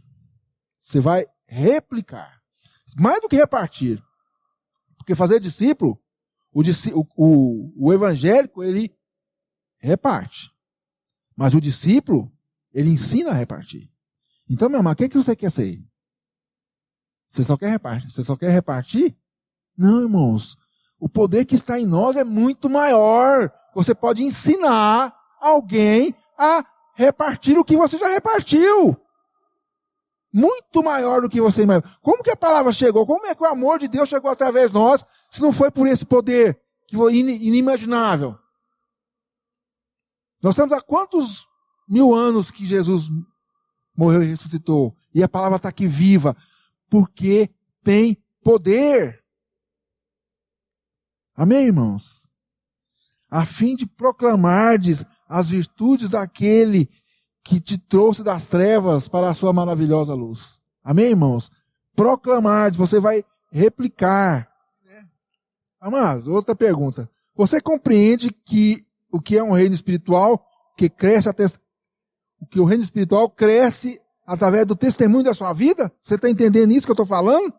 Você 0.78 1.00
vai 1.00 1.26
replicar. 1.46 2.42
Mais 2.98 3.22
do 3.22 3.30
que 3.30 3.36
repartir. 3.36 4.04
Porque 4.98 5.16
fazer 5.16 5.40
discípulo, 5.40 6.02
o, 6.52 6.62
o, 7.16 7.88
o 7.88 7.94
evangélico, 7.94 8.64
ele 8.64 8.96
reparte. 9.78 10.52
Mas 11.36 11.54
o 11.54 11.62
discípulo, 11.62 12.32
ele 12.74 12.90
ensina 12.90 13.32
a 13.32 13.36
repartir. 13.36 13.91
Então, 14.52 14.68
meu 14.68 14.80
irmão, 14.80 14.92
o 14.92 14.96
que, 14.98 15.06
é 15.06 15.08
que 15.08 15.16
você 15.16 15.34
quer 15.34 15.50
ser? 15.50 15.82
Você 17.26 17.42
só 17.42 17.56
quer 17.56 17.70
repartir? 17.70 18.12
Você 18.12 18.22
só 18.22 18.36
quer 18.36 18.50
repartir? 18.52 19.18
Não, 19.78 20.02
irmãos. 20.02 20.58
O 21.00 21.08
poder 21.08 21.46
que 21.46 21.56
está 21.56 21.80
em 21.80 21.86
nós 21.86 22.18
é 22.18 22.26
muito 22.26 22.70
maior. 22.70 23.50
Você 23.74 23.96
pode 23.96 24.26
ensinar 24.26 25.18
alguém 25.40 26.14
a 26.38 26.66
repartir 26.96 27.58
o 27.58 27.64
que 27.64 27.78
você 27.78 27.98
já 27.98 28.10
repartiu. 28.10 28.98
Muito 30.34 30.84
maior 30.84 31.22
do 31.22 31.30
que 31.30 31.40
você 31.40 31.64
imagina. 31.64 31.90
Como 32.02 32.22
que 32.22 32.32
a 32.32 32.36
palavra 32.36 32.74
chegou? 32.74 33.06
Como 33.06 33.28
é 33.28 33.34
que 33.34 33.44
o 33.44 33.48
amor 33.48 33.80
de 33.80 33.88
Deus 33.88 34.10
chegou 34.10 34.30
através 34.30 34.72
de 34.72 34.74
nós, 34.74 35.06
se 35.30 35.42
não 35.42 35.54
foi 35.54 35.72
por 35.72 35.88
esse 35.88 36.06
poder 36.06 36.62
inimaginável? 36.92 38.38
Nós 40.44 40.56
estamos 40.56 40.74
há 40.74 40.82
quantos 40.82 41.48
mil 41.88 42.14
anos 42.14 42.52
que 42.52 42.66
Jesus 42.66 43.10
morreu 44.02 44.24
e 44.24 44.28
ressuscitou? 44.28 44.96
E 45.14 45.22
a 45.22 45.30
palavra 45.30 45.58
está 45.58 45.70
aqui 45.70 45.86
viva, 45.86 46.36
porque 46.90 47.50
tem 47.84 48.18
poder. 48.44 49.24
Amém, 51.36 51.68
irmãos? 51.68 52.32
A 53.30 53.46
fim 53.46 53.76
de 53.76 53.86
proclamardes 53.86 55.06
as 55.30 55.50
virtudes 55.50 56.10
daquele 56.10 56.90
que 57.44 57.60
te 57.60 57.78
trouxe 57.78 58.24
das 58.24 58.46
trevas 58.46 59.08
para 59.08 59.30
a 59.30 59.34
sua 59.34 59.54
maravilhosa 59.54 60.14
luz. 60.14 60.60
Amém, 60.84 61.12
irmãos? 61.12 61.52
Proclamardes, 61.96 62.78
você 62.78 63.00
vai 63.00 63.24
replicar. 63.52 64.50
Amados, 65.80 66.28
outra 66.28 66.56
pergunta. 66.56 67.10
Você 67.36 67.62
compreende 67.62 68.32
que 68.46 68.86
o 69.12 69.22
que 69.22 69.38
é 69.38 69.44
um 69.44 69.52
reino 69.52 69.74
espiritual 69.76 70.46
que 70.78 70.90
cresce 70.90 71.30
até 71.30 71.46
que 72.50 72.60
o 72.60 72.66
reino 72.66 72.84
espiritual 72.84 73.30
cresce 73.30 74.00
através 74.26 74.66
do 74.66 74.76
testemunho 74.76 75.24
da 75.24 75.34
sua 75.34 75.54
vida? 75.54 75.92
Você 76.00 76.16
está 76.16 76.30
entendendo 76.30 76.72
isso 76.72 76.86
que 76.86 76.92
eu 76.92 76.94
estou 76.94 77.08
falando? 77.08 77.54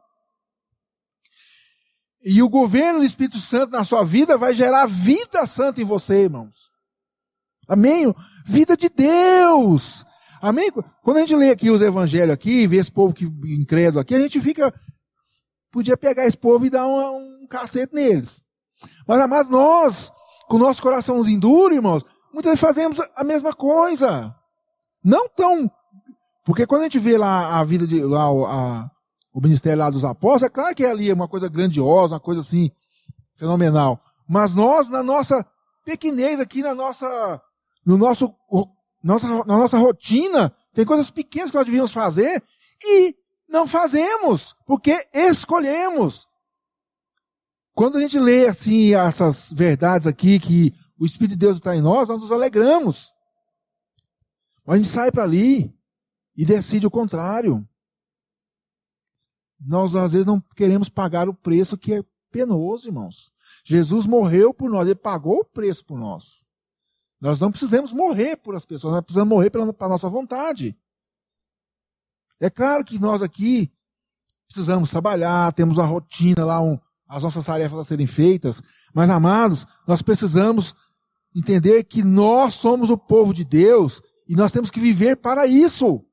E 2.24 2.43
o 2.43 2.49
governo 2.49 3.01
do 3.01 3.05
Espírito 3.05 3.39
Santo 3.39 3.72
na 3.72 3.85
sua 3.85 4.05
vida 4.05 4.39
vai 4.39 4.55
gerar 4.55 4.87
vida 4.87 5.45
santa 5.45 5.80
em 5.80 5.85
você, 5.85 6.22
irmãos. 6.22 6.70
Amém? 7.68 8.14
Vida 8.45 8.76
de 8.76 8.89
Deus. 8.89 10.05
Amém? 10.41 10.70
Quando 11.03 11.16
a 11.16 11.20
gente 11.20 11.35
lê 11.35 11.51
aqui 11.51 11.70
os 11.70 11.83
evangelhos 11.83 12.33
aqui, 12.33 12.66
vê 12.66 12.76
esse 12.76 12.91
povo 12.91 13.14
que 13.14 13.24
incrédulo 13.24 14.01
aqui, 14.01 14.14
a 14.14 14.20
gente 14.20 14.41
fica. 14.41 14.72
Podia 15.70 15.97
pegar 15.97 16.26
esse 16.26 16.37
povo 16.37 16.66
e 16.66 16.70
dar 16.70 16.87
um, 16.87 17.43
um 17.43 17.47
cacete 17.47 17.95
neles. 17.95 18.43
Mas, 19.07 19.20
amados, 19.20 19.51
nós, 19.51 20.12
com 20.49 20.57
o 20.57 20.59
nosso 20.59 20.83
coraçãozinho 20.83 21.41
duro, 21.41 21.74
irmãos, 21.74 22.05
muitas 22.33 22.51
vezes 22.51 22.61
fazemos 22.61 22.99
a 23.16 23.24
mesma 23.24 23.53
coisa. 23.53 24.35
Não 25.05 25.28
tão. 25.28 25.70
Porque 26.44 26.66
quando 26.66 26.82
a 26.82 26.84
gente 26.84 26.98
vê 26.98 27.16
lá 27.16 27.59
a 27.59 27.64
vida 27.64 27.86
de. 27.86 28.03
Lá, 28.05 28.24
a, 28.26 28.90
o 29.32 29.40
ministério 29.40 29.78
lá 29.78 29.88
dos 29.88 30.05
apóstolos, 30.05 30.42
é 30.42 30.48
claro 30.48 30.74
que 30.74 30.84
é 30.84 30.90
ali 30.90 31.12
uma 31.12 31.26
coisa 31.26 31.48
grandiosa, 31.48 32.14
uma 32.14 32.20
coisa 32.20 32.40
assim, 32.40 32.70
fenomenal. 33.36 34.00
Mas 34.28 34.55
nós, 34.55 34.88
na 34.88 35.03
nossa 35.03 35.46
pequenez 35.84 36.38
aqui, 36.38 36.62
na 36.62 36.74
nossa, 36.74 37.40
no 37.84 37.96
nosso 37.96 38.34
Nossa, 39.03 39.26
na 39.26 39.57
nossa 39.57 39.78
rotina, 39.78 40.55
tem 40.72 40.84
coisas 40.84 41.11
pequenas 41.11 41.50
que 41.50 41.57
nós 41.57 41.66
devíamos 41.66 41.92
fazer 41.92 42.42
e 42.84 43.14
não 43.48 43.66
fazemos, 43.66 44.55
porque 44.66 45.07
escolhemos. 45.12 46.26
Quando 47.74 47.98
a 47.98 48.00
gente 48.00 48.18
lê 48.18 48.48
assim 48.48 48.94
essas 48.94 49.53
verdades 49.53 50.07
aqui, 50.07 50.38
que 50.38 50.72
o 50.98 51.07
Espírito 51.07 51.32
de 51.32 51.38
Deus 51.46 51.57
está 51.57 51.74
em 51.74 51.80
nós, 51.80 52.09
nós 52.09 52.20
nos 52.20 52.30
alegramos. 52.30 53.11
Mas 54.65 54.75
a 54.75 54.77
gente 54.77 54.89
sai 54.89 55.11
para 55.11 55.25
ali 55.25 55.75
e 56.37 56.45
decide 56.45 56.87
o 56.87 56.91
contrário. 56.91 57.67
Nós 59.61 59.95
às 59.95 60.13
vezes 60.13 60.27
não 60.27 60.41
queremos 60.57 60.89
pagar 60.89 61.29
o 61.29 61.35
preço 61.35 61.79
que 61.79 61.95
é 61.95 62.05
penoso, 62.31 62.89
irmãos. 62.89 63.33
Jesus 63.65 64.07
morreu 64.07 64.53
por 64.53 64.71
nós, 64.71 64.87
ele 64.87 64.95
pagou 64.95 65.41
o 65.41 65.45
preço 65.45 65.85
por 65.85 65.99
nós. 65.99 66.47
Nós 67.21 67.39
não 67.39 67.53
precisamos 67.53 67.93
morrer 67.93 68.37
por 68.37 68.57
as 68.57 68.65
pessoas, 68.65 68.95
nós 68.95 69.05
precisamos 69.05 69.33
morrer 69.33 69.51
pela, 69.51 69.73
pela 69.73 69.91
nossa 69.91 70.09
vontade. 70.09 70.77
É 72.41 72.51
claro 72.51 72.85
que 72.85 72.99
nós 72.99 73.23
aqui 73.23 73.73
precisamos 74.49 74.91
trabalhar, 74.91 75.53
temos 75.53 75.79
a 75.79 75.85
rotina 75.85 76.45
lá, 76.45 76.61
um, 76.61 76.79
as 77.07 77.23
nossas 77.23 77.45
tarefas 77.45 77.79
a 77.79 77.85
serem 77.85 78.07
feitas, 78.07 78.61
mas 78.93 79.09
amados, 79.09 79.67
nós 79.87 80.03
precisamos 80.03 80.75
entender 81.35 81.85
que 81.85 82.03
nós 82.03 82.55
somos 82.55 82.91
o 82.91 82.99
povo 82.99 83.33
de 83.33 83.45
Deus 83.45 84.03
e 84.29 84.35
nós 84.35 84.53
temos 84.53 84.70
que 84.70 84.81
viver 84.81 85.16
para 85.16 85.47
isso. 85.47 86.05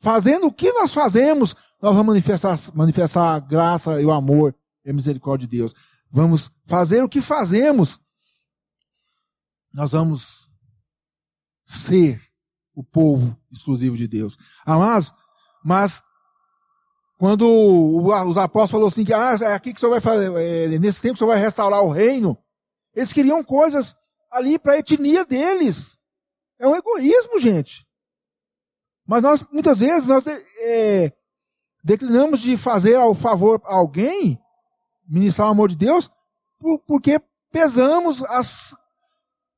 Fazendo 0.00 0.46
o 0.46 0.52
que 0.52 0.70
nós 0.72 0.92
fazemos, 0.92 1.54
nós 1.80 1.94
vamos 1.94 2.06
manifestar, 2.06 2.58
manifestar 2.74 3.34
a 3.34 3.40
graça 3.40 4.00
e 4.00 4.04
o 4.04 4.12
amor 4.12 4.54
e 4.84 4.90
a 4.90 4.92
misericórdia 4.92 5.48
de 5.48 5.56
Deus. 5.56 5.74
Vamos 6.10 6.50
fazer 6.66 7.02
o 7.02 7.08
que 7.08 7.20
fazemos. 7.20 8.00
Nós 9.72 9.92
vamos 9.92 10.50
ser 11.64 12.20
o 12.74 12.84
povo 12.84 13.36
exclusivo 13.50 13.96
de 13.96 14.06
Deus. 14.06 14.36
Amados, 14.64 15.12
mas 15.64 16.02
quando 17.18 17.46
os 17.48 18.36
apóstolos 18.36 18.70
falaram 18.70 18.88
assim 18.88 19.04
que 19.04 19.12
ah, 19.12 19.36
é 19.40 19.54
aqui 19.54 19.72
que 19.72 19.78
o 19.78 19.80
senhor 19.80 19.92
vai 19.92 20.00
fazer, 20.00 20.30
é, 20.36 20.78
nesse 20.78 21.00
tempo 21.00 21.14
o 21.14 21.18
senhor 21.18 21.30
vai 21.30 21.40
restaurar 21.40 21.82
o 21.82 21.90
reino, 21.90 22.38
eles 22.94 23.12
queriam 23.12 23.42
coisas 23.42 23.94
ali 24.30 24.58
para 24.58 24.74
a 24.74 24.78
etnia 24.78 25.24
deles. 25.24 25.98
É 26.58 26.66
um 26.66 26.74
egoísmo, 26.74 27.38
gente. 27.38 27.86
Mas 29.06 29.22
nós, 29.22 29.46
muitas 29.52 29.78
vezes, 29.78 30.08
nós 30.08 30.24
é, 30.26 31.12
declinamos 31.84 32.40
de 32.40 32.56
fazer 32.56 32.96
ao 32.96 33.14
favor 33.14 33.60
a 33.64 33.74
alguém, 33.74 34.38
ministrar 35.06 35.48
o 35.48 35.50
amor 35.52 35.68
de 35.68 35.76
Deus, 35.76 36.10
por, 36.58 36.78
porque 36.80 37.20
pesamos 37.52 38.22
as 38.24 38.76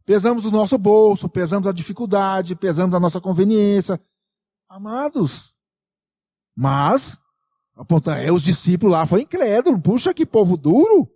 pesamos 0.05 0.47
o 0.47 0.51
nosso 0.51 0.79
bolso, 0.79 1.29
pesamos 1.29 1.69
a 1.69 1.73
dificuldade, 1.73 2.55
pesamos 2.55 2.95
a 2.95 3.01
nossa 3.01 3.21
conveniência. 3.21 4.01
Amados, 4.69 5.55
mas 6.57 7.19
aponta, 7.77 8.17
é 8.17 8.33
os 8.33 8.43
discípulos 8.43 8.93
lá 8.93 9.07
foi 9.07 9.23
incrédulo, 9.23 9.81
puxa 9.81 10.13
que 10.13 10.27
povo 10.27 10.57
duro. 10.57 11.09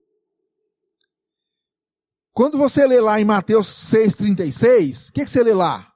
Quando 2.32 2.56
você 2.56 2.86
lê 2.86 3.00
lá 3.00 3.20
em 3.20 3.24
Mateus 3.24 3.66
6:36, 3.68 5.10
o 5.10 5.12
que, 5.12 5.24
que 5.24 5.30
você 5.30 5.42
lê 5.42 5.52
lá? 5.52 5.92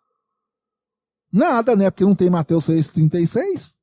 Nada, 1.37 1.77
né? 1.77 1.91
Porque 1.91 2.05
não 2.05 2.15
tem 2.15 2.31
Mateus 2.31 2.67
6,36. 2.67 3.75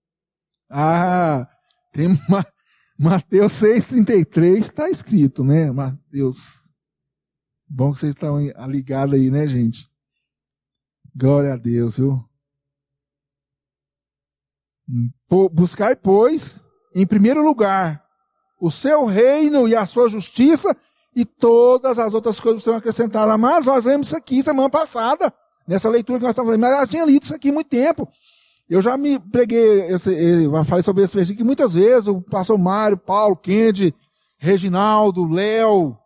Ah, 0.69 1.47
tem 1.91 2.07
uma, 2.07 2.43
Mateus 2.97 3.53
6,33 3.53 4.57
está 4.57 4.89
escrito, 4.89 5.43
né? 5.43 5.71
Mateus. 5.71 6.61
Bom 7.67 7.91
que 7.91 7.99
vocês 7.99 8.13
estão 8.13 8.39
ligados 8.67 9.13
aí, 9.15 9.29
né, 9.29 9.47
gente? 9.47 9.87
Glória 11.15 11.53
a 11.53 11.57
Deus, 11.57 11.97
viu? 11.97 12.27
Buscai, 15.51 15.95
pois, 15.95 16.65
em 16.95 17.05
primeiro 17.05 17.43
lugar, 17.43 18.03
o 18.59 18.71
seu 18.71 19.05
reino 19.05 19.67
e 19.67 19.75
a 19.75 19.85
sua 19.85 20.09
justiça, 20.09 20.75
e 21.15 21.25
todas 21.25 21.99
as 21.99 22.13
outras 22.13 22.39
coisas 22.39 22.63
serão 22.63 22.77
acrescentadas. 22.77 23.37
Mas 23.37 23.65
nós 23.65 23.85
lemos 23.85 24.07
isso 24.07 24.15
aqui 24.15 24.41
semana 24.41 24.69
passada 24.69 25.33
nessa 25.67 25.89
leitura 25.89 26.19
que 26.19 26.23
nós 26.23 26.31
estamos 26.31 26.49
fazendo. 26.49 26.61
Mas 26.61 26.73
ela 26.73 26.87
tinha 26.87 27.05
lido 27.05 27.23
isso 27.23 27.35
aqui 27.35 27.49
há 27.49 27.53
muito 27.53 27.69
tempo. 27.69 28.07
Eu 28.69 28.81
já 28.81 28.97
me 28.97 29.19
preguei, 29.19 29.81
esse, 29.87 30.49
falei 30.65 30.83
sobre 30.83 31.03
esse 31.03 31.15
versículo 31.15 31.37
que 31.37 31.43
muitas 31.43 31.73
vezes 31.75 32.07
o 32.07 32.21
pastor 32.21 32.57
Mário, 32.57 32.97
Paulo, 32.97 33.35
Kendi, 33.35 33.93
Reginaldo, 34.37 35.27
Léo, 35.27 35.97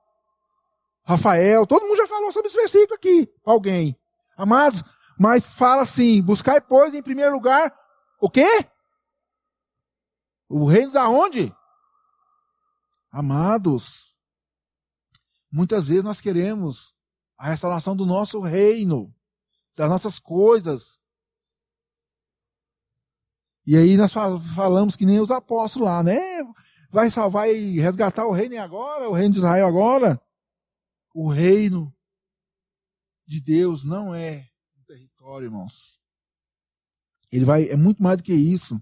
Rafael, 1.03 1.65
todo 1.65 1.85
mundo 1.87 1.97
já 1.97 2.07
falou 2.07 2.31
sobre 2.33 2.47
esse 2.49 2.57
versículo 2.57 2.95
aqui. 2.95 3.29
Alguém. 3.45 3.97
Amados, 4.35 4.83
mas 5.17 5.47
fala 5.47 5.83
assim: 5.83 6.21
buscai, 6.21 6.59
pois, 6.59 6.93
em 6.93 7.01
primeiro 7.01 7.33
lugar, 7.33 7.73
o 8.19 8.29
quê? 8.29 8.65
O 10.49 10.65
reino 10.65 10.91
da 10.91 11.09
onde? 11.09 11.53
Amados, 13.11 14.06
muitas 15.51 15.87
vezes 15.87 16.03
nós 16.03 16.21
queremos 16.21 16.95
a 17.37 17.49
restauração 17.49 17.95
do 17.95 18.05
nosso 18.05 18.39
reino 18.39 19.13
das 19.77 19.89
nossas 19.89 20.17
coisas. 20.17 20.99
E 23.65 23.77
aí 23.77 23.95
nós 23.95 24.11
falamos 24.11 24.95
que 24.95 25.05
nem 25.05 25.19
os 25.19 25.29
apóstolos 25.29 25.87
lá, 25.87 26.01
né? 26.01 26.17
Vai 26.89 27.11
salvar 27.11 27.49
e 27.49 27.79
resgatar 27.79 28.25
o 28.25 28.31
reino 28.31 28.59
agora, 28.59 29.07
o 29.07 29.13
reino 29.13 29.31
de 29.31 29.37
Israel 29.37 29.67
agora. 29.67 30.19
O 31.13 31.29
reino 31.29 31.95
de 33.25 33.39
Deus 33.39 33.83
não 33.83 34.15
é 34.15 34.49
um 34.75 34.83
território, 34.85 35.45
irmãos. 35.45 35.99
Ele 37.31 37.45
vai, 37.45 37.69
é 37.69 37.75
muito 37.75 38.01
mais 38.01 38.17
do 38.17 38.23
que 38.23 38.33
isso. 38.33 38.81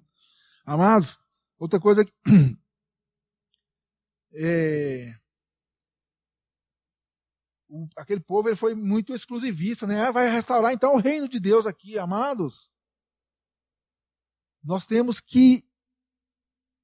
Amados, 0.65 1.17
outra 1.57 1.79
coisa 1.79 2.05
que 2.05 2.13
é, 4.33 5.17
aquele 7.95 8.21
povo 8.21 8.49
ele 8.49 8.55
foi 8.55 8.73
muito 8.75 9.13
exclusivista, 9.13 9.87
né? 9.87 10.05
Ah, 10.05 10.11
vai 10.11 10.29
restaurar 10.29 10.73
então 10.73 10.95
o 10.95 10.99
reino 10.99 11.27
de 11.27 11.39
Deus 11.39 11.65
aqui, 11.65 11.97
amados. 11.97 12.69
Nós 14.63 14.85
temos 14.85 15.19
que 15.19 15.63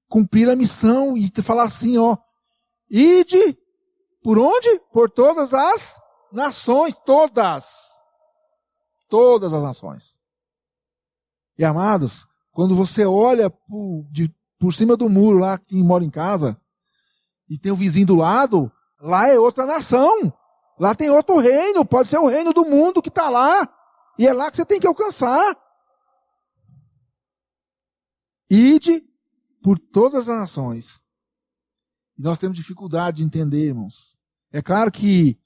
cumprir 0.08 0.50
a 0.50 0.56
missão 0.56 1.16
e 1.18 1.32
falar 1.42 1.64
assim, 1.64 1.98
ó, 1.98 2.18
ide 2.90 3.58
por 4.24 4.38
onde? 4.38 4.80
Por 4.92 5.10
todas 5.10 5.54
as 5.54 6.00
nações, 6.32 6.96
todas. 7.06 7.90
Todas 9.10 9.54
as 9.54 9.64
nações. 9.64 10.20
E 11.58 11.66
amados, 11.66 12.26
quando 12.52 12.76
você 12.76 13.06
olha 13.06 13.50
por, 13.50 14.08
de, 14.12 14.34
por 14.60 14.74
cima 14.74 14.96
do 14.96 15.10
muro 15.10 15.40
lá, 15.40 15.58
quem 15.58 15.84
mora 15.84 16.04
em 16.04 16.10
casa, 16.10 16.60
e 17.50 17.58
tem 17.58 17.72
o 17.72 17.76
vizinho 17.76 18.06
do 18.06 18.16
lado, 18.16 18.72
lá 19.00 19.28
é 19.28 19.40
outra 19.40 19.66
nação. 19.66 20.34
Lá 20.82 20.96
tem 20.96 21.12
outro 21.12 21.38
reino, 21.38 21.86
pode 21.86 22.10
ser 22.10 22.18
o 22.18 22.26
reino 22.26 22.52
do 22.52 22.66
mundo 22.66 23.04
que 23.04 23.10
está 23.10 23.30
lá. 23.30 23.72
E 24.18 24.26
é 24.26 24.34
lá 24.34 24.50
que 24.50 24.58
você 24.58 24.66
tem 24.66 24.80
que 24.80 24.88
alcançar. 24.88 25.56
Ide 28.50 29.08
por 29.62 29.78
todas 29.78 30.28
as 30.28 30.40
nações. 30.40 31.04
E 32.18 32.24
nós 32.24 32.40
temos 32.40 32.58
dificuldade 32.58 33.18
de 33.18 33.24
entender, 33.24 33.68
irmãos. 33.68 34.18
É 34.52 34.60
claro 34.60 34.92
que 34.92 35.40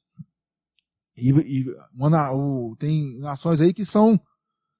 e, 1.17 1.31
e, 1.31 1.65
uma, 1.93 2.31
o, 2.31 2.73
tem 2.77 3.19
nações 3.19 3.59
aí 3.59 3.73
que 3.73 3.81
estão 3.81 4.17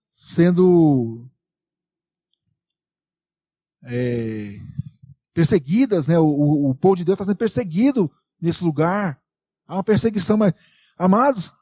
sendo 0.10 1.30
é, 3.84 4.58
perseguidas, 5.34 6.08
né? 6.08 6.18
O, 6.18 6.26
o, 6.26 6.70
o 6.70 6.76
povo 6.76 6.96
de 6.96 7.04
Deus 7.04 7.16
está 7.16 7.26
sendo 7.26 7.36
perseguido 7.36 8.10
nesse 8.40 8.64
lugar. 8.64 9.22
Há 9.68 9.76
uma 9.76 9.84
perseguição, 9.84 10.38
mas, 10.38 10.54
amados, 10.98 11.54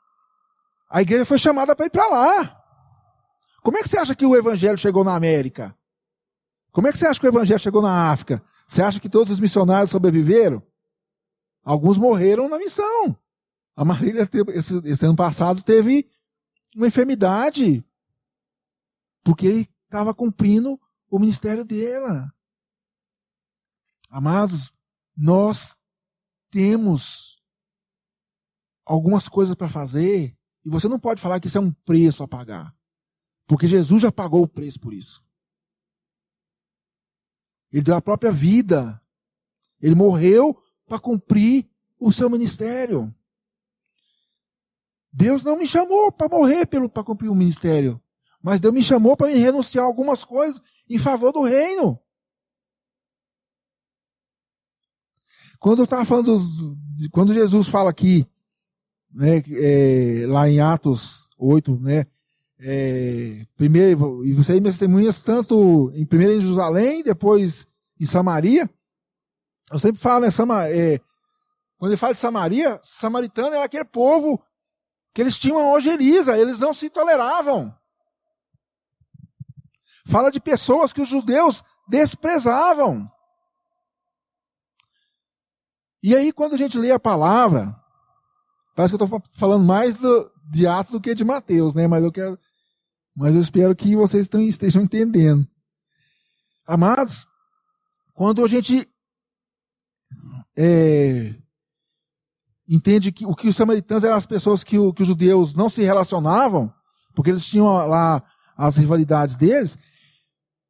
a 0.89 1.01
igreja 1.01 1.25
foi 1.25 1.39
chamada 1.39 1.75
para 1.75 1.85
ir 1.85 1.89
para 1.89 2.07
lá. 2.07 2.63
Como 3.61 3.77
é 3.77 3.81
que 3.81 3.89
você 3.89 3.97
acha 3.97 4.15
que 4.15 4.25
o 4.25 4.35
evangelho 4.35 4.77
chegou 4.77 5.03
na 5.03 5.15
América? 5.15 5.75
Como 6.71 6.87
é 6.87 6.91
que 6.91 6.97
você 6.97 7.07
acha 7.07 7.19
que 7.19 7.25
o 7.25 7.29
evangelho 7.29 7.59
chegou 7.59 7.81
na 7.81 8.11
África? 8.11 8.43
Você 8.67 8.81
acha 8.81 8.99
que 8.99 9.09
todos 9.09 9.33
os 9.33 9.39
missionários 9.39 9.91
sobreviveram? 9.91 10.61
Alguns 11.63 11.97
morreram 11.97 12.49
na 12.49 12.57
missão. 12.57 13.17
A 13.75 13.85
Marília, 13.85 14.29
esse, 14.49 14.77
esse 14.83 15.05
ano 15.05 15.15
passado, 15.15 15.63
teve 15.63 16.09
uma 16.75 16.87
enfermidade, 16.87 17.85
porque 19.23 19.67
estava 19.85 20.13
cumprindo 20.13 20.79
o 21.09 21.19
ministério 21.19 21.63
dela. 21.63 22.33
Amados, 24.09 24.73
nós 25.15 25.75
temos 26.51 27.32
algumas 28.85 29.27
coisas 29.29 29.55
para 29.55 29.69
fazer, 29.69 30.37
e 30.65 30.69
você 30.69 30.87
não 30.87 30.99
pode 30.99 31.21
falar 31.21 31.39
que 31.39 31.47
isso 31.47 31.57
é 31.57 31.61
um 31.61 31.71
preço 31.71 32.23
a 32.23 32.27
pagar. 32.27 32.75
Porque 33.45 33.67
Jesus 33.67 34.01
já 34.01 34.11
pagou 34.11 34.43
o 34.43 34.47
preço 34.47 34.79
por 34.79 34.93
isso. 34.93 35.23
Ele 37.71 37.81
deu 37.81 37.95
a 37.95 38.01
própria 38.01 38.31
vida. 38.31 39.01
Ele 39.81 39.95
morreu 39.95 40.57
para 40.85 40.99
cumprir 40.99 41.69
o 41.99 42.11
seu 42.11 42.29
ministério. 42.29 43.13
Deus 45.11 45.43
não 45.43 45.57
me 45.57 45.67
chamou 45.67 46.11
para 46.11 46.29
morrer 46.29 46.65
para 46.65 47.03
cumprir 47.03 47.29
o 47.29 47.35
ministério, 47.35 48.01
Mas 48.41 48.59
Deus 48.59 48.73
me 48.73 48.83
chamou 48.83 49.15
para 49.15 49.27
me 49.27 49.35
renunciar 49.35 49.85
a 49.85 49.87
algumas 49.87 50.25
coisas 50.25 50.61
em 50.89 50.97
favor 50.97 51.31
do 51.31 51.43
reino. 51.43 51.97
Quando 55.59 55.79
eu 55.79 55.85
estava 55.85 56.03
falando, 56.03 56.39
quando 57.09 57.33
Jesus 57.33 57.67
fala 57.67 57.89
aqui, 57.89 58.27
né, 59.13 59.43
é, 59.51 60.25
lá 60.27 60.49
em 60.49 60.59
Atos 60.59 61.29
8, 61.37 61.79
né, 61.79 62.05
é, 62.59 63.45
primeiro, 63.57 64.25
e 64.25 64.33
você 64.33 64.53
aí 64.53 64.61
minhas 64.61 64.75
testemunhas 64.75 65.17
tanto 65.17 65.91
em 65.93 66.05
primeiro 66.05 66.33
em 66.33 66.39
Jerusalém, 66.39 67.03
depois 67.03 67.67
em 67.99 68.05
Samaria. 68.05 68.69
Eu 69.71 69.79
sempre 69.79 69.99
falo, 69.99 70.25
né, 70.25 70.31
Sama, 70.31 70.69
é, 70.69 70.99
quando 71.77 71.91
ele 71.91 71.97
fala 71.97 72.13
de 72.13 72.19
Samaria, 72.19 72.79
samaritano 72.81 73.55
era 73.55 73.65
aquele 73.65 73.83
povo 73.83 74.41
que 75.13 75.21
eles 75.21 75.37
tinham 75.37 75.71
ojeriza, 75.71 76.37
eles 76.37 76.57
não 76.57 76.73
se 76.73 76.89
toleravam. 76.89 77.75
Fala 80.05 80.31
de 80.31 80.39
pessoas 80.39 80.93
que 80.93 81.01
os 81.01 81.07
judeus 81.07 81.63
desprezavam. 81.87 83.09
E 86.01 86.15
aí, 86.15 86.31
quando 86.31 86.53
a 86.53 86.57
gente 86.57 86.77
lê 86.77 86.91
a 86.91 86.99
palavra, 86.99 87.75
parece 88.75 88.95
que 88.95 89.01
eu 89.01 89.05
estou 89.05 89.21
falando 89.31 89.63
mais 89.63 89.95
do, 89.95 90.31
de 90.49 90.67
Atos 90.67 90.91
do 90.91 91.01
que 91.01 91.13
de 91.13 91.23
Mateus, 91.23 91.75
né? 91.75 91.87
Mas 91.87 92.03
eu 92.03 92.11
quero, 92.11 92.37
mas 93.15 93.35
eu 93.35 93.41
espero 93.41 93.75
que 93.75 93.95
vocês 93.95 94.29
estejam 94.33 94.83
entendendo. 94.83 95.47
Amados, 96.65 97.27
quando 98.13 98.43
a 98.43 98.47
gente 98.47 98.87
é, 100.57 101.35
entende 102.67 103.11
que 103.11 103.25
o 103.25 103.35
que 103.35 103.47
os 103.47 103.55
samaritanos 103.55 104.03
eram 104.03 104.15
as 104.15 104.25
pessoas 104.25 104.63
que, 104.63 104.77
o, 104.77 104.93
que 104.93 105.01
os 105.01 105.07
judeus 105.07 105.53
não 105.53 105.69
se 105.69 105.83
relacionavam, 105.83 106.73
porque 107.13 107.29
eles 107.29 107.45
tinham 107.45 107.65
lá 107.65 108.23
as 108.55 108.77
rivalidades 108.77 109.35
deles, 109.35 109.77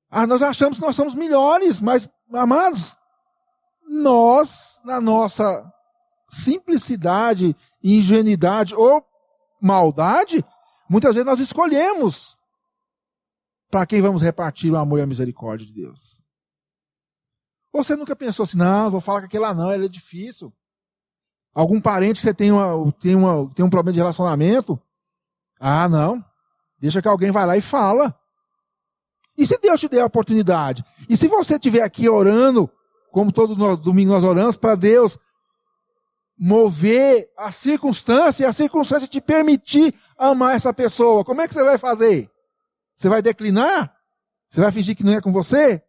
ah, 0.10 0.28
nós 0.28 0.42
achamos 0.42 0.78
que 0.78 0.86
nós 0.86 0.96
somos 0.96 1.16
melhores, 1.16 1.82
mas, 1.82 2.08
amados, 2.32 2.96
nós, 3.88 4.80
na 4.86 5.02
nossa 5.02 5.73
simplicidade, 6.34 7.56
ingenuidade 7.84 8.74
ou 8.74 9.06
maldade, 9.62 10.44
muitas 10.90 11.14
vezes 11.14 11.26
nós 11.26 11.40
escolhemos 11.40 12.40
para 13.70 13.86
quem 13.86 14.02
vamos 14.02 14.22
repartir 14.22 14.72
o 14.72 14.78
amor 14.78 15.00
e 15.00 15.02
a 15.04 15.08
misericórdia 15.08 15.66
de 15.66 15.74
Deus. 15.74 16.24
Ou 17.72 17.84
você 17.84 17.96
nunca 17.96 18.16
pensou 18.16 18.44
assim, 18.44 18.58
não, 18.58 18.90
vou 18.90 19.02
falar 19.02 19.22
com 19.22 19.26
aquele 19.28 19.44
lá 19.44 19.54
não, 19.54 19.72
ele 19.72 19.86
é 19.86 19.90
difícil. 19.90 20.52
Algum 21.54 21.80
parente 21.80 22.18
que 22.18 22.24
você 22.24 22.34
tem, 22.34 22.52
uma, 22.52 22.92
tem, 22.94 23.16
uma, 23.16 23.50
tem 23.54 23.64
um 23.64 23.70
problema 23.70 23.94
de 23.94 24.00
relacionamento? 24.00 24.80
Ah, 25.60 25.88
não. 25.88 26.24
Deixa 26.80 27.02
que 27.02 27.08
alguém 27.08 27.32
vai 27.32 27.46
lá 27.46 27.56
e 27.56 27.62
fala. 27.62 28.18
E 29.38 29.46
se 29.46 29.58
Deus 29.60 29.80
te 29.80 29.88
der 29.88 30.02
a 30.02 30.06
oportunidade? 30.06 30.84
E 31.08 31.16
se 31.16 31.28
você 31.28 31.56
estiver 31.56 31.82
aqui 31.82 32.10
orando, 32.10 32.70
como 33.12 33.32
todo 33.32 33.78
domingo 33.78 34.12
nós 34.12 34.24
oramos, 34.24 34.58
para 34.58 34.76
Deus 34.76 35.18
mover 36.38 37.30
a 37.38 37.52
circunstância 37.52 38.44
e 38.44 38.46
a 38.46 38.54
circunstância 38.54 39.08
te 39.08 39.22
permitir 39.22 39.94
amar 40.18 40.56
essa 40.56 40.74
pessoa, 40.74 41.24
como 41.24 41.42
é 41.42 41.48
que 41.48 41.54
você 41.54 41.64
vai 41.64 41.78
fazer? 41.78 42.30
Você 42.96 43.08
vai 43.08 43.22
declinar? 43.22 43.96
Você 44.50 44.62
vai 44.62 44.72
fingir 44.72 44.96
que 44.96 45.04
não 45.04 45.14
é 45.14 45.22
com 45.22 45.32
você? 45.32 45.84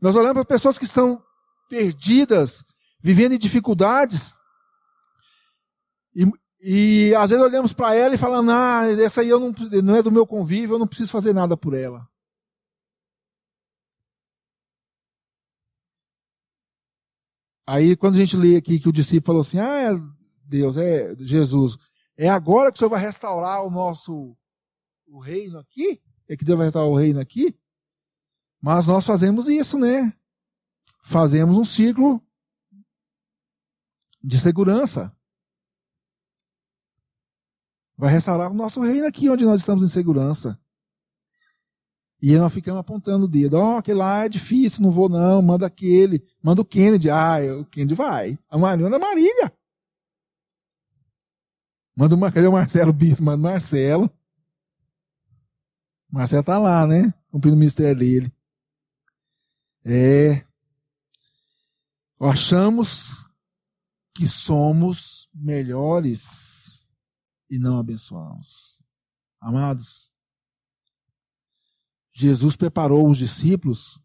Nós 0.00 0.16
olhamos 0.16 0.34
para 0.34 0.44
pessoas 0.44 0.78
que 0.78 0.84
estão 0.84 1.22
perdidas, 1.68 2.64
vivendo 3.00 3.32
em 3.32 3.38
dificuldades, 3.38 4.34
e, 6.14 6.30
e 6.60 7.14
às 7.14 7.30
vezes 7.30 7.44
olhamos 7.44 7.72
para 7.72 7.94
ela 7.94 8.14
e 8.14 8.18
falamos, 8.18 8.52
ah, 8.52 8.82
essa 9.00 9.20
aí 9.20 9.28
eu 9.28 9.38
não, 9.38 9.52
não 9.82 9.94
é 9.94 10.02
do 10.02 10.10
meu 10.10 10.26
convívio, 10.26 10.74
eu 10.74 10.78
não 10.78 10.86
preciso 10.86 11.12
fazer 11.12 11.32
nada 11.32 11.56
por 11.56 11.74
ela. 11.74 12.09
Aí 17.70 17.94
quando 17.94 18.16
a 18.16 18.18
gente 18.18 18.36
lê 18.36 18.56
aqui 18.56 18.80
que 18.80 18.88
o 18.88 18.92
discípulo 18.92 19.26
falou 19.26 19.40
assim, 19.42 19.60
ah, 19.60 19.92
é 19.92 19.96
Deus, 20.44 20.76
é 20.76 21.14
Jesus, 21.14 21.78
é 22.16 22.28
agora 22.28 22.72
que 22.72 22.76
o 22.76 22.78
Senhor 22.80 22.90
vai 22.90 23.00
restaurar 23.00 23.64
o 23.64 23.70
nosso 23.70 24.36
o 25.06 25.20
reino 25.20 25.56
aqui? 25.56 26.02
É 26.28 26.36
que 26.36 26.44
Deus 26.44 26.58
vai 26.58 26.66
restaurar 26.66 26.90
o 26.90 26.96
reino 26.96 27.20
aqui? 27.20 27.56
Mas 28.60 28.88
nós 28.88 29.06
fazemos 29.06 29.46
isso, 29.46 29.78
né? 29.78 30.12
Fazemos 31.00 31.56
um 31.56 31.62
ciclo 31.62 32.20
de 34.20 34.36
segurança. 34.40 35.16
Vai 37.96 38.10
restaurar 38.10 38.50
o 38.50 38.54
nosso 38.54 38.80
reino 38.80 39.06
aqui, 39.06 39.30
onde 39.30 39.44
nós 39.44 39.60
estamos 39.60 39.84
em 39.84 39.88
segurança. 39.88 40.60
E 42.22 42.36
nós 42.36 42.52
ficamos 42.52 42.80
apontando 42.80 43.24
o 43.24 43.28
dedo. 43.28 43.54
Ó, 43.54 43.74
oh, 43.74 43.78
aquele 43.78 43.98
lá 43.98 44.24
é 44.24 44.28
difícil, 44.28 44.82
não 44.82 44.90
vou 44.90 45.08
não, 45.08 45.40
manda 45.40 45.66
aquele. 45.66 46.22
Manda 46.42 46.60
o 46.60 46.64
Kennedy. 46.64 47.08
Ah, 47.08 47.38
o 47.58 47.64
Kennedy 47.64 47.94
vai. 47.94 48.38
A 48.50 48.58
Maria 48.58 48.84
manda 48.84 48.96
a 48.96 49.00
Marília. 49.00 49.52
Manda 51.96 52.14
o, 52.14 52.20
cadê 52.20 52.46
o 52.46 52.52
Marcelo 52.52 52.92
Bispo? 52.92 53.24
Manda 53.24 53.38
o 53.38 53.40
Marcelo. 53.40 54.10
Marcelo 56.10 56.42
tá 56.42 56.58
lá, 56.58 56.86
né? 56.86 57.14
Cumprindo 57.30 57.56
o 57.56 57.58
ministério 57.58 57.98
dele. 57.98 58.32
É. 59.84 60.44
Achamos 62.20 63.30
que 64.14 64.26
somos 64.26 65.30
melhores 65.32 66.92
e 67.48 67.58
não 67.58 67.78
abençoamos. 67.78 68.84
Amados, 69.40 70.12
Jesus 72.12 72.56
preparou 72.56 73.08
os 73.08 73.18
discípulos 73.18 74.00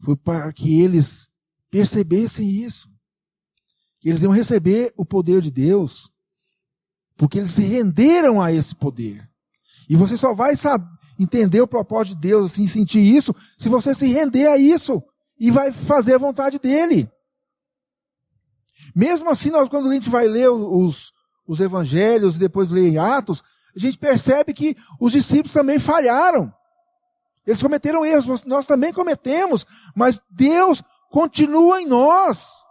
foi 0.00 0.16
para 0.16 0.52
que 0.52 0.80
eles 0.80 1.28
percebessem 1.70 2.48
isso. 2.48 2.88
Que 4.00 4.08
eles 4.08 4.22
iam 4.22 4.32
receber 4.32 4.92
o 4.96 5.04
poder 5.04 5.42
de 5.42 5.50
Deus, 5.50 6.10
porque 7.16 7.38
eles 7.38 7.50
se 7.50 7.62
renderam 7.62 8.40
a 8.40 8.52
esse 8.52 8.74
poder. 8.74 9.28
E 9.88 9.96
você 9.96 10.16
só 10.16 10.34
vai 10.34 10.56
saber, 10.56 10.86
entender 11.18 11.60
o 11.60 11.66
propósito 11.66 12.14
de 12.14 12.28
Deus, 12.28 12.52
assim, 12.52 12.68
sentir 12.68 13.00
isso, 13.00 13.34
se 13.56 13.68
você 13.68 13.92
se 13.92 14.06
render 14.06 14.46
a 14.46 14.56
isso 14.56 15.02
e 15.38 15.50
vai 15.50 15.72
fazer 15.72 16.14
a 16.14 16.18
vontade 16.18 16.58
dele. 16.60 17.10
Mesmo 18.94 19.28
assim, 19.28 19.50
nós, 19.50 19.68
quando 19.68 19.88
a 19.90 19.94
gente 19.94 20.08
vai 20.08 20.28
ler 20.28 20.48
os, 20.48 21.12
os 21.46 21.60
evangelhos 21.60 22.36
e 22.36 22.40
depois 22.40 22.70
ler 22.70 22.98
Atos, 22.98 23.42
a 23.74 23.78
gente 23.78 23.98
percebe 23.98 24.54
que 24.54 24.76
os 25.00 25.12
discípulos 25.12 25.52
também 25.52 25.78
falharam. 25.78 26.52
Eles 27.48 27.62
cometeram 27.62 28.04
erros, 28.04 28.44
nós 28.44 28.66
também 28.66 28.92
cometemos, 28.92 29.64
mas 29.96 30.22
Deus 30.28 30.82
continua 31.08 31.80
em 31.80 31.86
nós. 31.86 32.62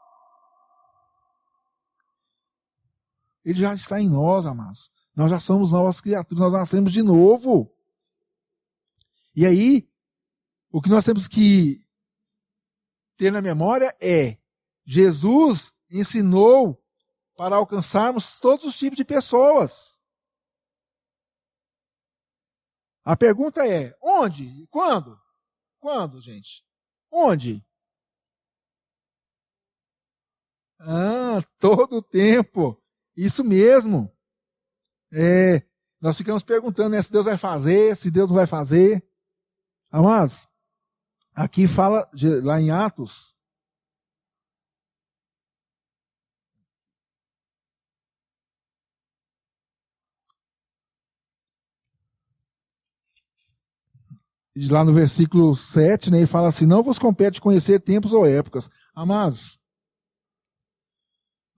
Ele 3.44 3.58
já 3.58 3.74
está 3.74 4.00
em 4.00 4.08
nós, 4.08 4.46
amados. 4.46 4.92
Nós 5.16 5.32
já 5.32 5.40
somos 5.40 5.72
novas 5.72 6.00
criaturas, 6.00 6.40
nós 6.40 6.54
nascemos 6.54 6.94
de 6.94 7.02
novo. 7.02 7.76
E 9.36 9.48
aí, 9.48 9.90
o 10.72 10.80
que 10.80 10.90
nós 10.90 11.04
temos 11.04 11.28
que 11.28 11.84
ter 13.18 13.32
na 13.32 13.42
memória 13.42 13.98
é: 14.00 14.38
Jesus 14.86 15.74
ensinou 15.90 16.80
para 17.36 17.56
alcançarmos 17.56 18.40
todos 18.40 18.64
os 18.64 18.78
tipos 18.78 18.96
de 18.96 19.04
pessoas. 19.04 19.97
A 23.08 23.16
pergunta 23.16 23.66
é: 23.66 23.98
onde? 24.04 24.68
Quando? 24.70 25.18
Quando, 25.80 26.20
gente? 26.20 26.62
Onde? 27.10 27.66
Ah, 30.78 31.42
todo 31.58 32.00
o 32.00 32.02
tempo. 32.02 32.78
Isso 33.16 33.46
mesmo. 33.46 34.14
É, 35.10 35.66
nós 36.02 36.18
ficamos 36.18 36.44
perguntando 36.44 36.90
né, 36.90 37.02
se 37.02 37.10
Deus 37.10 37.24
vai 37.24 37.38
fazer, 37.38 37.96
se 37.96 38.12
Deus 38.12 38.30
não 38.30 38.36
vai 38.36 38.46
fazer. 38.46 39.02
Amados, 39.90 40.46
aqui 41.34 41.66
fala, 41.66 42.12
lá 42.44 42.60
em 42.60 42.72
Atos, 42.72 43.37
lá 54.70 54.84
no 54.84 54.94
versículo 54.94 55.54
7, 55.54 56.10
né, 56.10 56.18
ele 56.18 56.28
fala 56.28 56.48
assim: 56.48 56.66
Não 56.66 56.82
vos 56.82 56.98
compete 56.98 57.42
conhecer 57.42 57.80
tempos 57.80 58.14
ou 58.14 58.26
épocas. 58.26 58.70
Amados, 58.96 59.60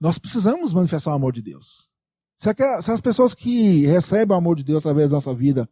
nós 0.00 0.18
precisamos 0.18 0.72
manifestar 0.72 1.10
o 1.10 1.14
amor 1.14 1.32
de 1.32 1.42
Deus. 1.42 1.88
Se, 2.36 2.48
as 2.90 3.00
pessoas 3.00 3.34
que 3.34 3.84
recebem 3.86 4.34
o 4.34 4.38
amor 4.38 4.56
de 4.56 4.64
Deus 4.64 4.78
através 4.78 5.10
da 5.10 5.16
nossa 5.16 5.34
vida 5.34 5.68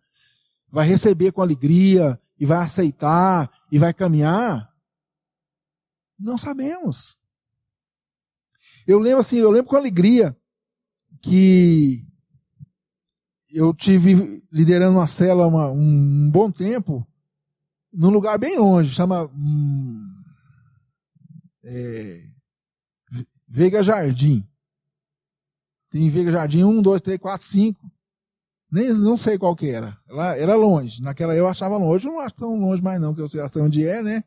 vai 0.71 0.87
receber 0.87 1.33
com 1.33 1.41
alegria 1.41 2.21
e 2.39 2.45
vai 2.45 2.59
aceitar 2.59 3.51
e 3.73 3.79
vai 3.79 3.95
caminhar, 3.95 4.71
não 6.19 6.37
sabemos. 6.37 7.17
Eu 8.87 8.99
lembro 8.99 9.21
assim, 9.21 9.39
eu 9.39 9.51
lembro 9.51 9.71
com 9.71 9.77
alegria 9.77 10.37
que 11.23 12.07
eu 13.51 13.73
tive 13.73 14.43
liderando 14.53 14.99
uma 14.99 15.07
cela 15.07 15.47
uma, 15.47 15.71
um, 15.71 16.31
bom 16.31 16.51
tempo, 16.51 17.07
num 17.93 18.11
lugar 18.11 18.39
bem 18.39 18.59
longe, 18.59 18.95
chama 18.95 19.25
hum, 19.27 20.09
é, 21.65 22.25
Veiga 23.47 23.83
Jardim. 23.83 24.47
Tem 25.91 26.09
Veiga 26.11 26.31
Jardim 26.31 26.65
1, 26.65 26.83
2, 26.83 27.01
3, 27.01 27.19
4, 27.19 27.47
5. 27.47 27.93
Nem, 28.71 28.93
não 28.93 29.17
sei 29.17 29.39
qual 29.39 29.57
que 29.57 29.71
era. 29.71 29.99
Ela 30.07 30.37
era 30.37 30.55
longe. 30.55 31.01
Naquela 31.01 31.35
eu 31.35 31.49
achava 31.49 31.79
longe. 31.79 31.91
Hoje 31.91 32.07
não 32.07 32.21
acho 32.21 32.35
tão 32.35 32.59
longe 32.59 32.83
mais 32.83 33.01
não, 33.01 33.15
que 33.15 33.21
eu 33.21 33.29
sei 33.29 33.41
onde 33.63 33.87
é, 33.87 34.03
né? 34.03 34.23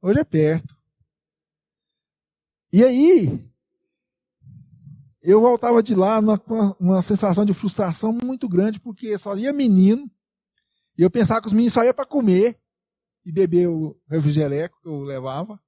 Hoje 0.00 0.20
é 0.20 0.24
perto. 0.24 0.76
E 2.72 2.82
aí, 2.82 3.46
eu 5.22 5.40
voltava 5.40 5.82
de 5.82 5.94
lá 5.94 6.20
numa, 6.20 6.40
uma 6.80 7.02
sensação 7.02 7.44
de 7.44 7.52
frustração 7.52 8.12
muito 8.12 8.48
grande, 8.48 8.80
porque 8.80 9.16
só 9.18 9.36
ia 9.36 9.52
menino, 9.52 10.10
e 10.96 11.02
eu 11.02 11.10
pensava 11.10 11.40
que 11.40 11.46
os 11.46 11.52
meninos 11.52 11.72
só 11.72 11.84
iam 11.84 11.92
para 11.92 12.06
comer 12.06 12.58
e 13.26 13.32
beber 13.32 13.68
o 13.68 14.00
refrigério 14.08 14.70
que 14.70 14.88
eu 14.88 15.02
levava. 15.02 15.60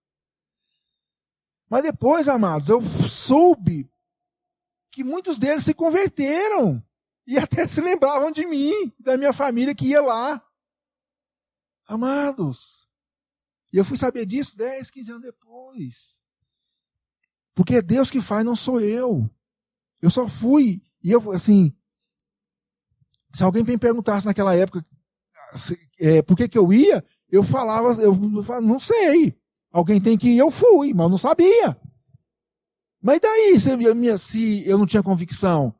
Mas 1.68 1.82
depois, 1.82 2.28
amados, 2.28 2.68
eu 2.68 2.80
soube 2.80 3.90
que 4.92 5.02
muitos 5.02 5.38
deles 5.38 5.64
se 5.64 5.74
converteram 5.74 6.82
e 7.26 7.36
até 7.36 7.66
se 7.66 7.80
lembravam 7.80 8.30
de 8.30 8.46
mim, 8.46 8.72
da 8.98 9.18
minha 9.18 9.32
família 9.32 9.74
que 9.74 9.88
ia 9.88 10.00
lá. 10.00 10.42
Amados, 11.84 12.88
e 13.72 13.76
eu 13.76 13.84
fui 13.84 13.96
saber 13.96 14.24
disso 14.24 14.56
10, 14.56 14.90
15 14.90 15.10
anos 15.10 15.22
depois. 15.24 16.22
Porque 17.54 17.74
é 17.74 17.82
Deus 17.82 18.10
que 18.10 18.22
faz, 18.22 18.44
não 18.44 18.54
sou 18.54 18.80
eu. 18.80 19.28
Eu 20.00 20.10
só 20.10 20.28
fui. 20.28 20.80
E 21.02 21.10
eu, 21.10 21.32
assim, 21.32 21.76
se 23.34 23.42
alguém 23.42 23.64
me 23.64 23.76
perguntasse 23.76 24.24
naquela 24.24 24.54
época 24.54 24.86
se, 25.54 25.78
é, 25.98 26.22
por 26.22 26.36
que, 26.36 26.48
que 26.48 26.58
eu 26.58 26.72
ia, 26.72 27.04
eu 27.30 27.42
falava, 27.42 27.92
eu, 28.00 28.12
eu 28.12 28.60
não 28.60 28.78
sei. 28.78 29.36
Alguém 29.72 30.00
tem 30.00 30.16
que 30.16 30.28
ir, 30.28 30.38
eu 30.38 30.50
fui, 30.50 30.94
mas 30.94 31.04
eu 31.04 31.10
não 31.10 31.18
sabia. 31.18 31.78
Mas 33.02 33.20
daí, 33.20 33.60
se, 33.60 34.18
se 34.18 34.68
eu 34.68 34.78
não 34.78 34.86
tinha 34.86 35.02
convicção? 35.02 35.74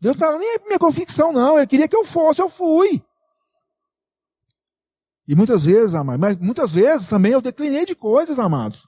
Deus 0.00 0.16
não 0.16 0.26
estava 0.26 0.38
nem 0.38 0.58
minha 0.66 0.78
convicção, 0.78 1.32
não. 1.32 1.56
Ele 1.56 1.66
queria 1.66 1.88
que 1.88 1.96
eu 1.96 2.04
fosse, 2.04 2.42
eu 2.42 2.48
fui. 2.48 3.02
E 5.26 5.34
muitas 5.34 5.64
vezes, 5.64 5.94
amados, 5.94 6.20
mas 6.20 6.36
muitas 6.36 6.72
vezes 6.72 7.08
também 7.08 7.32
eu 7.32 7.40
declinei 7.40 7.84
de 7.84 7.94
coisas, 7.94 8.38
amados. 8.38 8.86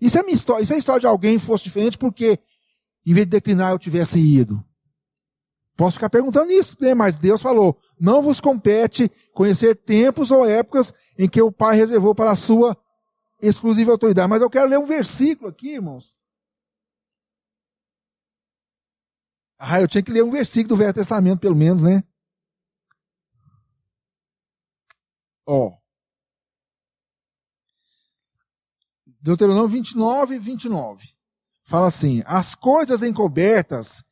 Isso 0.00 0.18
é 0.18 0.22
minha 0.22 0.34
história, 0.34 0.64
é 0.64 0.74
a 0.74 0.78
história 0.78 1.00
de 1.00 1.06
alguém 1.06 1.38
fosse 1.38 1.64
diferente 1.64 1.98
porque 1.98 2.38
em 3.06 3.12
vez 3.12 3.26
de 3.26 3.30
declinar, 3.30 3.72
eu 3.72 3.78
tivesse 3.78 4.18
ido. 4.18 4.64
Posso 5.76 5.94
ficar 5.94 6.08
perguntando 6.08 6.52
isso, 6.52 6.76
né? 6.80 6.94
mas 6.94 7.16
Deus 7.16 7.42
falou: 7.42 7.76
não 7.98 8.22
vos 8.22 8.40
compete 8.40 9.10
conhecer 9.32 9.74
tempos 9.74 10.30
ou 10.30 10.46
épocas 10.46 10.92
em 11.18 11.28
que 11.28 11.42
o 11.42 11.50
Pai 11.50 11.76
reservou 11.76 12.14
para 12.14 12.30
a 12.30 12.36
sua 12.36 12.76
exclusiva 13.40 13.90
autoridade. 13.90 14.28
Mas 14.28 14.42
eu 14.42 14.50
quero 14.50 14.68
ler 14.68 14.78
um 14.78 14.86
versículo 14.86 15.50
aqui, 15.50 15.74
irmãos. 15.74 16.16
Ah, 19.58 19.80
eu 19.80 19.88
tinha 19.88 20.02
que 20.02 20.12
ler 20.12 20.22
um 20.22 20.30
versículo 20.30 20.68
do 20.70 20.76
Velho 20.76 20.92
Testamento, 20.92 21.40
pelo 21.40 21.56
menos, 21.56 21.82
né? 21.82 22.02
Ó. 25.46 25.76
Deuteronômio 29.20 29.68
29, 29.68 30.38
29 30.38 31.14
fala 31.64 31.88
assim: 31.88 32.22
as 32.26 32.54
coisas 32.54 33.02
encobertas 33.02 34.04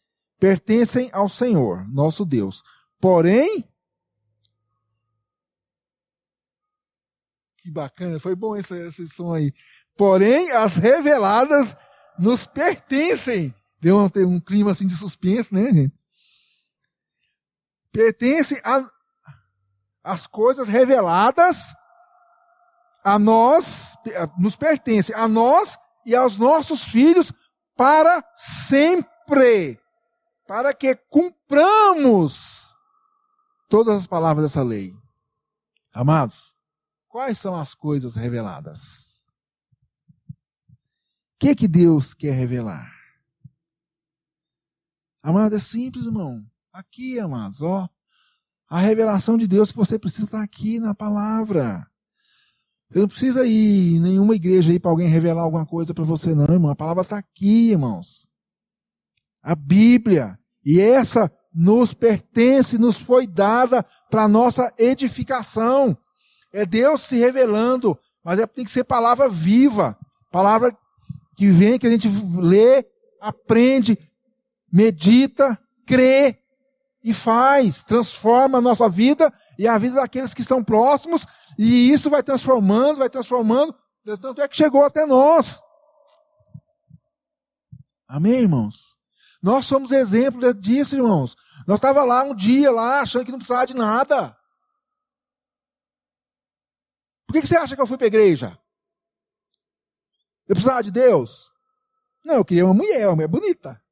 pertencem 0.42 1.08
ao 1.12 1.28
Senhor, 1.28 1.86
nosso 1.88 2.24
Deus. 2.24 2.64
Porém, 3.00 3.64
que 7.58 7.70
bacana, 7.70 8.18
foi 8.18 8.34
bom 8.34 8.56
esse, 8.56 8.74
esse 8.74 9.06
som 9.06 9.32
aí. 9.32 9.54
Porém, 9.96 10.50
as 10.50 10.76
reveladas 10.76 11.76
nos 12.18 12.44
pertencem. 12.44 13.54
Deu 13.80 13.96
um, 13.96 14.10
um 14.26 14.40
clima 14.40 14.72
assim 14.72 14.84
de 14.84 14.96
suspense, 14.96 15.54
né, 15.54 15.72
gente? 15.72 15.94
Pertencem 17.92 18.60
as 20.02 20.26
coisas 20.26 20.66
reveladas 20.66 21.72
a 23.04 23.16
nós, 23.16 23.94
nos 24.36 24.56
pertencem 24.56 25.14
a 25.14 25.28
nós 25.28 25.78
e 26.04 26.16
aos 26.16 26.36
nossos 26.36 26.82
filhos 26.82 27.32
para 27.76 28.24
sempre, 28.34 29.80
para 30.52 30.74
que 30.74 30.94
cumpramos 31.08 32.76
todas 33.70 34.02
as 34.02 34.06
palavras 34.06 34.44
dessa 34.44 34.62
lei. 34.62 34.94
Amados, 35.94 36.54
quais 37.08 37.38
são 37.38 37.54
as 37.54 37.74
coisas 37.74 38.16
reveladas? 38.16 39.34
O 40.28 40.34
que, 41.40 41.54
que 41.54 41.66
Deus 41.66 42.12
quer 42.12 42.34
revelar? 42.34 42.86
Amado, 45.22 45.56
é 45.56 45.58
simples, 45.58 46.04
irmão. 46.04 46.44
Aqui, 46.70 47.18
amados, 47.18 47.62
ó. 47.62 47.88
A 48.68 48.78
revelação 48.78 49.38
de 49.38 49.48
Deus 49.48 49.72
que 49.72 49.78
você 49.78 49.98
precisa 49.98 50.26
estar 50.26 50.42
aqui 50.42 50.78
na 50.78 50.94
palavra. 50.94 51.90
Você 52.90 52.98
não 52.98 53.08
precisa 53.08 53.46
ir 53.46 53.94
em 53.94 54.00
nenhuma 54.00 54.36
igreja 54.36 54.70
aí 54.70 54.78
para 54.78 54.90
alguém 54.90 55.08
revelar 55.08 55.44
alguma 55.44 55.64
coisa 55.64 55.94
para 55.94 56.04
você, 56.04 56.34
não, 56.34 56.44
irmão. 56.44 56.70
A 56.70 56.76
palavra 56.76 57.00
está 57.00 57.16
aqui, 57.16 57.70
irmãos. 57.70 58.28
A 59.42 59.54
Bíblia. 59.54 60.38
E 60.64 60.80
essa 60.80 61.30
nos 61.54 61.92
pertence, 61.92 62.78
nos 62.78 62.96
foi 62.96 63.26
dada 63.26 63.84
para 64.10 64.28
nossa 64.28 64.72
edificação. 64.78 65.96
É 66.52 66.64
Deus 66.64 67.02
se 67.02 67.16
revelando, 67.16 67.98
mas 68.24 68.38
é, 68.38 68.46
tem 68.46 68.64
que 68.64 68.70
ser 68.70 68.84
palavra 68.84 69.28
viva, 69.28 69.98
palavra 70.30 70.76
que 71.36 71.48
vem, 71.50 71.78
que 71.78 71.86
a 71.86 71.90
gente 71.90 72.08
lê, 72.36 72.84
aprende, 73.20 73.98
medita, 74.70 75.58
crê 75.86 76.38
e 77.04 77.12
faz, 77.12 77.82
transforma 77.82 78.58
a 78.58 78.62
nossa 78.62 78.88
vida 78.88 79.32
e 79.58 79.66
a 79.66 79.76
vida 79.76 79.96
daqueles 79.96 80.32
que 80.32 80.40
estão 80.40 80.62
próximos 80.62 81.26
e 81.58 81.90
isso 81.90 82.08
vai 82.08 82.22
transformando, 82.22 82.98
vai 82.98 83.10
transformando, 83.10 83.74
tanto 84.20 84.40
é 84.40 84.48
que 84.48 84.56
chegou 84.56 84.84
até 84.84 85.04
nós. 85.04 85.62
Amém, 88.06 88.40
irmãos? 88.40 88.91
Nós 89.42 89.66
somos 89.66 89.90
exemplo 89.90 90.54
disso, 90.54 90.94
irmãos. 90.94 91.36
Nós 91.66 91.76
estava 91.76 92.04
lá 92.04 92.22
um 92.22 92.34
dia, 92.34 92.70
lá, 92.70 93.00
achando 93.00 93.24
que 93.24 93.32
não 93.32 93.38
precisava 93.38 93.66
de 93.66 93.74
nada. 93.74 94.38
Por 97.26 97.34
que, 97.34 97.40
que 97.40 97.48
você 97.48 97.56
acha 97.56 97.74
que 97.74 97.82
eu 97.82 97.86
fui 97.86 97.96
para 97.96 98.06
a 98.06 98.08
igreja? 98.08 98.58
Eu 100.46 100.54
precisava 100.54 100.82
de 100.82 100.92
Deus? 100.92 101.52
Não, 102.24 102.36
eu 102.36 102.44
queria 102.44 102.64
uma 102.64 102.74
mulher, 102.74 103.08
uma 103.08 103.16
mulher 103.16 103.28
bonita. 103.28 103.82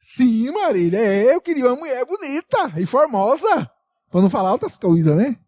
Sim, 0.00 0.50
Marília, 0.52 0.98
é, 0.98 1.34
eu 1.34 1.40
queria 1.40 1.66
uma 1.66 1.76
mulher 1.76 2.04
bonita 2.04 2.78
e 2.78 2.86
formosa. 2.86 3.68
Para 4.10 4.20
não 4.20 4.30
falar 4.30 4.52
outras 4.52 4.78
coisas, 4.78 5.16
né? 5.16 5.40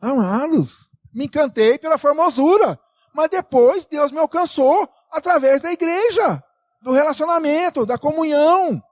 Amados, 0.00 0.90
me 1.12 1.26
encantei 1.26 1.78
pela 1.78 1.98
formosura. 1.98 2.80
Mas 3.14 3.28
depois 3.28 3.86
Deus 3.86 4.10
me 4.10 4.18
alcançou 4.18 4.88
através 5.14 5.60
da 5.60 5.72
igreja, 5.72 6.42
do 6.82 6.92
relacionamento, 6.92 7.86
da 7.86 7.96
comunhão. 7.96 8.82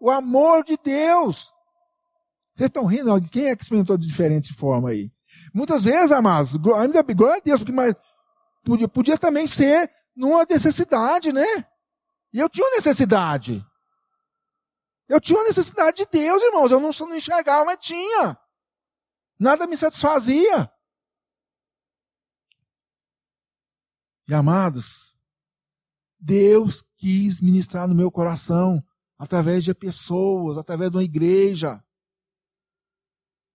O 0.00 0.10
amor 0.10 0.64
de 0.64 0.76
Deus. 0.76 1.52
Vocês 2.54 2.68
estão 2.68 2.84
rindo? 2.84 3.10
Quem 3.30 3.46
é 3.46 3.56
que 3.56 3.62
experimentou 3.62 3.96
de 3.96 4.06
diferente 4.06 4.52
forma 4.52 4.90
aí? 4.90 5.10
Muitas 5.54 5.84
vezes, 5.84 6.12
amados, 6.12 6.56
ainda 6.76 7.02
glória 7.02 7.36
a 7.36 7.40
Deus, 7.40 7.60
porque 7.60 7.72
mas 7.72 7.94
podia, 8.64 8.88
podia 8.88 9.18
também 9.18 9.46
ser 9.46 9.90
numa 10.14 10.44
necessidade, 10.44 11.32
né? 11.32 11.46
E 12.32 12.38
eu 12.38 12.48
tinha 12.48 12.68
necessidade. 12.70 13.64
Eu 15.08 15.20
tinha 15.20 15.42
necessidade 15.44 15.98
de 15.98 16.06
Deus, 16.10 16.42
irmãos. 16.42 16.70
Eu 16.70 16.80
não, 16.80 16.90
não 16.90 17.16
enxergava, 17.16 17.64
mas 17.64 17.78
tinha. 17.78 18.38
Nada 19.38 19.66
me 19.66 19.76
satisfazia. 19.76 20.70
E 24.28 24.34
amados, 24.34 25.16
Deus 26.18 26.84
quis 26.96 27.40
ministrar 27.40 27.86
no 27.86 27.94
meu 27.94 28.10
coração 28.10 28.82
através 29.18 29.64
de 29.64 29.74
pessoas, 29.74 30.58
através 30.58 30.90
de 30.90 30.96
uma 30.96 31.04
igreja, 31.04 31.82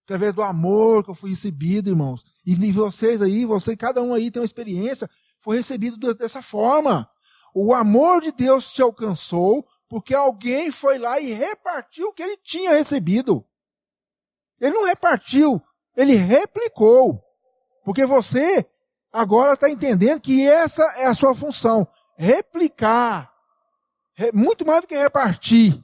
através 0.04 0.34
do 0.34 0.42
amor 0.42 1.04
que 1.04 1.10
eu 1.10 1.16
fui 1.16 1.32
recebido, 1.32 1.90
irmãos. 1.90 2.24
E 2.46 2.56
vocês 2.72 3.22
aí, 3.22 3.46
você, 3.46 3.76
cada 3.76 4.02
um 4.02 4.14
aí 4.14 4.30
tem 4.30 4.42
uma 4.42 4.46
experiência, 4.46 5.10
foi 5.40 5.58
recebido 5.58 6.14
dessa 6.14 6.42
forma. 6.42 7.10
O 7.54 7.74
amor 7.74 8.22
de 8.22 8.32
Deus 8.32 8.74
te 8.74 8.82
alcançou, 8.82 9.66
porque 9.88 10.14
alguém 10.14 10.72
foi 10.72 10.98
lá 10.98 11.20
e 11.20 11.32
repartiu 11.34 12.08
o 12.08 12.14
que 12.14 12.24
ele 12.24 12.38
tinha 12.38 12.72
recebido. 12.72 13.46
Ele 14.60 14.74
não 14.74 14.86
repartiu, 14.86 15.62
ele 15.96 16.16
replicou. 16.16 17.22
Porque 17.86 18.06
você 18.06 18.66
agora 19.12 19.54
está 19.54 19.70
entendendo 19.70 20.20
que 20.20 20.48
essa 20.48 20.84
é 20.98 21.06
a 21.06 21.14
sua 21.14 21.36
função: 21.36 21.88
replicar 22.18 23.34
muito 24.34 24.66
mais 24.66 24.82
do 24.82 24.88
que 24.88 24.96
repartir. 24.96 25.84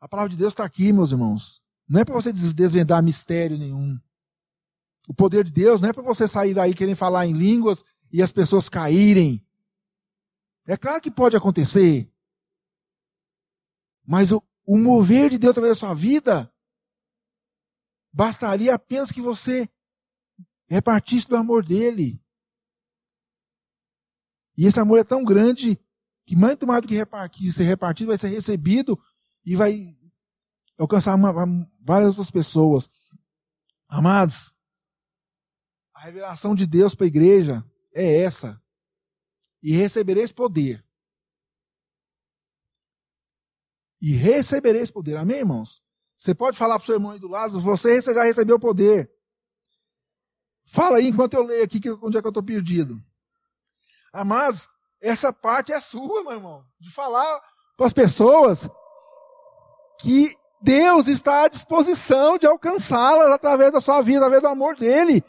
A 0.00 0.08
palavra 0.08 0.30
de 0.30 0.36
Deus 0.36 0.52
está 0.52 0.64
aqui, 0.64 0.92
meus 0.92 1.12
irmãos. 1.12 1.62
Não 1.88 2.00
é 2.00 2.04
para 2.04 2.14
você 2.14 2.32
desvendar 2.32 3.02
mistério 3.02 3.56
nenhum. 3.56 3.98
O 5.08 5.14
poder 5.14 5.44
de 5.44 5.52
Deus 5.52 5.80
não 5.80 5.88
é 5.88 5.92
para 5.92 6.02
você 6.02 6.26
sair 6.26 6.52
daí 6.52 6.74
querendo 6.74 6.96
falar 6.96 7.26
em 7.26 7.32
línguas 7.32 7.84
e 8.12 8.22
as 8.22 8.32
pessoas 8.32 8.68
caírem. 8.68 9.44
É 10.66 10.76
claro 10.76 11.00
que 11.00 11.10
pode 11.10 11.36
acontecer. 11.36 12.12
Mas 14.04 14.32
o, 14.32 14.42
o 14.64 14.76
mover 14.76 15.30
de 15.30 15.38
Deus 15.38 15.52
através 15.52 15.76
da 15.76 15.86
sua 15.86 15.94
vida 15.94 16.52
bastaria 18.12 18.74
apenas 18.74 19.12
que 19.12 19.20
você 19.20 19.68
repartisse 20.68 21.28
do 21.28 21.36
amor 21.36 21.64
dele. 21.64 22.20
E 24.56 24.66
esse 24.66 24.80
amor 24.80 24.98
é 24.98 25.04
tão 25.04 25.22
grande 25.24 25.78
que 26.24 26.34
mais 26.34 26.56
do 26.56 26.88
que 26.88 26.94
repartir, 26.94 27.52
ser 27.52 27.64
repartido, 27.64 28.08
vai 28.08 28.18
ser 28.18 28.28
recebido 28.28 28.98
e 29.44 29.54
vai 29.54 29.96
alcançar 30.78 31.14
uma, 31.14 31.32
várias 31.80 32.08
outras 32.10 32.30
pessoas. 32.30 32.88
Amados, 33.88 34.52
a 35.94 36.00
revelação 36.00 36.54
de 36.54 36.66
Deus 36.66 36.94
para 36.94 37.06
a 37.06 37.08
igreja 37.08 37.64
é 37.94 38.22
essa. 38.22 38.60
E 39.62 39.72
recebereis 39.72 40.32
poder. 40.32 40.84
E 44.00 44.12
recebereis 44.12 44.90
poder. 44.90 45.16
Amém, 45.16 45.38
irmãos? 45.38 45.82
Você 46.16 46.34
pode 46.34 46.58
falar 46.58 46.76
para 46.76 46.82
o 46.82 46.86
seu 46.86 46.96
irmão 46.96 47.12
aí 47.12 47.18
do 47.18 47.28
lado, 47.28 47.60
você 47.60 48.00
já 48.00 48.24
recebeu 48.24 48.58
poder. 48.58 49.10
Fala 50.66 50.98
aí 50.98 51.06
enquanto 51.06 51.34
eu 51.34 51.42
leio 51.42 51.64
aqui 51.64 51.80
onde 52.02 52.18
é 52.18 52.20
que 52.20 52.26
eu 52.26 52.30
estou 52.30 52.42
perdido. 52.42 53.02
Amados, 54.16 54.66
essa 54.98 55.30
parte 55.30 55.72
é 55.74 55.80
sua, 55.80 56.22
meu 56.22 56.32
irmão. 56.32 56.64
De 56.80 56.90
falar 56.90 57.38
para 57.76 57.86
as 57.86 57.92
pessoas 57.92 58.66
que 60.00 60.34
Deus 60.62 61.06
está 61.06 61.44
à 61.44 61.48
disposição 61.48 62.38
de 62.38 62.46
alcançá-las 62.46 63.30
através 63.30 63.72
da 63.72 63.80
sua 63.80 64.00
vida, 64.00 64.20
através 64.20 64.40
do 64.40 64.48
amor 64.48 64.74
dele. 64.74 65.22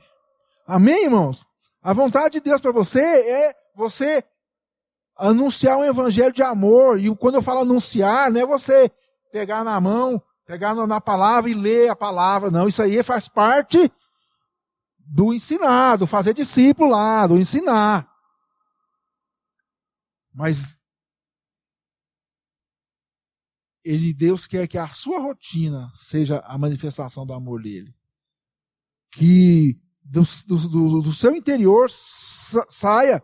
Amém, 0.65 1.03
irmãos? 1.03 1.45
A 1.83 1.91
vontade 1.91 2.35
de 2.35 2.39
Deus 2.39 2.61
para 2.61 2.71
você 2.71 3.01
é 3.01 3.55
você 3.75 4.23
anunciar 5.17 5.77
um 5.77 5.83
evangelho 5.83 6.31
de 6.31 6.41
amor. 6.41 6.97
E 6.97 7.13
quando 7.17 7.35
eu 7.35 7.41
falo 7.41 7.59
anunciar, 7.61 8.31
não 8.31 8.39
é 8.39 8.45
você 8.45 8.89
pegar 9.33 9.65
na 9.65 9.81
mão, 9.81 10.21
pegar 10.45 10.73
na 10.73 11.01
palavra 11.01 11.49
e 11.49 11.53
ler 11.53 11.89
a 11.89 11.95
palavra. 11.95 12.49
Não, 12.49 12.69
isso 12.69 12.81
aí 12.81 13.03
faz 13.03 13.27
parte 13.27 13.91
do 14.99 15.33
ensinar, 15.33 15.97
do 15.97 16.07
fazer 16.07 16.33
discípulo 16.33 16.91
lá, 16.91 17.27
do 17.27 17.38
ensinar. 17.38 18.16
Mas 20.38 20.77
ele, 23.83 24.13
Deus 24.13 24.45
quer 24.45 24.67
que 24.67 24.77
a 24.77 24.88
sua 24.89 25.19
rotina 25.19 25.91
seja 25.95 26.38
a 26.45 26.55
manifestação 26.59 27.25
do 27.25 27.33
amor 27.33 27.63
dele. 27.63 27.91
Que 29.11 29.81
do, 30.03 30.21
do, 30.45 31.01
do 31.01 31.11
seu 31.11 31.35
interior 31.35 31.89
saia 31.89 33.19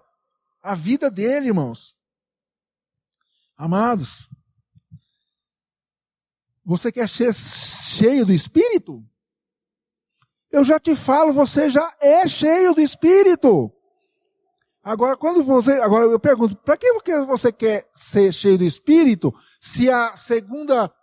a 0.60 0.74
vida 0.74 1.12
dele, 1.12 1.50
irmãos. 1.50 1.96
Amados, 3.56 4.28
você 6.66 6.92
quer 6.92 7.08
ser 7.08 7.32
cheio 7.36 8.26
do 8.26 8.34
Espírito? 8.34 9.08
Eu 10.50 10.64
já 10.64 10.80
te 10.80 10.96
falo, 10.96 11.32
você 11.32 11.70
já 11.70 11.96
é 12.02 12.28
cheio 12.28 12.74
do 12.74 12.82
Espírito. 12.82 13.72
Agora, 14.84 15.16
quando 15.16 15.42
você. 15.44 15.72
Agora 15.80 16.06
eu 16.06 16.20
pergunto, 16.20 16.58
para 16.58 16.78
que 16.78 16.92
você 17.26 17.54
quer 17.54 17.90
ser 17.94 18.34
cheio 18.34 18.58
do 18.58 18.66
Espírito 18.66 19.34
se 19.60 19.90
a 19.90 20.16
segunda. 20.16 20.94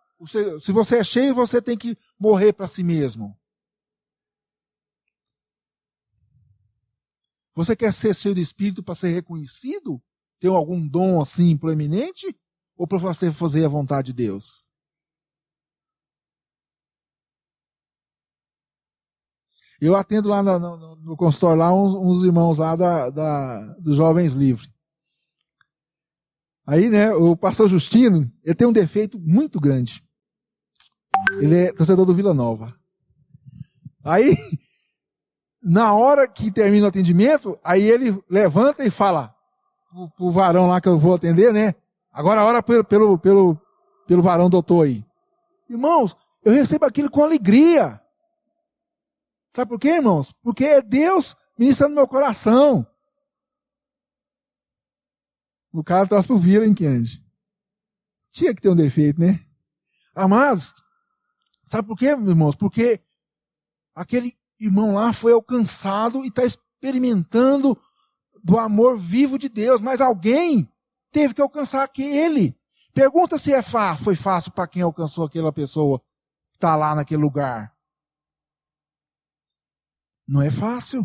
Se 0.60 0.70
você 0.70 0.98
é 0.98 1.04
cheio, 1.04 1.34
você 1.34 1.62
tem 1.62 1.78
que 1.78 1.96
morrer 2.18 2.52
para 2.52 2.66
si 2.66 2.82
mesmo? 2.82 3.34
Você 7.54 7.74
quer 7.74 7.90
ser 7.90 8.14
cheio 8.14 8.34
do 8.34 8.40
Espírito 8.40 8.82
para 8.82 8.94
ser 8.94 9.08
reconhecido? 9.12 10.00
Ter 10.38 10.48
algum 10.48 10.86
dom 10.86 11.20
assim 11.22 11.56
proeminente? 11.56 12.36
Ou 12.76 12.86
para 12.86 12.98
você 12.98 13.32
fazer 13.32 13.64
a 13.64 13.68
vontade 13.68 14.08
de 14.08 14.24
Deus? 14.24 14.69
Eu 19.80 19.96
atendo 19.96 20.28
lá 20.28 20.42
no, 20.42 20.58
no, 20.58 20.96
no 20.96 21.16
consultório 21.16 21.58
lá 21.58 21.72
uns, 21.72 21.94
uns, 21.94 22.22
irmãos 22.22 22.58
lá 22.58 22.76
da, 22.76 23.08
da, 23.08 23.60
dos 23.78 23.96
Jovens 23.96 24.34
Livres. 24.34 24.70
Aí, 26.66 26.90
né, 26.90 27.12
o 27.12 27.34
pastor 27.34 27.68
Justino, 27.68 28.30
ele 28.44 28.54
tem 28.54 28.66
um 28.66 28.72
defeito 28.72 29.18
muito 29.18 29.58
grande. 29.58 30.04
Ele 31.40 31.56
é 31.56 31.72
torcedor 31.72 32.04
do 32.04 32.14
Vila 32.14 32.34
Nova. 32.34 32.74
Aí, 34.04 34.36
na 35.62 35.94
hora 35.94 36.28
que 36.28 36.50
termina 36.50 36.86
o 36.86 36.88
atendimento, 36.88 37.58
aí 37.64 37.82
ele 37.82 38.22
levanta 38.28 38.84
e 38.84 38.90
fala 38.90 39.34
pro, 39.90 40.10
pro 40.10 40.30
varão 40.30 40.66
lá 40.66 40.80
que 40.80 40.88
eu 40.88 40.98
vou 40.98 41.14
atender, 41.14 41.52
né? 41.52 41.74
Agora 42.12 42.40
a 42.40 42.44
hora 42.44 42.62
pelo, 42.62 42.84
pelo, 42.84 43.18
pelo, 43.18 43.60
pelo 44.06 44.22
varão 44.22 44.50
doutor 44.50 44.84
aí. 44.84 45.04
Irmãos, 45.68 46.16
eu 46.44 46.52
recebo 46.52 46.84
aquilo 46.84 47.10
com 47.10 47.22
alegria. 47.22 47.99
Sabe 49.50 49.68
por 49.68 49.80
quê, 49.80 49.96
irmãos? 49.96 50.32
Porque 50.42 50.64
é 50.64 50.80
Deus 50.80 51.36
ministrando 51.58 51.90
no 51.90 51.96
meu 51.96 52.08
coração. 52.08 52.86
O 55.72 55.84
cara 55.84 56.06
traz 56.06 56.26
pro 56.26 56.38
vira 56.38 56.66
em 56.66 56.74
Kennedy. 56.74 57.24
Tinha 58.32 58.54
que 58.54 58.62
ter 58.62 58.68
um 58.68 58.76
defeito, 58.76 59.20
né? 59.20 59.44
Amados, 60.14 60.74
sabe 61.64 61.88
por 61.88 61.96
quê, 61.96 62.06
irmãos? 62.06 62.54
Porque 62.54 63.00
aquele 63.94 64.36
irmão 64.58 64.94
lá 64.94 65.12
foi 65.12 65.32
alcançado 65.32 66.24
e 66.24 66.28
está 66.28 66.44
experimentando 66.44 67.76
do 68.42 68.58
amor 68.58 68.98
vivo 68.98 69.38
de 69.38 69.48
Deus, 69.48 69.80
mas 69.80 70.00
alguém 70.00 70.70
teve 71.10 71.34
que 71.34 71.42
alcançar 71.42 71.82
aquele. 71.82 72.56
Pergunta 72.92 73.38
se 73.38 73.52
é 73.52 73.62
fácil, 73.62 74.04
foi 74.04 74.16
fácil 74.16 74.52
para 74.52 74.66
quem 74.66 74.82
alcançou 74.82 75.24
aquela 75.24 75.52
pessoa 75.52 76.00
que 76.50 76.56
está 76.56 76.74
lá 76.76 76.94
naquele 76.94 77.22
lugar. 77.22 77.72
Não 80.30 80.40
é 80.40 80.48
fácil. 80.48 81.04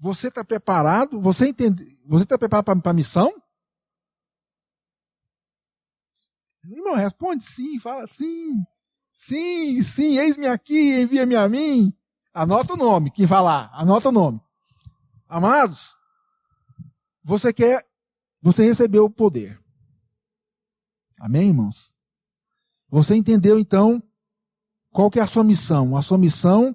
Você 0.00 0.26
está 0.26 0.44
preparado? 0.44 1.20
Você 1.20 1.50
entende? 1.50 1.96
Você 2.06 2.24
está 2.24 2.36
preparado 2.36 2.82
para 2.82 2.90
a 2.90 2.94
missão? 2.94 3.32
Irmão, 6.64 6.96
responde 6.96 7.44
sim, 7.44 7.78
fala 7.78 8.04
sim. 8.08 8.64
Sim, 9.12 9.80
sim, 9.84 10.18
eis-me 10.18 10.48
aqui, 10.48 11.02
envia-me 11.02 11.36
a 11.36 11.48
mim. 11.48 11.96
Anota 12.34 12.74
o 12.74 12.76
nome, 12.76 13.12
quem 13.12 13.28
falar, 13.28 13.70
anota 13.72 14.08
o 14.08 14.12
nome. 14.12 14.40
Amados, 15.28 15.94
você 17.22 17.52
quer, 17.52 17.88
você 18.42 18.64
recebeu 18.64 19.04
o 19.04 19.10
poder. 19.10 19.62
Amém, 21.20 21.48
irmãos? 21.48 21.96
Você 22.88 23.14
entendeu 23.14 23.56
então 23.56 24.02
qual 24.90 25.10
que 25.10 25.18
é 25.18 25.22
a 25.22 25.26
sua 25.26 25.44
missão? 25.44 25.96
A 25.96 26.02
sua 26.02 26.18
missão 26.18 26.74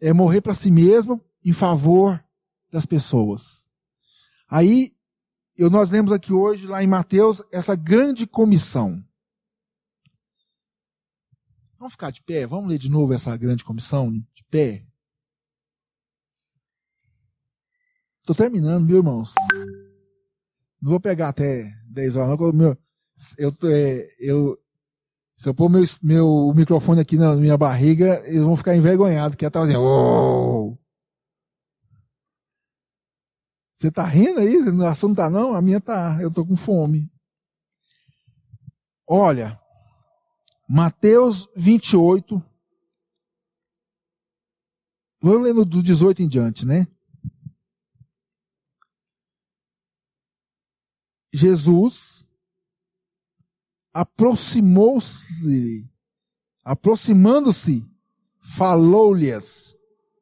é 0.00 0.12
morrer 0.12 0.40
para 0.40 0.54
si 0.54 0.70
mesmo 0.70 1.20
em 1.44 1.52
favor 1.52 2.22
das 2.70 2.86
pessoas. 2.86 3.68
Aí, 4.48 4.96
eu, 5.56 5.68
nós 5.68 5.90
lemos 5.90 6.12
aqui 6.12 6.32
hoje, 6.32 6.66
lá 6.66 6.82
em 6.82 6.86
Mateus, 6.86 7.42
essa 7.52 7.74
grande 7.74 8.26
comissão. 8.26 9.04
Vamos 11.78 11.92
ficar 11.92 12.10
de 12.10 12.22
pé? 12.22 12.46
Vamos 12.46 12.68
ler 12.68 12.78
de 12.78 12.90
novo 12.90 13.12
essa 13.12 13.36
grande 13.36 13.64
comissão 13.64 14.12
de 14.12 14.44
pé? 14.50 14.86
Estou 18.20 18.34
terminando, 18.34 18.86
viu, 18.86 18.98
irmãos? 18.98 19.34
Não 20.80 20.90
vou 20.90 21.00
pegar 21.00 21.28
até 21.28 21.74
10 21.86 22.16
horas, 22.16 22.38
não. 22.54 22.76
Eu, 23.36 23.52
eu, 23.62 23.70
é, 23.70 24.16
eu, 24.18 24.58
se 25.40 25.48
eu 25.48 25.54
pôr 25.54 25.70
meu, 25.70 25.82
meu 26.02 26.52
microfone 26.54 27.00
aqui 27.00 27.16
na 27.16 27.34
minha 27.34 27.56
barriga, 27.56 28.22
eles 28.26 28.42
vão 28.42 28.54
ficar 28.54 28.76
envergonhados, 28.76 29.36
que 29.36 29.44
ela 29.46 29.50
tá 29.50 29.60
fazendo. 29.60 29.80
Oh! 29.80 30.76
Você 33.72 33.90
tá 33.90 34.04
rindo 34.04 34.38
aí? 34.38 34.58
O 34.58 34.86
assunto 34.86 35.16
tá 35.16 35.30
não? 35.30 35.54
A 35.54 35.62
minha 35.62 35.80
tá. 35.80 36.18
Eu 36.20 36.30
tô 36.30 36.44
com 36.44 36.54
fome. 36.54 37.10
Olha, 39.08 39.58
Mateus 40.68 41.48
28. 41.56 42.44
Vou 45.22 45.38
lendo 45.38 45.64
do 45.64 45.82
18 45.82 46.20
em 46.20 46.28
diante, 46.28 46.66
né? 46.66 46.86
Jesus 51.32 52.28
aproximou-se, 53.92 55.88
aproximando-se, 56.64 57.88
falou-lhes, 58.40 59.76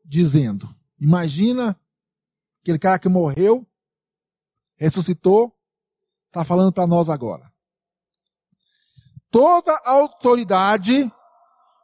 dizendo: 0.05 0.69
Imagina 0.99 1.79
aquele 2.61 2.79
cara 2.79 2.99
que 2.99 3.09
morreu, 3.09 3.67
ressuscitou, 4.77 5.55
está 6.27 6.45
falando 6.45 6.73
para 6.73 6.87
nós 6.87 7.09
agora. 7.09 7.53
Toda 9.31 9.73
a 9.85 9.91
autoridade 9.93 11.11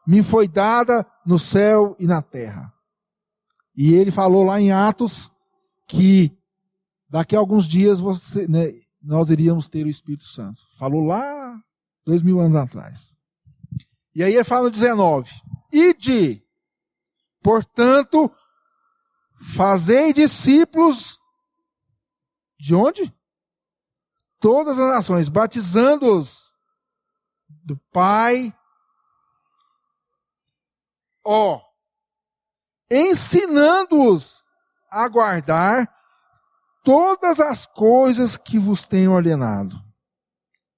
me 0.07 0.23
foi 0.23 0.49
dada 0.49 1.07
no 1.25 1.39
céu 1.39 1.95
e 1.99 2.07
na 2.07 2.23
terra. 2.23 2.73
E 3.77 3.93
ele 3.93 4.11
falou 4.11 4.45
lá 4.45 4.61
em 4.61 4.73
Atos 4.73 5.31
que 5.87 6.37
daqui 7.09 7.37
a 7.37 7.39
alguns 7.39 7.67
dias 7.67 8.01
você, 8.01 8.47
né, 8.47 8.73
nós 9.03 9.31
iríamos 9.31 9.69
ter 9.69 9.85
o 9.85 9.91
Espírito 9.91 10.25
Santo. 10.25 10.61
Falou 10.79 11.05
lá 11.05 11.61
dois 12.05 12.23
mil 12.23 12.41
anos 12.41 12.57
atrás. 12.57 13.19
E 14.15 14.23
aí 14.23 14.35
ele 14.35 14.45
fala 14.45 14.65
no 14.65 14.71
19: 14.71 15.31
Ide, 15.73 16.45
portanto, 17.43 18.31
fazei 19.55 20.13
discípulos 20.13 21.19
de 22.59 22.75
onde? 22.75 23.15
Todas 24.39 24.79
as 24.79 24.89
nações, 24.89 25.29
batizando-os 25.29 26.55
do 27.49 27.77
Pai, 27.91 28.55
ó, 31.25 31.61
ensinando-os 32.91 34.45
a 34.91 35.09
guardar 35.09 35.93
todas 36.85 37.41
as 37.41 37.67
coisas 37.67 38.37
que 38.37 38.59
vos 38.59 38.85
tenho 38.85 39.13
ordenado. 39.13 39.84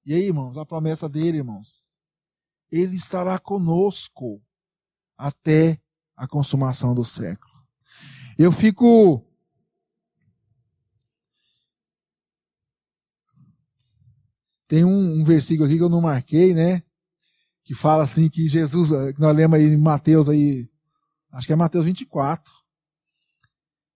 E 0.07 0.15
aí, 0.15 0.27
irmãos, 0.27 0.57
a 0.57 0.65
promessa 0.65 1.09
dele, 1.09 1.39
irmãos, 1.39 1.99
ele 2.71 2.95
estará 2.95 3.41
conosco 3.41 4.41
até 5.19 5.81
a 6.17 6.29
consumação 6.29 6.95
do 6.95 7.05
século. 7.05 7.53
Eu 8.39 8.53
fico 8.53 9.27
Tem 14.69 14.85
um, 14.85 15.21
um, 15.21 15.25
versículo 15.25 15.67
aqui 15.67 15.77
que 15.77 15.83
eu 15.83 15.89
não 15.89 16.01
marquei, 16.01 16.53
né? 16.53 16.83
Que 17.63 17.73
fala 17.73 18.03
assim 18.03 18.29
que 18.29 18.49
Jesus, 18.49 18.91
que 19.15 19.21
nós 19.21 19.35
lemos 19.35 19.57
aí 19.57 19.65
em 19.65 19.77
Mateus 19.77 20.29
aí, 20.29 20.69
acho 21.31 21.47
que 21.47 21.53
é 21.53 21.57
Mateus 21.57 21.85
24, 21.85 22.53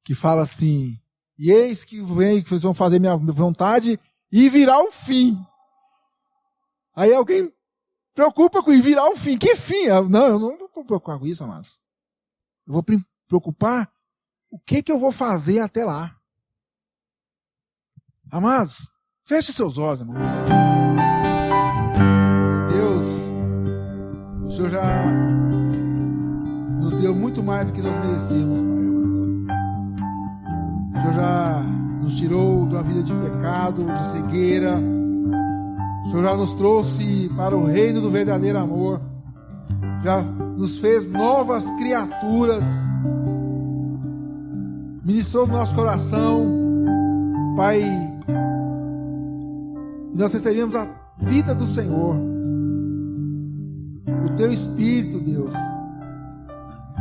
que 0.05 0.15
fala 0.15 0.43
assim: 0.43 0.97
E 1.37 1.51
eis 1.51 1.83
que 1.83 2.01
vem, 2.01 2.41
que 2.41 2.49
vocês 2.49 2.63
vão 2.63 2.73
fazer 2.73 3.01
minha 3.01 3.17
vontade 3.17 3.99
e 4.31 4.49
virá 4.49 4.79
o 4.81 4.93
fim. 4.93 5.37
Aí 6.95 7.15
alguém 7.15 7.53
preocupa 8.15 8.63
com 8.63 8.73
ir 8.73 8.81
virar 8.81 9.09
o 9.09 9.17
fim. 9.17 9.39
Que 9.39 9.57
fim? 9.57 9.87
Não, 10.09 10.27
eu 10.27 10.39
não 10.39 10.59
vou 10.75 10.85
preocupar 10.85 11.19
com 11.19 11.27
isso, 11.27 11.45
amados. 11.45 11.81
Eu 12.67 12.75
vou 12.75 12.85
preocupar 13.29 13.91
o 14.51 14.59
que, 14.59 14.83
que 14.83 14.91
eu 14.91 14.99
vou 14.99 15.13
fazer 15.13 15.61
até 15.61 15.85
lá. 15.85 16.17
Amados, 18.31 18.89
feche 19.25 19.53
seus 19.53 19.77
olhos, 19.79 20.01
irmão. 20.01 20.17
Deus, 22.69 23.07
o 24.47 24.51
Senhor 24.51 24.71
já 24.71 25.05
nos 26.81 26.95
deu 27.01 27.15
muito 27.15 27.43
mais 27.43 27.67
do 27.67 27.73
que 27.73 27.83
nós 27.83 27.97
merecíamos, 27.99 28.61
Pai 28.61 28.85
amado. 28.85 29.11
O 30.95 31.01
Senhor 31.01 31.13
já 31.13 31.63
nos 32.01 32.17
tirou 32.17 32.67
de 32.67 32.75
uma 32.75 32.83
vida 32.83 33.03
de 33.03 33.13
pecado, 33.13 33.85
de 33.85 34.07
cegueira. 34.11 35.00
O 36.05 36.11
Senhor 36.11 36.23
já 36.23 36.37
nos 36.37 36.55
trouxe 36.55 37.31
para 37.37 37.57
o 37.57 37.67
reino 37.67 38.01
do 38.01 38.11
verdadeiro 38.11 38.59
amor. 38.59 39.01
Já 40.03 40.23
nos 40.23 40.79
fez 40.79 41.11
novas 41.11 41.65
criaturas. 41.79 42.65
Ministrou 45.05 45.47
no 45.47 45.55
nosso 45.55 45.75
coração, 45.75 46.47
Pai. 47.57 47.83
Nós 50.15 50.33
recebemos 50.33 50.75
a 50.75 50.87
vida 51.19 51.55
do 51.55 51.67
Senhor. 51.67 52.17
O 54.25 54.37
teu 54.37 54.53
Espírito, 54.53 55.19
Deus, 55.19 55.53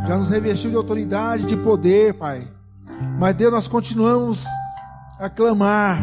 já 0.06 0.18
nos 0.18 0.30
revestiu 0.30 0.72
de 0.72 0.76
autoridade, 0.76 1.45
de 1.45 1.56
poder, 1.58 2.14
Pai. 2.14 2.47
Mas, 3.18 3.36
Deus, 3.36 3.52
nós 3.52 3.68
continuamos 3.68 4.43
a 5.20 5.30
clamar 5.30 6.00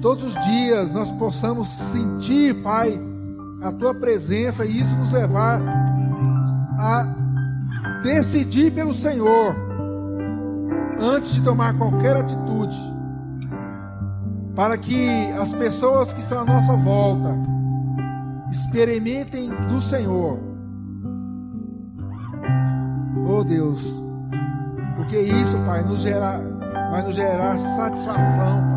todos 0.00 0.24
os 0.24 0.44
dias 0.44 0.92
nós 0.92 1.10
possamos 1.12 1.68
sentir, 1.68 2.62
Pai, 2.62 2.98
a 3.62 3.72
tua 3.72 3.94
presença 3.94 4.64
e 4.64 4.80
isso 4.80 4.94
nos 4.96 5.12
levar 5.12 5.60
a 6.78 7.06
decidir 8.02 8.72
pelo 8.72 8.94
Senhor 8.94 9.56
antes 11.00 11.34
de 11.34 11.42
tomar 11.42 11.76
qualquer 11.76 12.16
atitude, 12.16 12.76
para 14.54 14.78
que 14.78 15.30
as 15.32 15.52
pessoas 15.52 16.12
que 16.12 16.20
estão 16.20 16.40
à 16.40 16.44
nossa 16.44 16.76
volta 16.76 17.36
experimentem 18.50 19.50
do 19.68 19.80
Senhor. 19.80 20.38
Oh 23.28 23.42
Deus, 23.44 23.94
porque 24.96 25.20
isso, 25.20 25.58
Pai, 25.66 25.82
nos 25.82 26.00
gera, 26.00 26.40
vai 26.90 27.02
nos 27.02 27.14
gerar 27.14 27.58
satisfação, 27.58 28.62
Pai. 28.70 28.75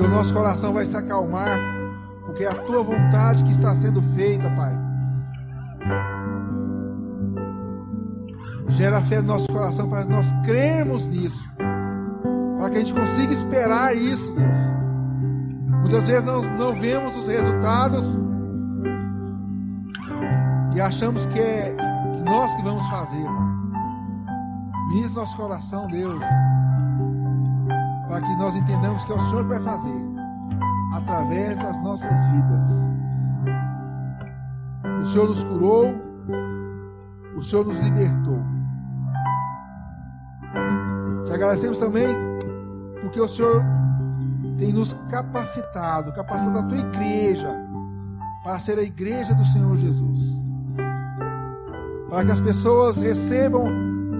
Porque 0.00 0.14
o 0.14 0.16
nosso 0.16 0.32
coração 0.32 0.72
vai 0.72 0.86
se 0.86 0.96
acalmar, 0.96 1.60
porque 2.24 2.42
é 2.42 2.48
a 2.48 2.54
tua 2.54 2.82
vontade 2.82 3.44
que 3.44 3.50
está 3.50 3.74
sendo 3.74 4.00
feita, 4.00 4.48
Pai. 4.52 4.74
Gera 8.68 9.02
fé 9.02 9.20
no 9.20 9.26
nosso 9.26 9.46
coração 9.52 9.90
para 9.90 10.06
nós 10.06 10.32
crermos 10.42 11.06
nisso. 11.06 11.44
Para 12.58 12.70
que 12.70 12.76
a 12.76 12.78
gente 12.78 12.94
consiga 12.94 13.30
esperar 13.30 13.94
isso, 13.94 14.32
Deus. 14.32 14.56
Muitas 15.82 16.06
vezes 16.06 16.24
não, 16.24 16.44
não 16.56 16.72
vemos 16.72 17.14
os 17.18 17.26
resultados 17.26 18.18
e 20.74 20.80
achamos 20.80 21.26
que 21.26 21.38
é 21.38 21.76
que 21.76 22.22
nós 22.22 22.54
que 22.54 22.62
vamos 22.62 22.86
fazer, 22.88 23.22
Pai. 23.22 23.50
Nosso 25.14 25.36
coração, 25.36 25.86
Deus, 25.88 26.24
para 28.10 28.22
que 28.22 28.34
nós 28.34 28.56
entendamos 28.56 29.04
que 29.04 29.12
é 29.12 29.14
o 29.14 29.20
Senhor 29.20 29.44
que 29.44 29.50
vai 29.50 29.60
fazer 29.60 29.94
através 30.94 31.56
das 31.60 31.80
nossas 31.80 32.12
vidas. 32.32 32.90
O 35.00 35.04
Senhor 35.04 35.28
nos 35.28 35.44
curou, 35.44 35.94
o 37.36 37.40
Senhor 37.40 37.64
nos 37.64 37.78
libertou. 37.78 38.42
Te 41.24 41.32
agradecemos 41.32 41.78
também 41.78 42.08
porque 43.00 43.20
o 43.20 43.28
Senhor 43.28 43.62
tem 44.58 44.72
nos 44.72 44.92
capacitado, 45.08 46.12
capacitado 46.12 46.58
a 46.58 46.62
tua 46.64 46.78
igreja 46.78 47.56
para 48.42 48.58
ser 48.58 48.76
a 48.76 48.82
igreja 48.82 49.32
do 49.34 49.44
Senhor 49.44 49.76
Jesus. 49.76 50.42
Para 52.08 52.24
que 52.24 52.32
as 52.32 52.40
pessoas 52.40 52.98
recebam 52.98 53.68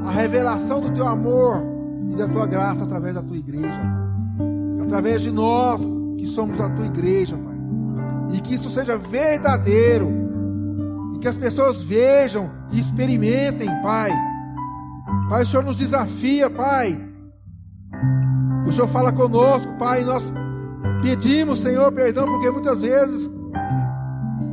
a 0.07 0.13
revelação 0.13 0.81
do 0.81 0.93
teu 0.93 1.09
amor 1.09 1.70
e 2.11 2.17
da 2.17 2.29
tua 2.29 2.47
graça 2.47 2.85
através 2.85 3.15
da 3.15 3.23
tua 3.23 3.37
igreja, 3.37 3.69
Pai. 3.69 4.85
Através 4.85 5.23
de 5.23 5.31
nós 5.31 5.81
que 6.19 6.27
somos 6.27 6.61
a 6.61 6.69
tua 6.69 6.87
igreja, 6.87 7.37
Pai. 7.37 8.37
E 8.37 8.41
que 8.41 8.55
isso 8.55 8.71
seja 8.71 8.97
verdadeiro. 8.97 10.11
E 11.15 11.19
que 11.19 11.29
as 11.29 11.39
pessoas 11.39 11.83
vejam 11.83 12.51
e 12.73 12.79
experimentem, 12.79 13.69
Pai. 13.83 14.11
Pai, 15.29 15.43
o 15.43 15.47
Senhor 15.47 15.65
nos 15.65 15.77
desafia, 15.77 16.51
Pai. 16.51 16.99
O 18.67 18.73
Senhor 18.73 18.89
fala 18.89 19.13
conosco, 19.13 19.73
Pai, 19.79 20.05
nós 20.05 20.33
pedimos, 21.03 21.61
Senhor, 21.61 21.91
perdão, 21.93 22.27
porque 22.27 22.51
muitas 22.51 22.83
vezes 22.83 23.31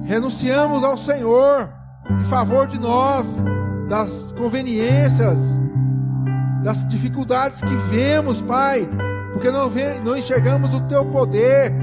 renunciamos 0.03 0.84
ao 0.84 0.97
Senhor 0.97 1.70
em 2.20 2.24
favor 2.24 2.68
de 2.68 2.80
nós, 2.80 3.43
das 3.89 4.32
conveniências, 4.38 5.38
das 6.68 6.86
dificuldades 6.89 7.61
que 7.61 7.74
vemos, 7.89 8.41
Pai, 8.41 8.86
porque 9.32 9.49
não, 9.49 9.70
vê, 9.70 9.97
não 10.01 10.18
enxergamos 10.18 10.74
o 10.74 10.82
Teu 10.82 11.05
poder. 11.05 11.74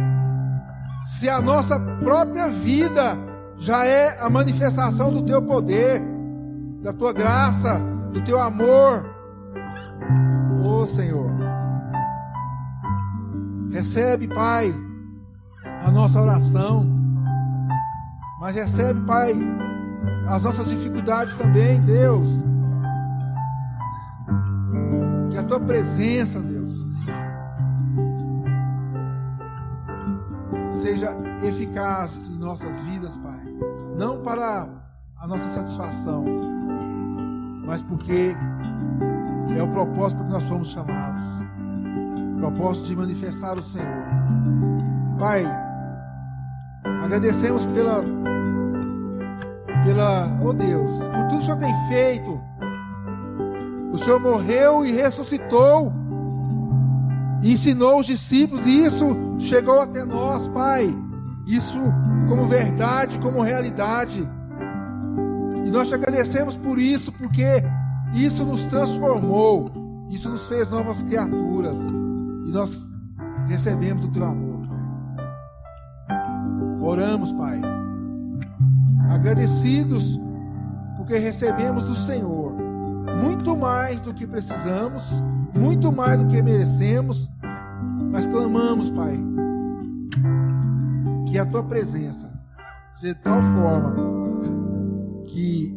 Se 1.07 1.27
a 1.27 1.41
nossa 1.41 1.81
própria 1.81 2.49
vida 2.49 3.17
já 3.57 3.87
é 3.87 4.21
a 4.21 4.29
manifestação 4.29 5.11
do 5.11 5.23
Teu 5.23 5.41
poder, 5.41 6.03
da 6.83 6.93
Tua 6.93 7.15
graça, 7.15 7.81
do 8.13 8.23
Teu 8.25 8.39
amor, 8.39 9.07
oh 10.63 10.85
Senhor, 10.85 11.31
recebe, 13.71 14.29
Pai, 14.29 14.75
a 15.83 15.91
nossa 15.91 16.21
oração, 16.21 16.87
mas 18.39 18.55
recebe, 18.55 19.01
Pai, 19.07 19.35
as 20.29 20.43
nossas 20.43 20.69
dificuldades 20.69 21.35
também, 21.37 21.81
Deus. 21.81 22.45
Tua 25.47 25.61
presença, 25.61 26.41
Deus, 26.41 26.95
seja 30.81 31.15
eficaz 31.43 32.29
em 32.31 32.39
nossas 32.39 32.75
vidas, 32.81 33.17
Pai. 33.19 33.41
Não 33.97 34.23
para 34.23 34.69
a 35.19 35.27
nossa 35.27 35.49
satisfação, 35.51 36.25
mas 37.67 37.83
porque 37.83 38.35
é 39.57 39.63
o 39.63 39.69
propósito 39.69 40.19
para 40.19 40.27
que 40.27 40.33
nós 40.33 40.49
fomos 40.49 40.69
chamados 40.69 41.23
o 42.35 42.39
propósito 42.39 42.89
de 42.89 42.97
manifestar 42.97 43.59
o 43.59 43.63
Senhor. 43.63 44.05
Pai, 45.19 45.45
agradecemos 47.03 47.65
pela, 47.67 48.03
pela, 49.85 50.27
oh 50.43 50.53
Deus, 50.53 50.99
por 50.99 51.29
tudo 51.29 51.29
que 51.29 51.37
o 51.37 51.43
Senhor 51.43 51.59
tem 51.59 51.75
feito. 51.89 52.54
O 53.95 53.99
Senhor 53.99 54.19
morreu 54.19 54.85
e 54.85 54.91
ressuscitou, 54.91 55.93
e 57.45 57.53
ensinou 57.53 58.01
os 58.01 58.07
discípulos, 58.07 58.67
e 58.67 58.85
isso 58.85 59.07
chegou 59.39 59.81
até 59.81 60.05
nós, 60.05 60.49
Pai. 60.49 60.93
Isso 61.47 61.79
como 62.29 62.45
verdade, 62.45 63.17
como 63.21 63.41
realidade. 63.41 64.29
E 65.65 65.71
nós 65.71 65.87
te 65.87 65.95
agradecemos 65.95 66.57
por 66.57 66.77
isso, 66.77 67.13
porque 67.13 67.63
isso 68.13 68.45
nos 68.45 68.65
transformou, 68.65 69.67
isso 70.11 70.29
nos 70.29 70.49
fez 70.49 70.69
novas 70.69 71.01
criaturas, 71.05 71.79
e 71.79 72.51
nós 72.51 72.93
recebemos 73.47 74.07
o 74.07 74.09
teu 74.09 74.25
amor. 74.25 74.63
Oramos, 76.83 77.31
Pai, 77.31 77.61
agradecidos, 79.09 80.19
porque 80.97 81.17
recebemos 81.17 81.85
do 81.85 81.95
Senhor 81.95 82.64
muito 83.21 83.57
mais 83.57 84.01
do 84.01 84.15
que 84.15 84.27
precisamos, 84.27 85.13
muito 85.55 85.93
mais 85.93 86.19
do 86.19 86.27
que 86.27 86.43
merecemos, 86.43 87.31
mas 88.11 88.27
clamamos, 88.27 88.91
Pai, 88.91 89.19
que 91.27 91.39
a 91.39 91.47
tua 91.47 91.63
presença 91.63 92.33
seja 92.93 93.15
de 93.15 93.21
tal 93.21 93.43
forma 93.43 93.95
que 95.27 95.77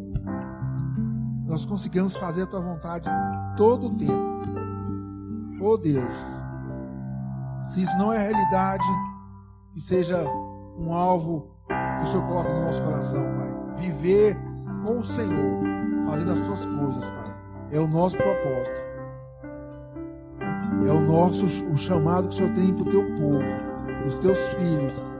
nós 1.45 1.65
consigamos 1.65 2.15
fazer 2.15 2.43
a 2.43 2.47
tua 2.47 2.59
vontade 2.59 3.09
todo 3.55 3.87
o 3.87 3.95
tempo. 3.95 4.37
Oh 5.59 5.77
Deus, 5.77 6.41
se 7.63 7.81
isso 7.81 7.97
não 7.97 8.13
é 8.13 8.19
realidade, 8.19 8.85
que 9.73 9.81
seja 9.81 10.23
um 10.77 10.93
alvo 10.93 11.51
que 11.67 12.03
o 12.03 12.05
Senhor 12.05 12.27
coloca 12.27 12.53
no 12.53 12.65
nosso 12.65 12.83
coração, 12.83 13.23
Pai. 13.35 13.47
Viver 13.77 14.37
com 14.83 14.99
o 14.99 15.03
Senhor, 15.03 15.63
fazendo 16.07 16.31
as 16.31 16.41
tuas 16.41 16.65
coisas, 16.65 17.09
Pai. 17.09 17.35
É 17.71 17.79
o 17.79 17.87
nosso 17.87 18.17
propósito. 18.17 18.87
É 20.87 20.91
o 20.91 21.01
nosso 21.01 21.45
o 21.45 21.77
chamado 21.77 22.29
que 22.29 22.35
o 22.35 22.37
Senhor 22.37 22.53
tem 22.53 22.73
para 22.73 22.83
o 22.83 22.89
teu 22.89 23.03
povo, 23.15 24.07
os 24.07 24.17
teus 24.17 24.39
filhos. 24.39 25.19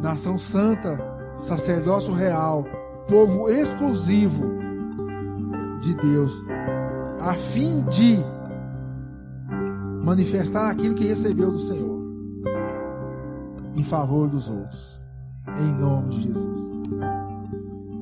Nação 0.00 0.38
santa, 0.38 0.98
sacerdócio 1.36 2.14
real, 2.14 2.64
povo 3.08 3.50
exclusivo 3.50 4.58
de 5.82 5.94
Deus, 5.94 6.42
a 7.20 7.34
fim 7.34 7.82
de 7.82 8.18
manifestar 10.02 10.70
aquilo 10.70 10.94
que 10.94 11.04
recebeu 11.04 11.50
do 11.50 11.58
Senhor 11.58 12.00
em 13.76 13.84
favor 13.84 14.28
dos 14.28 14.48
outros. 14.48 15.08
Em 15.58 15.72
nome 15.72 16.08
de 16.10 16.22
Jesus. 16.22 16.72